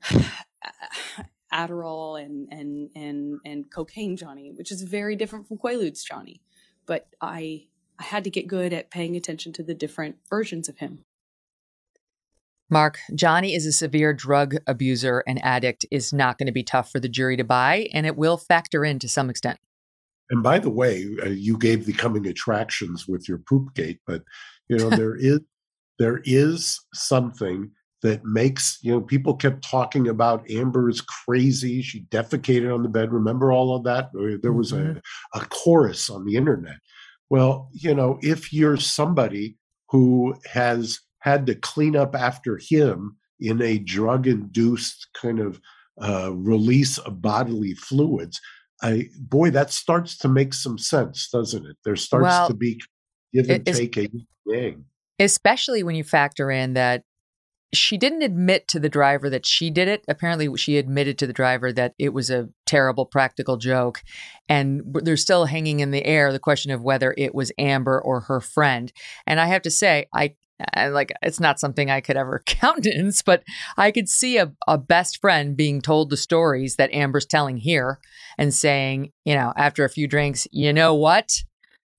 [1.52, 6.40] Adderall and and and and cocaine Johnny, which is very different from Quaaludes Johnny.
[6.86, 7.66] But I
[7.98, 11.04] I had to get good at paying attention to the different versions of him.
[12.70, 16.90] Mark, Johnny is a severe drug abuser and addict is not going to be tough
[16.90, 19.60] for the jury to buy, and it will factor in to some extent.
[20.30, 24.22] And by the way, uh, you gave the coming attractions with your poop gate, but
[24.68, 25.40] you know there is
[25.98, 27.70] there is something
[28.04, 31.80] that makes you know people kept talking about Amber is crazy.
[31.80, 33.10] She defecated on the bed.
[33.12, 34.10] Remember all of that?
[34.42, 34.98] There was mm-hmm.
[35.32, 36.76] a, a chorus on the internet.
[37.30, 39.56] Well, you know, if you're somebody
[39.88, 45.58] who has had to clean up after him in a drug-induced kind of
[46.00, 48.38] uh, release of bodily fluids,
[48.82, 51.76] I boy, that starts to make some sense, doesn't it?
[51.86, 52.78] There starts well, to be
[53.32, 54.10] give and take a
[54.44, 54.84] yang.
[55.18, 57.02] Especially when you factor in that
[57.76, 60.04] she didn't admit to the driver that she did it.
[60.08, 64.02] Apparently, she admitted to the driver that it was a terrible practical joke.
[64.48, 68.20] And they're still hanging in the air the question of whether it was Amber or
[68.20, 68.92] her friend.
[69.26, 70.34] And I have to say, I,
[70.74, 73.42] I like it's not something I could ever countenance, but
[73.76, 77.98] I could see a, a best friend being told the stories that Amber's telling here
[78.38, 81.42] and saying, you know, after a few drinks, you know what?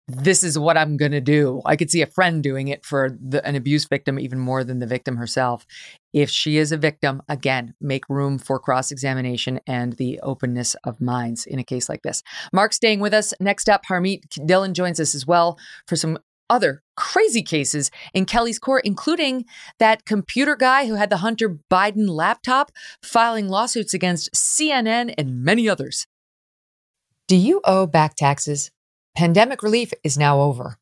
[0.08, 1.64] This is what I'm going to do.
[1.66, 4.78] I could see a friend doing it for the, an abuse victim even more than
[4.78, 5.66] the victim herself.
[6.14, 11.02] If she is a victim, again, make room for cross examination and the openness of
[11.02, 12.22] minds in a case like this.
[12.54, 13.34] Mark staying with us.
[13.40, 15.58] Next up, Harmeet Dhillon joins us as well
[15.88, 16.20] for some
[16.52, 19.46] other crazy cases in Kelly's court, including
[19.80, 22.72] that computer guy who had the Hunter Biden laptop
[23.02, 26.06] filing lawsuits against CNN and many others.
[27.28, 28.70] Do you owe back taxes?
[29.16, 30.78] Pandemic relief is now over.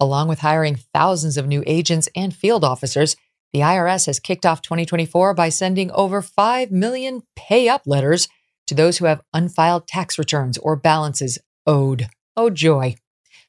[0.00, 3.14] Along with hiring thousands of new agents and field officers,
[3.52, 8.26] the IRS has kicked off 2024 by sending over 5 million pay up letters
[8.66, 12.08] to those who have unfiled tax returns or balances owed.
[12.36, 12.96] Oh, joy.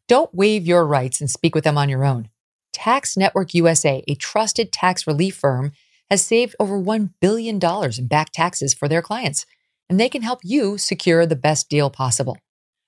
[0.08, 2.30] Don't waive your rights and speak with them on your own.
[2.72, 5.72] Tax Network USA, a trusted tax relief firm,
[6.12, 7.60] has saved over $1 billion
[7.98, 9.48] in back taxes for their clients,
[9.90, 12.38] and they can help you secure the best deal possible.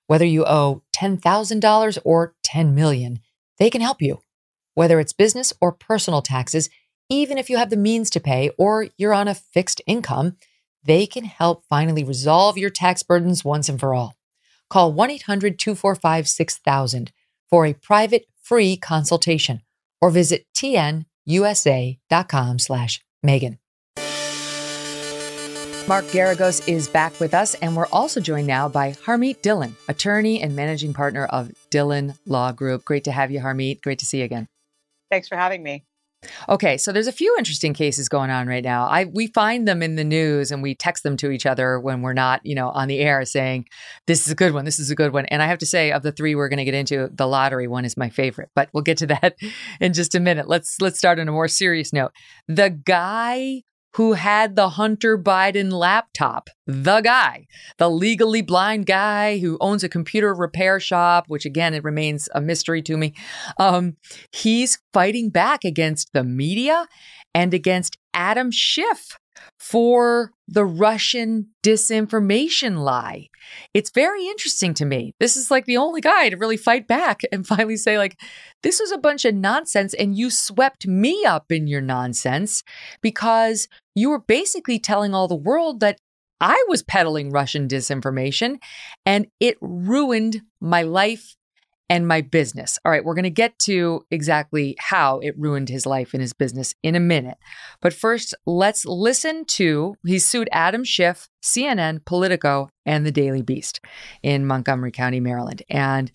[0.06, 3.20] Whether you owe $10,000 or 10 million,
[3.58, 4.22] they can help you.
[4.74, 6.70] Whether it's business or personal taxes,
[7.10, 10.38] even if you have the means to pay or you're on a fixed income,
[10.84, 14.16] they can help finally resolve your tax burdens once and for all.
[14.70, 17.12] Call 1 800 245 6000
[17.50, 19.62] for a private free consultation
[20.02, 23.58] or visit tnusa.com slash Megyn.
[25.90, 30.40] Mark Geragos is back with us, and we're also joined now by Harmeet Dhillon, attorney
[30.40, 32.86] and managing partner of Dhillon Law Group.
[32.86, 33.82] Great to have you, Harmeet.
[33.82, 34.48] Great to see you again.
[35.10, 35.86] Thanks for having me.
[36.48, 38.86] Okay, so there's a few interesting cases going on right now.
[38.86, 42.04] I we find them in the news and we text them to each other when
[42.04, 43.66] we're not, you know, on the air saying
[44.06, 45.26] this is a good one, this is a good one.
[45.26, 47.68] And I have to say of the 3 we're going to get into, the lottery
[47.68, 49.38] one is my favorite, but we'll get to that
[49.82, 50.48] in just a minute.
[50.48, 52.12] Let's let's start on a more serious note.
[52.48, 53.64] The guy
[53.96, 56.50] who had the Hunter Biden laptop.
[56.68, 57.48] The guy,
[57.78, 62.42] the legally blind guy who owns a computer repair shop, which again, it remains a
[62.42, 63.14] mystery to me.
[63.58, 63.98] Um,
[64.32, 66.88] he's fighting back against the media
[67.34, 69.18] and against Adam Schiff
[69.60, 73.28] for the Russian disinformation lie.
[73.74, 75.14] It's very interesting to me.
[75.20, 78.20] This is like the only guy to really fight back and finally say, like,
[78.64, 82.64] this was a bunch of nonsense, and you swept me up in your nonsense
[83.02, 86.00] because you were basically telling all the world that
[86.42, 88.60] I was peddling Russian disinformation
[89.06, 91.36] and it ruined my life
[91.90, 92.78] and my business.
[92.86, 96.34] All right, we're going to get to exactly how it ruined his life and his
[96.34, 97.38] business in a minute.
[97.82, 103.82] But first, let's listen to he sued Adam Schiff, CNN, Politico, and the Daily Beast
[104.22, 105.64] in Montgomery County, Maryland.
[105.70, 106.12] And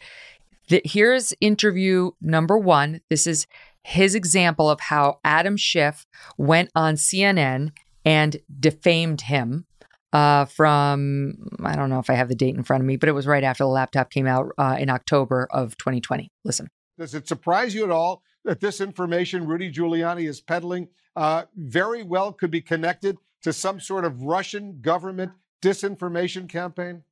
[0.68, 3.01] here's interview number one.
[3.10, 3.46] This is
[3.82, 6.06] his example of how Adam Schiff
[6.38, 7.72] went on CNN
[8.05, 9.66] and defamed him
[10.14, 11.34] uh, from,
[11.64, 13.26] I don't know if I have the date in front of me, but it was
[13.26, 16.30] right after the laptop came out uh, in October of 2020.
[16.44, 16.68] Listen.
[16.96, 22.04] Does it surprise you at all that this information Rudy Giuliani is peddling uh, very
[22.04, 27.02] well could be connected to some sort of Russian government disinformation campaign?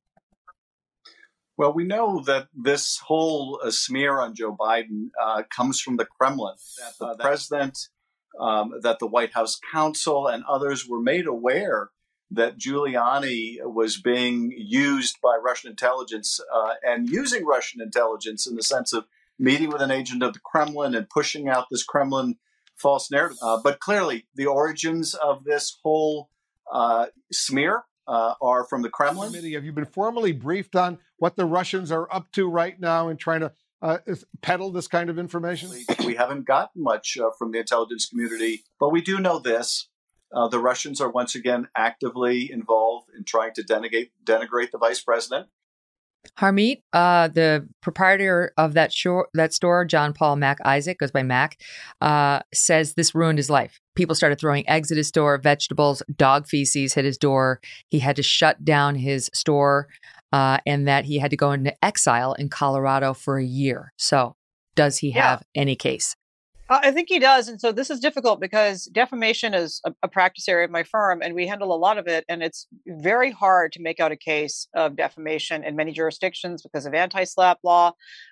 [1.57, 6.05] Well, we know that this whole uh, smear on Joe Biden uh, comes from the
[6.05, 6.55] Kremlin.
[6.79, 7.89] That the president,
[8.39, 11.89] um, that the White House counsel, and others were made aware
[12.35, 18.63] that Giuliani was being used by Russian intelligence uh, and using Russian intelligence in the
[18.63, 19.05] sense of
[19.39, 22.35] meeting with an agent of the Kremlin and pushing out this Kremlin
[22.75, 23.37] false narrative.
[23.41, 26.29] Uh, but clearly, the origins of this whole
[26.71, 29.33] uh, smear uh, are from the Kremlin.
[29.53, 33.17] Have you been formally briefed on what the Russians are up to right now in
[33.17, 33.51] trying to
[33.81, 33.99] uh,
[34.41, 35.71] peddle this kind of information?
[36.05, 39.89] We haven't gotten much uh, from the intelligence community, but we do know this
[40.33, 45.01] uh, the Russians are once again actively involved in trying to denigrate, denigrate the vice
[45.01, 45.47] president.
[46.39, 51.21] Harmeet, uh, the proprietor of that shore, that store, John Paul Mac Isaac, goes by
[51.21, 51.59] Mac,
[51.99, 53.81] uh, says this ruined his life.
[53.95, 57.59] People started throwing eggs at his door, vegetables, dog feces hit his door.
[57.89, 59.89] He had to shut down his store,
[60.31, 63.91] uh, and that he had to go into exile in Colorado for a year.
[63.97, 64.35] So,
[64.75, 65.31] does he Yeah.
[65.31, 66.15] have any case?
[66.73, 67.47] Uh, I think he does.
[67.47, 71.21] And so this is difficult because defamation is a, a practice area of my firm,
[71.21, 72.25] and we handle a lot of it.
[72.27, 76.87] And it's very hard to make out a case of defamation in many jurisdictions because
[76.87, 77.91] of anti-SLAPP law.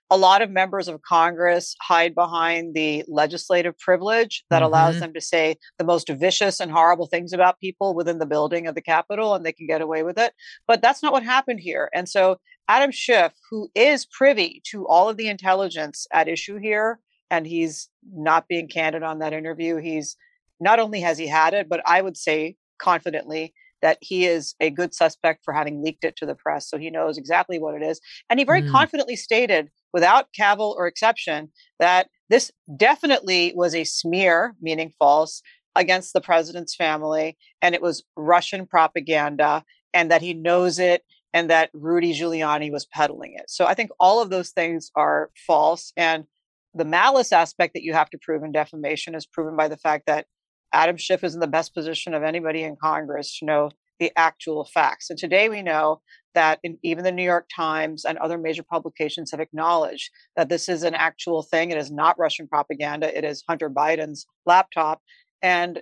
[0.09, 4.99] A lot of members of Congress hide behind the legislative privilege that allows Mhm.
[5.01, 8.73] them to say the most vicious and horrible things about people within the building of
[8.73, 10.33] the Capitol, and they can get away with it.
[10.67, 11.91] But that's not what happened here.
[11.93, 12.37] And so
[12.67, 16.99] Adam Schiff, who is privy to all of the intelligence at issue here,
[17.31, 19.77] and he's not being candid on that interview.
[19.77, 20.17] He's
[20.59, 24.69] not only has he had it, but I would say confidently that he is a
[24.69, 26.69] good suspect for having leaked it to the press.
[26.69, 27.99] So he knows exactly what it is.
[28.29, 28.69] And he very Mm.
[28.69, 35.41] confidently stated, without cavil or exception, that this definitely was a smear, meaning false,
[35.75, 37.37] against the president's family.
[37.61, 39.63] And it was Russian propaganda,
[39.93, 41.03] and that he knows it,
[41.33, 43.49] and that Rudy Giuliani was peddling it.
[43.49, 45.91] So I think all of those things are false.
[45.95, 46.25] And
[46.73, 50.05] the malice aspect that you have to prove in defamation is proven by the fact
[50.07, 50.25] that
[50.73, 54.65] Adam Schiff is in the best position of anybody in Congress to know the actual
[54.65, 55.09] facts.
[55.09, 56.01] And today we know
[56.33, 60.69] that in, even the New York Times and other major publications have acknowledged that this
[60.69, 61.71] is an actual thing.
[61.71, 63.15] It is not Russian propaganda.
[63.15, 65.01] It is Hunter Biden's laptop.
[65.43, 65.81] And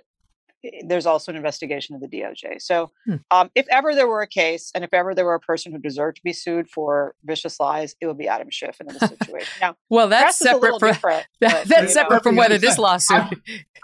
[0.86, 2.60] there's also an investigation of the DOJ.
[2.60, 3.16] So, Hmm.
[3.30, 5.78] um, if ever there were a case, and if ever there were a person who
[5.78, 9.52] deserved to be sued for vicious lies, it would be Adam Schiff in this situation.
[9.60, 12.22] Now, Well, that's press is a separate from that, but, that's separate know.
[12.22, 13.18] from whether this lawsuit.
[13.18, 13.32] I've,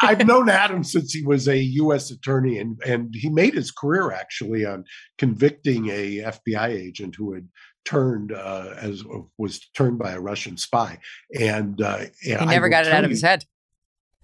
[0.21, 2.11] I've known Adam since he was a U.S.
[2.11, 4.85] attorney, and and he made his career actually on
[5.17, 7.49] convicting a FBI agent who had
[7.87, 9.03] turned uh, as
[9.39, 10.99] was turned by a Russian spy,
[11.39, 13.45] and uh, he never got it out of his head.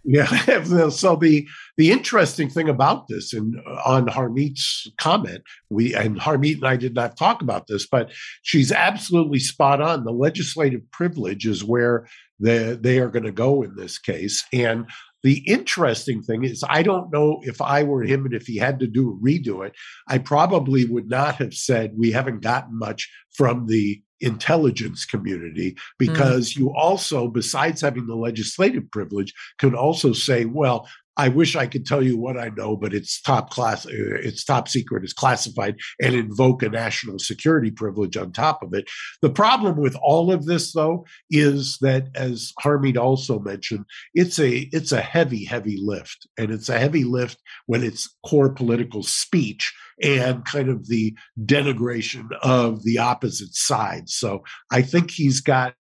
[0.04, 0.88] Yeah.
[0.90, 1.46] so the
[1.76, 6.76] the interesting thing about this, and uh, on Harmeet's comment, we and Harmeet and I
[6.76, 8.10] did not talk about this, but
[8.42, 10.04] she's absolutely spot on.
[10.04, 12.06] The legislative privilege is where
[12.40, 14.86] they they are going to go in this case, and
[15.22, 18.80] the interesting thing is, I don't know if I were him and if he had
[18.80, 19.74] to do redo it,
[20.08, 26.52] I probably would not have said we haven't gotten much from the intelligence community because
[26.52, 26.58] mm.
[26.58, 31.84] you also besides having the legislative privilege can also say well I wish I could
[31.84, 35.76] tell you what I know, but it's top class, uh, it's top secret, it's classified,
[36.00, 38.88] and invoke a national security privilege on top of it.
[39.20, 43.84] The problem with all of this, though, is that, as Harmeet also mentioned,
[44.14, 48.50] it's a it's a heavy, heavy lift, and it's a heavy lift when it's core
[48.50, 51.14] political speech and kind of the
[51.44, 54.08] denigration of the opposite side.
[54.08, 55.74] So I think he's got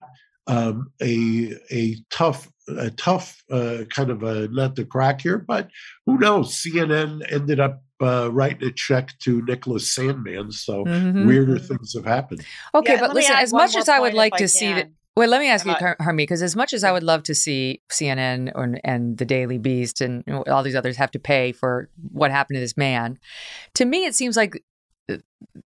[0.48, 5.70] um, a a tough a tough uh, kind of a nut to crack here, but
[6.06, 6.54] who knows?
[6.54, 11.28] CNN ended up uh, writing a check to Nicholas Sandmann, so mm-hmm.
[11.28, 12.44] weirder things have happened.
[12.74, 14.90] Okay, yeah, but listen, as much as I would like to see that.
[15.16, 17.82] Well, let me ask you, Harmeet, because as much as I would love to see
[17.92, 22.32] CNN or, and the Daily Beast and all these others have to pay for what
[22.32, 23.20] happened to this man,
[23.76, 24.64] to me it seems like
[25.10, 25.18] uh,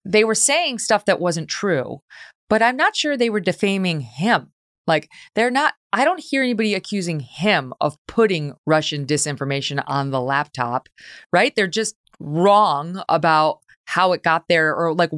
[0.03, 2.01] they were saying stuff that wasn't true,
[2.49, 4.51] but I'm not sure they were defaming him.
[4.87, 10.21] Like they're not, I don't hear anybody accusing him of putting Russian disinformation on the
[10.21, 10.89] laptop,
[11.31, 11.55] right?
[11.55, 15.11] They're just wrong about how it got there or like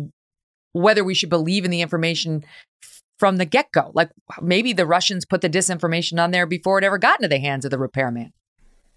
[0.74, 2.44] whether we should believe in the information
[3.18, 3.92] from the get go.
[3.94, 4.12] Like
[4.42, 7.66] maybe the Russians put the disinformation on there before it ever got into the hands
[7.66, 8.34] of the repairman.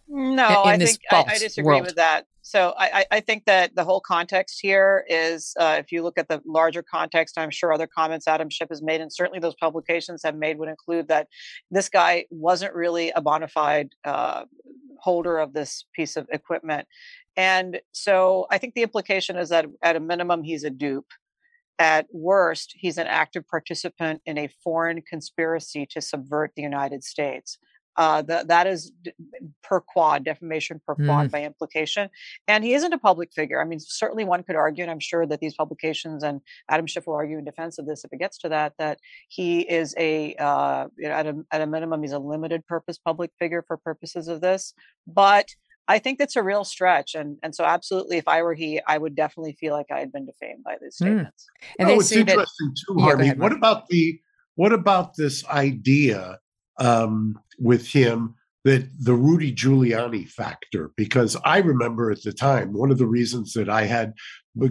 [0.09, 1.87] No, in, in I think I, I, disagree world.
[1.87, 2.27] with that.
[2.51, 6.27] So I, I, think that the whole context here is, uh, if you look at
[6.27, 10.23] the larger context, I'm sure other comments Adam Schiff has made, and certainly those publications
[10.25, 11.29] have made, would include that
[11.71, 14.47] this guy wasn't really a bona fide uh,
[14.99, 16.89] holder of this piece of equipment.
[17.37, 21.13] And so I think the implication is that at a minimum, he's a dupe.
[21.79, 27.59] At worst, he's an active participant in a foreign conspiracy to subvert the United States.
[28.01, 28.93] Uh, the, that is
[29.63, 31.31] per quod, defamation per quod mm.
[31.31, 32.09] by implication.
[32.49, 33.61] And he isn't a public figure.
[33.61, 36.41] I mean, certainly one could argue, and I'm sure that these publications and
[36.71, 39.61] Adam Schiff will argue in defense of this if it gets to that, that he
[39.61, 43.77] is a, uh, at, a at a minimum, he's a limited purpose public figure for
[43.77, 44.73] purposes of this.
[45.07, 45.49] But
[45.87, 47.15] I think that's a real stretch.
[47.15, 50.11] And and so absolutely if I were he, I would definitely feel like I had
[50.11, 51.05] been defamed by these hmm.
[51.05, 51.47] statements.
[51.47, 51.75] Mm.
[51.81, 53.27] And oh, it's interesting that, too, Harvey.
[53.27, 54.19] Yeah, what about the
[54.55, 56.39] what about this idea
[56.81, 58.35] um, with him
[58.65, 63.53] that the Rudy Giuliani factor, because I remember at the time, one of the reasons
[63.55, 64.15] that I had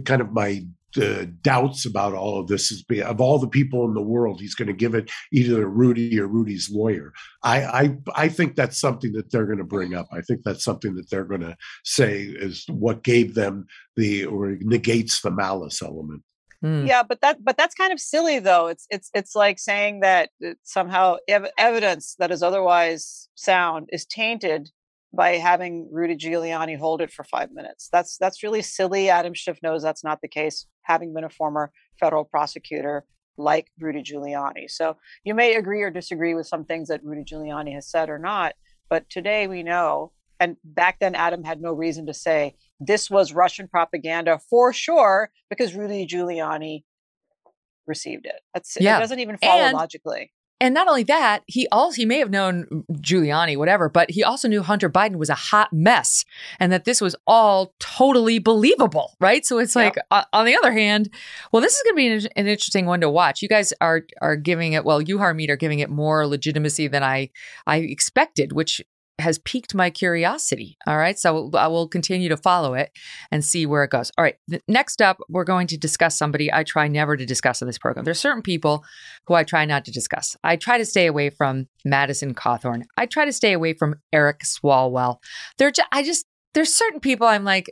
[0.06, 0.65] kind of my
[0.99, 4.40] uh, doubts about all of this is be, of all the people in the world,
[4.40, 7.14] he's going to give it either to Rudy or Rudy's lawyer.
[7.44, 10.07] I, I, I think that's something that they're going to bring up.
[10.11, 14.57] I think that's something that they're going to say is what gave them the or
[14.61, 16.23] negates the malice element.
[16.64, 16.88] Mm.
[16.88, 18.68] Yeah, but that but that's kind of silly though.
[18.68, 24.06] It's it's it's like saying that uh, somehow ev- evidence that is otherwise sound is
[24.06, 24.69] tainted
[25.14, 27.88] by having Rudy Giuliani hold it for five minutes.
[27.91, 29.10] That's that's really silly.
[29.10, 33.06] Adam Schiff knows that's not the case, having been a former federal prosecutor
[33.38, 34.69] like Rudy Giuliani.
[34.69, 38.19] So you may agree or disagree with some things that Rudy Giuliani has said or
[38.19, 38.53] not,
[38.90, 43.34] but today we know, and back then Adam had no reason to say this was
[43.34, 46.84] Russian propaganda for sure because Rudy Giuliani
[47.88, 48.41] received it.
[48.53, 48.98] That's, yeah.
[48.98, 50.32] It doesn't even follow and, logically.
[50.61, 54.48] And not only that, he also he may have known Giuliani, whatever, but he also
[54.49, 56.26] knew Hunter Biden was a hot mess
[56.60, 59.45] and that this was all totally believable, right?
[59.45, 60.28] So it's like, yep.
[60.34, 61.10] on the other hand,
[61.53, 63.41] well, this is going to be an, an, interesting one to watch.
[63.41, 67.03] You guys are are giving it, well, you Harmeet are giving it more legitimacy than
[67.03, 67.30] I
[67.66, 68.82] I expected, which
[69.20, 70.78] has piqued my curiosity.
[70.88, 71.18] All right.
[71.20, 72.91] So I will continue to follow it
[73.32, 74.12] and see where it goes.
[74.18, 74.36] All right.
[74.68, 78.06] Next up, we're going to discuss somebody I try never to discuss in this program.
[78.06, 78.84] There's certain people
[79.28, 80.38] who I try not to discuss.
[80.44, 82.84] I try to stay away from Madison Cawthorn.
[82.98, 85.18] I try to stay away from Eric Swalwell.
[85.58, 87.70] They're just, I just, there's certain people I'm like,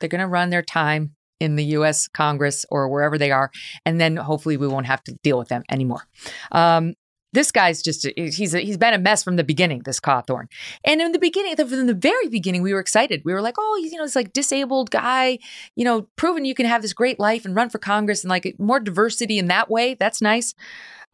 [0.00, 3.50] they're going to run their time in the US Congress or wherever they are.
[3.84, 6.06] And then hopefully we won't have to deal with them anymore.
[6.52, 6.94] Um,
[7.36, 10.48] this guy's just he's a, he's been a mess from the beginning this cawthorn.
[10.84, 13.20] And in the beginning from the very beginning we were excited.
[13.26, 15.38] We were like oh he's, you know it's like disabled guy
[15.74, 18.56] you know proven you can have this great life and run for congress and like
[18.58, 19.94] more diversity in that way.
[19.94, 20.54] That's nice.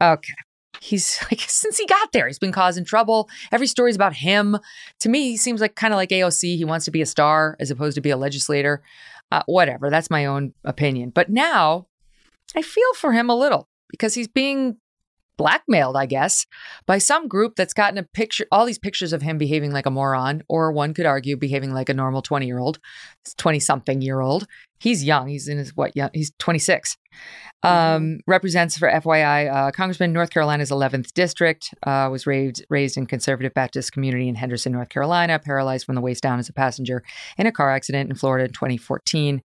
[0.01, 0.33] Okay.
[0.81, 3.29] He's like since he got there he's been causing trouble.
[3.51, 4.57] Every story's about him.
[5.01, 7.57] To me he seems like kind of like aoc he wants to be a star
[7.59, 8.81] as opposed to be a legislator.
[9.33, 9.91] Uh, whatever.
[9.91, 11.11] That's my own opinion.
[11.11, 11.89] But now
[12.55, 14.77] i feel for him a little because he's being
[15.43, 16.47] blackmailed, I guess,
[16.87, 19.91] by some group that's gotten a picture, all these pictures of him behaving like a
[19.91, 22.79] moron, or one could argue behaving like a normal 20 year old,
[23.39, 24.47] 20 something year old.
[24.79, 25.27] He's young.
[25.27, 25.97] He's in his what?
[25.97, 26.97] Young, he's 26.
[27.65, 33.07] Um, represents for FYI, uh, Congressman North Carolina's 11th district, uh, was raised raised in
[33.07, 37.03] conservative Baptist community in Henderson, North Carolina, paralyzed from the waist down as a passenger
[37.37, 39.43] in a car accident in Florida in 2014,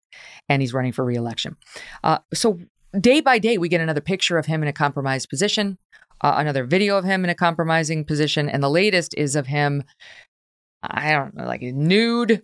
[0.47, 1.55] and he's running for reelection.
[2.03, 2.59] Uh, so
[2.99, 5.77] day by day, we get another picture of him in a compromised position,
[6.21, 9.83] uh, another video of him in a compromising position, and the latest is of him.
[10.83, 12.41] I don't know, like nude,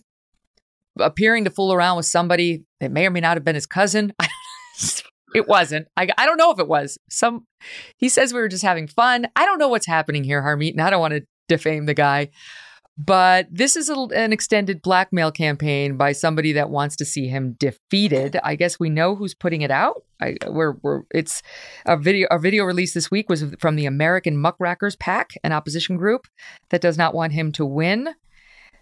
[1.00, 4.14] appearing to fool around with somebody that may or may not have been his cousin.
[5.36, 5.88] it wasn't.
[5.96, 6.98] I, I don't know if it was.
[7.10, 7.46] Some
[7.98, 9.28] he says we were just having fun.
[9.36, 12.30] I don't know what's happening here, Harmeet, and I don't want to defame the guy.
[12.98, 17.54] But this is a, an extended blackmail campaign by somebody that wants to see him
[17.54, 18.40] defeated.
[18.44, 20.04] I guess we know who's putting it out.
[20.22, 21.42] I, we're, we're, it's
[21.88, 22.28] a video.
[22.30, 26.28] A video released this week was from the American Muckrakers PAC, an opposition group
[26.70, 28.10] that does not want him to win.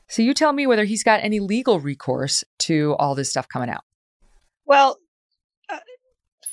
[0.09, 3.69] So you tell me whether he's got any legal recourse to all this stuff coming
[3.69, 3.85] out.
[4.65, 4.97] Well,
[5.69, 5.77] uh,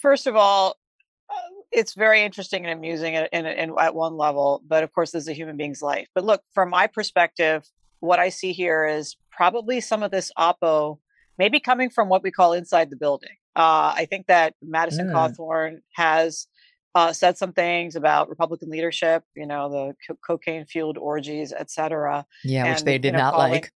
[0.00, 0.76] first of all,
[1.70, 5.22] it's very interesting and amusing in, in, in, at one level, but of course, this
[5.24, 6.08] is a human being's life.
[6.14, 7.64] But look, from my perspective,
[8.00, 10.98] what I see here is probably some of this oppo
[11.38, 13.36] maybe coming from what we call inside the building.
[13.54, 15.12] Uh, I think that Madison Yeah.
[15.14, 16.46] Cawthorn has
[16.94, 21.70] uh, said some things about Republican leadership, you know, the co- cocaine fueled orgies, et
[21.70, 22.24] cetera.
[22.44, 23.72] Yeah, which and, they you did know, not calling- like.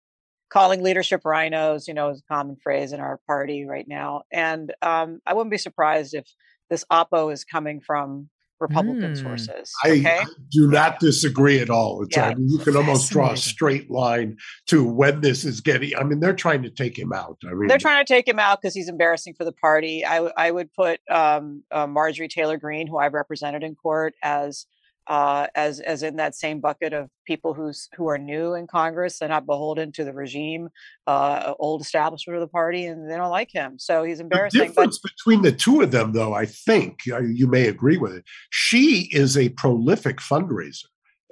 [0.50, 4.24] calling leadership RINOs, you know, is a common phrase in our party right now.
[4.32, 6.26] And um, I wouldn't be surprised if
[6.72, 8.30] this oppo is coming from
[8.60, 9.16] Republican Hmm.
[9.16, 9.72] sources.
[9.84, 10.20] I Okay.
[10.52, 12.04] do not disagree at all.
[12.04, 12.36] It's, I Yeah.
[12.36, 14.38] mean, you can almost draw a straight line
[14.68, 15.96] to when this is getting.
[15.98, 17.38] I mean, they're trying to take him out.
[17.44, 20.06] I mean, They're trying to take him out because he's embarrassing for the party.
[20.06, 24.66] I, I would put um, uh, Marjorie Taylor Greene, who I've represented in court, as
[25.12, 29.20] uh, as as in that same bucket of people who's who are new in Congress.
[29.20, 30.70] They're not beholden to the regime,
[31.06, 33.78] uh, old establishment of the party, and they don't like him.
[33.78, 34.62] So he's the embarrassing.
[34.62, 38.14] But difference between the two of them, though, I think uh, you may agree with
[38.14, 38.24] it.
[38.52, 40.86] She is a prolific fundraiser,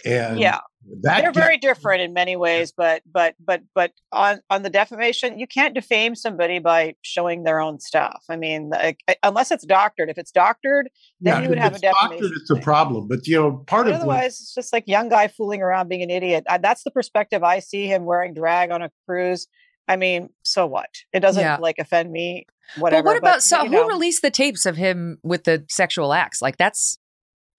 [0.05, 0.59] and yeah,
[1.01, 5.45] they're very different in many ways but but but but on on the defamation you
[5.47, 8.23] can't defame somebody by showing their own stuff.
[8.29, 10.09] I mean like, uh, unless it's doctored.
[10.09, 10.89] If it's doctored
[11.21, 13.63] then yeah, you would have a it's doctored, defamation It's a problem, but you know,
[13.67, 16.45] part but of what otherwise it's just like young guy fooling around being an idiot.
[16.49, 19.47] I, that's the perspective i see him wearing drag on a cruise.
[19.87, 20.89] I mean so what?
[21.13, 21.57] It doesn't Yeah.
[21.59, 22.45] like offend me
[22.77, 26.13] whatever but what about so you who released the tapes of him with the sexual
[26.13, 26.41] acts?
[26.41, 26.97] Like that's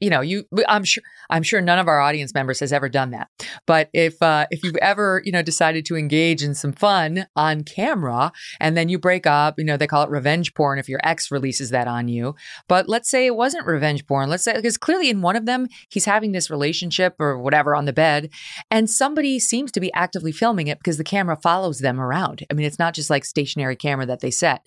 [0.01, 3.11] you know, you I'm sure I'm sure none of our audience members has ever done
[3.11, 3.29] that.
[3.67, 7.63] But if uh if you've ever, you know, decided to engage in some fun on
[7.65, 11.01] camera and then you break up, you know, they call it revenge porn if your
[11.05, 12.35] ex releases that on you.
[12.69, 14.31] But let's say it wasn't revenge porn.
[14.31, 17.85] Let's say because clearly in one of them he's having this relationship or whatever on
[17.85, 18.31] the bed
[18.71, 22.47] and somebody seems to be actively filming it because the camera follows them around.
[22.51, 24.67] I mean, it's not just like stationary camera that they set.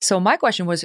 [0.00, 0.84] So my question was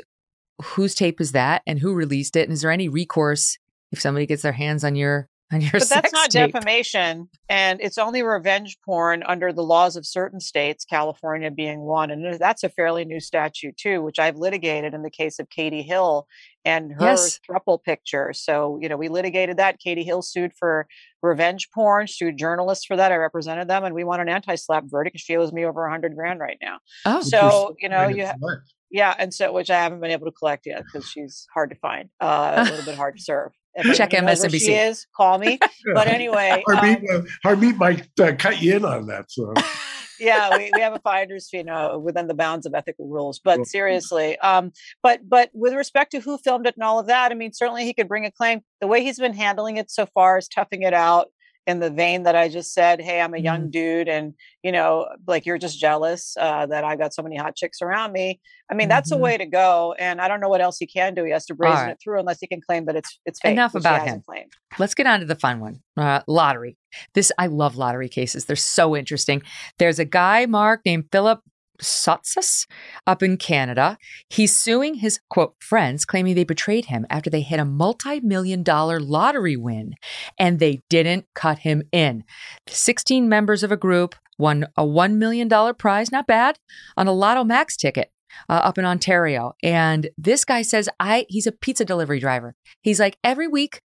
[0.61, 3.57] whose tape is that and who released it and is there any recourse
[3.93, 6.51] if somebody gets their hands on your on your but sex that's not tape?
[6.53, 12.09] defamation and it's only revenge porn under the laws of certain states california being one
[12.09, 15.83] and that's a fairly new statute too which i've litigated in the case of katie
[15.83, 16.27] hill
[16.65, 17.39] and her Yes.
[17.47, 20.87] thruple picture so you know we litigated that katie hill sued for
[21.21, 25.19] revenge porn sued journalists for that i represented them and we won an anti-SLAPP verdict
[25.19, 27.21] she owes me over a hundred grand right now Oh.
[27.21, 28.73] so you're know you ha- collect.
[28.89, 31.75] yeah and so which i haven't been able to collect yet because she's hard to
[31.75, 34.89] find uh, a little bit hard to serve if Check where she MSNBC.
[34.89, 35.59] is call me
[35.93, 39.31] but anyway Harmeet, um, uh, Harmeet might uh, cut you in on that.
[39.31, 39.53] So
[40.19, 43.39] yeah, we, we have a finder's fee now within the bounds of ethical rules.
[43.39, 44.71] But seriously, um,
[45.01, 47.83] but but with respect to who filmed it and all of that, I mean, certainly
[47.83, 48.61] he could bring a claim.
[48.79, 51.27] The way he's been handling it so far is toughing it out
[51.65, 53.01] in the vein that I just said.
[53.01, 54.33] Hey, I'm a young dude, and
[54.63, 58.11] you know, like you're just jealous uh, that I got so many hot chicks around
[58.11, 58.39] me.
[58.69, 61.13] I mean, that's a way to go, and I don't know what else he can
[61.13, 61.23] do.
[61.23, 61.91] He has to brazen right.
[61.91, 63.53] it through unless he can claim that it's it's fake.
[63.53, 64.21] Enough about him.
[64.25, 64.51] Claimed.
[64.79, 65.81] Let's get on to the fun one.
[65.95, 66.77] Uh, lottery.
[67.13, 68.45] This I love lottery cases.
[68.45, 69.41] They're so interesting.
[69.79, 71.41] There's a guy, Mark, named Philip
[71.83, 72.65] Sotsas
[73.05, 73.97] up in Canada.
[74.29, 78.99] He's suing his quote friends, claiming they betrayed him after they hit a multi-million dollar
[78.99, 79.93] lottery win,
[80.37, 82.23] and they didn't cut him in.
[82.67, 86.57] 16 members of a group won a one million dollar prize, not bad,
[86.97, 88.09] on a Lotto Max ticket.
[88.49, 92.55] Uh, up in Ontario, and this guy says, "I." He's a pizza delivery driver.
[92.81, 93.79] He's like, every week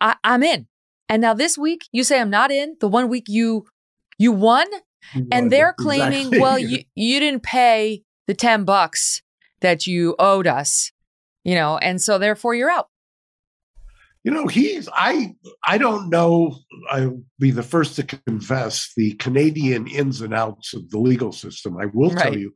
[0.00, 0.66] I, I'm in.
[1.08, 2.76] And now this week you say I'm not in.
[2.80, 3.66] The one week you
[4.18, 4.66] you won,
[5.32, 6.40] and they're claiming, Exactly.
[6.40, 9.22] well, you you didn't pay the ten bucks
[9.60, 10.92] that you owed us,
[11.44, 12.88] you know, and so therefore you're out.
[14.24, 15.34] You know, he's I
[15.66, 16.56] I don't know.
[16.90, 21.76] I'll be the first to confess the Canadian ins and outs of the legal system.
[21.80, 22.22] I will Right.
[22.24, 22.52] tell you,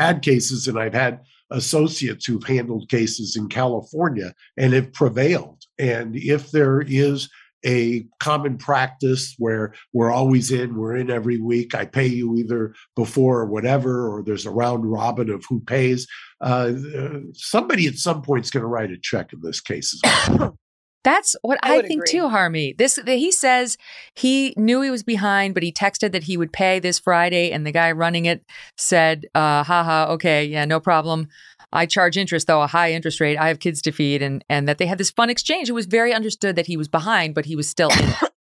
[0.00, 1.20] had cases, and I've had
[1.50, 5.62] associates who've handled cases in California and have prevailed.
[5.78, 7.28] And if there is
[7.64, 12.74] a common practice where we're always in, we're in every week, I pay you either
[12.96, 16.06] before or whatever, or there's a round robin of who pays,
[16.40, 19.94] uh, uh, somebody at some point is going to write a check in this case.
[19.94, 20.56] as well.
[21.04, 22.20] That's what I I, think agree.
[22.20, 22.78] too, Harmeet.
[22.78, 23.76] This that he says
[24.14, 27.66] he knew he was behind, but he texted that he would pay this Friday, and
[27.66, 28.44] the guy running it
[28.76, 31.28] said, uh, haha, okay, yeah, no problem.
[31.72, 33.36] I charge interest though, a high interest rate.
[33.36, 35.68] I have kids to feed, and and that they had this fun exchange.
[35.68, 38.14] It was very understood that he was behind, but he was still in.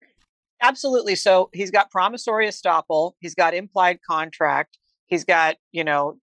[0.62, 1.16] Absolutely.
[1.16, 3.14] So he's got promissory estoppel.
[3.20, 4.78] He's got implied contract.
[5.06, 6.18] He's got, you know,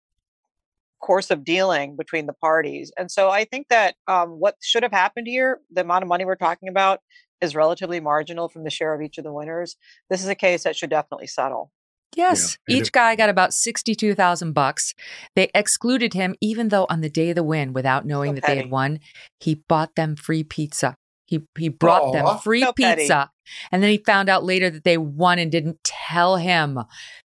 [1.03, 2.93] course of dealing between the parties.
[2.97, 6.25] And so I think that um, what should have happened here, the amount of money
[6.25, 7.01] we're talking about,
[7.43, 9.77] is relatively marginal from the share of each of the winners.
[10.09, 11.73] This is a case that should definitely settle.
[12.15, 12.77] Yes, Yeah.
[12.79, 14.95] each guy got about sixty-two thousand bucks.
[15.35, 18.47] They excluded him, even though on the day of the win, without knowing So that
[18.47, 19.01] they had won,
[19.41, 20.97] he bought them free pizza.
[21.27, 23.03] He he brought them free So petty.
[23.03, 23.31] pizza,
[23.71, 26.79] and then he found out later that they won and didn't tell him.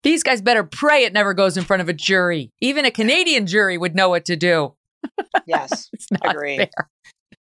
[0.03, 2.51] These guys better pray it never goes in front of a jury.
[2.59, 4.75] Even a Canadian jury would know what to do.
[5.45, 5.89] Yes.
[5.93, 6.69] It's not Agreed.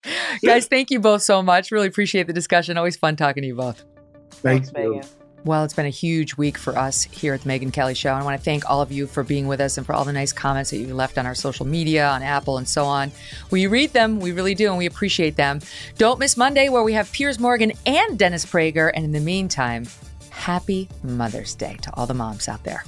[0.05, 0.23] fair.
[0.44, 1.70] Guys, thank you both so much.
[1.70, 2.77] Really appreciate the discussion.
[2.77, 3.85] Always fun talking to you both.
[4.31, 5.01] Thank Thanks, you.
[5.02, 5.09] Megyn.
[5.44, 8.12] Well, it's been a huge week for us here at the Megyn Kelly Show.
[8.12, 10.12] I want to thank all of you for being with us and for all the
[10.12, 13.12] nice comments that you left on our social media, on Apple, and so on.
[13.51, 15.60] We read them, we really do, and we appreciate them.
[15.97, 18.90] Don't miss Monday, where we have Piers Morgan and Dennis Prager.
[18.93, 19.86] And in the meantime,
[20.31, 22.85] happy Mother's Day to all the moms out there.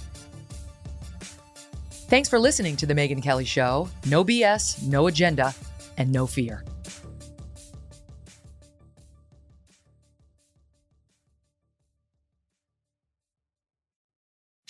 [1.91, 3.89] Thanks for listening to the Megyn Kelly Show.
[4.07, 5.55] No BS, no agenda,
[5.97, 6.65] and no fear.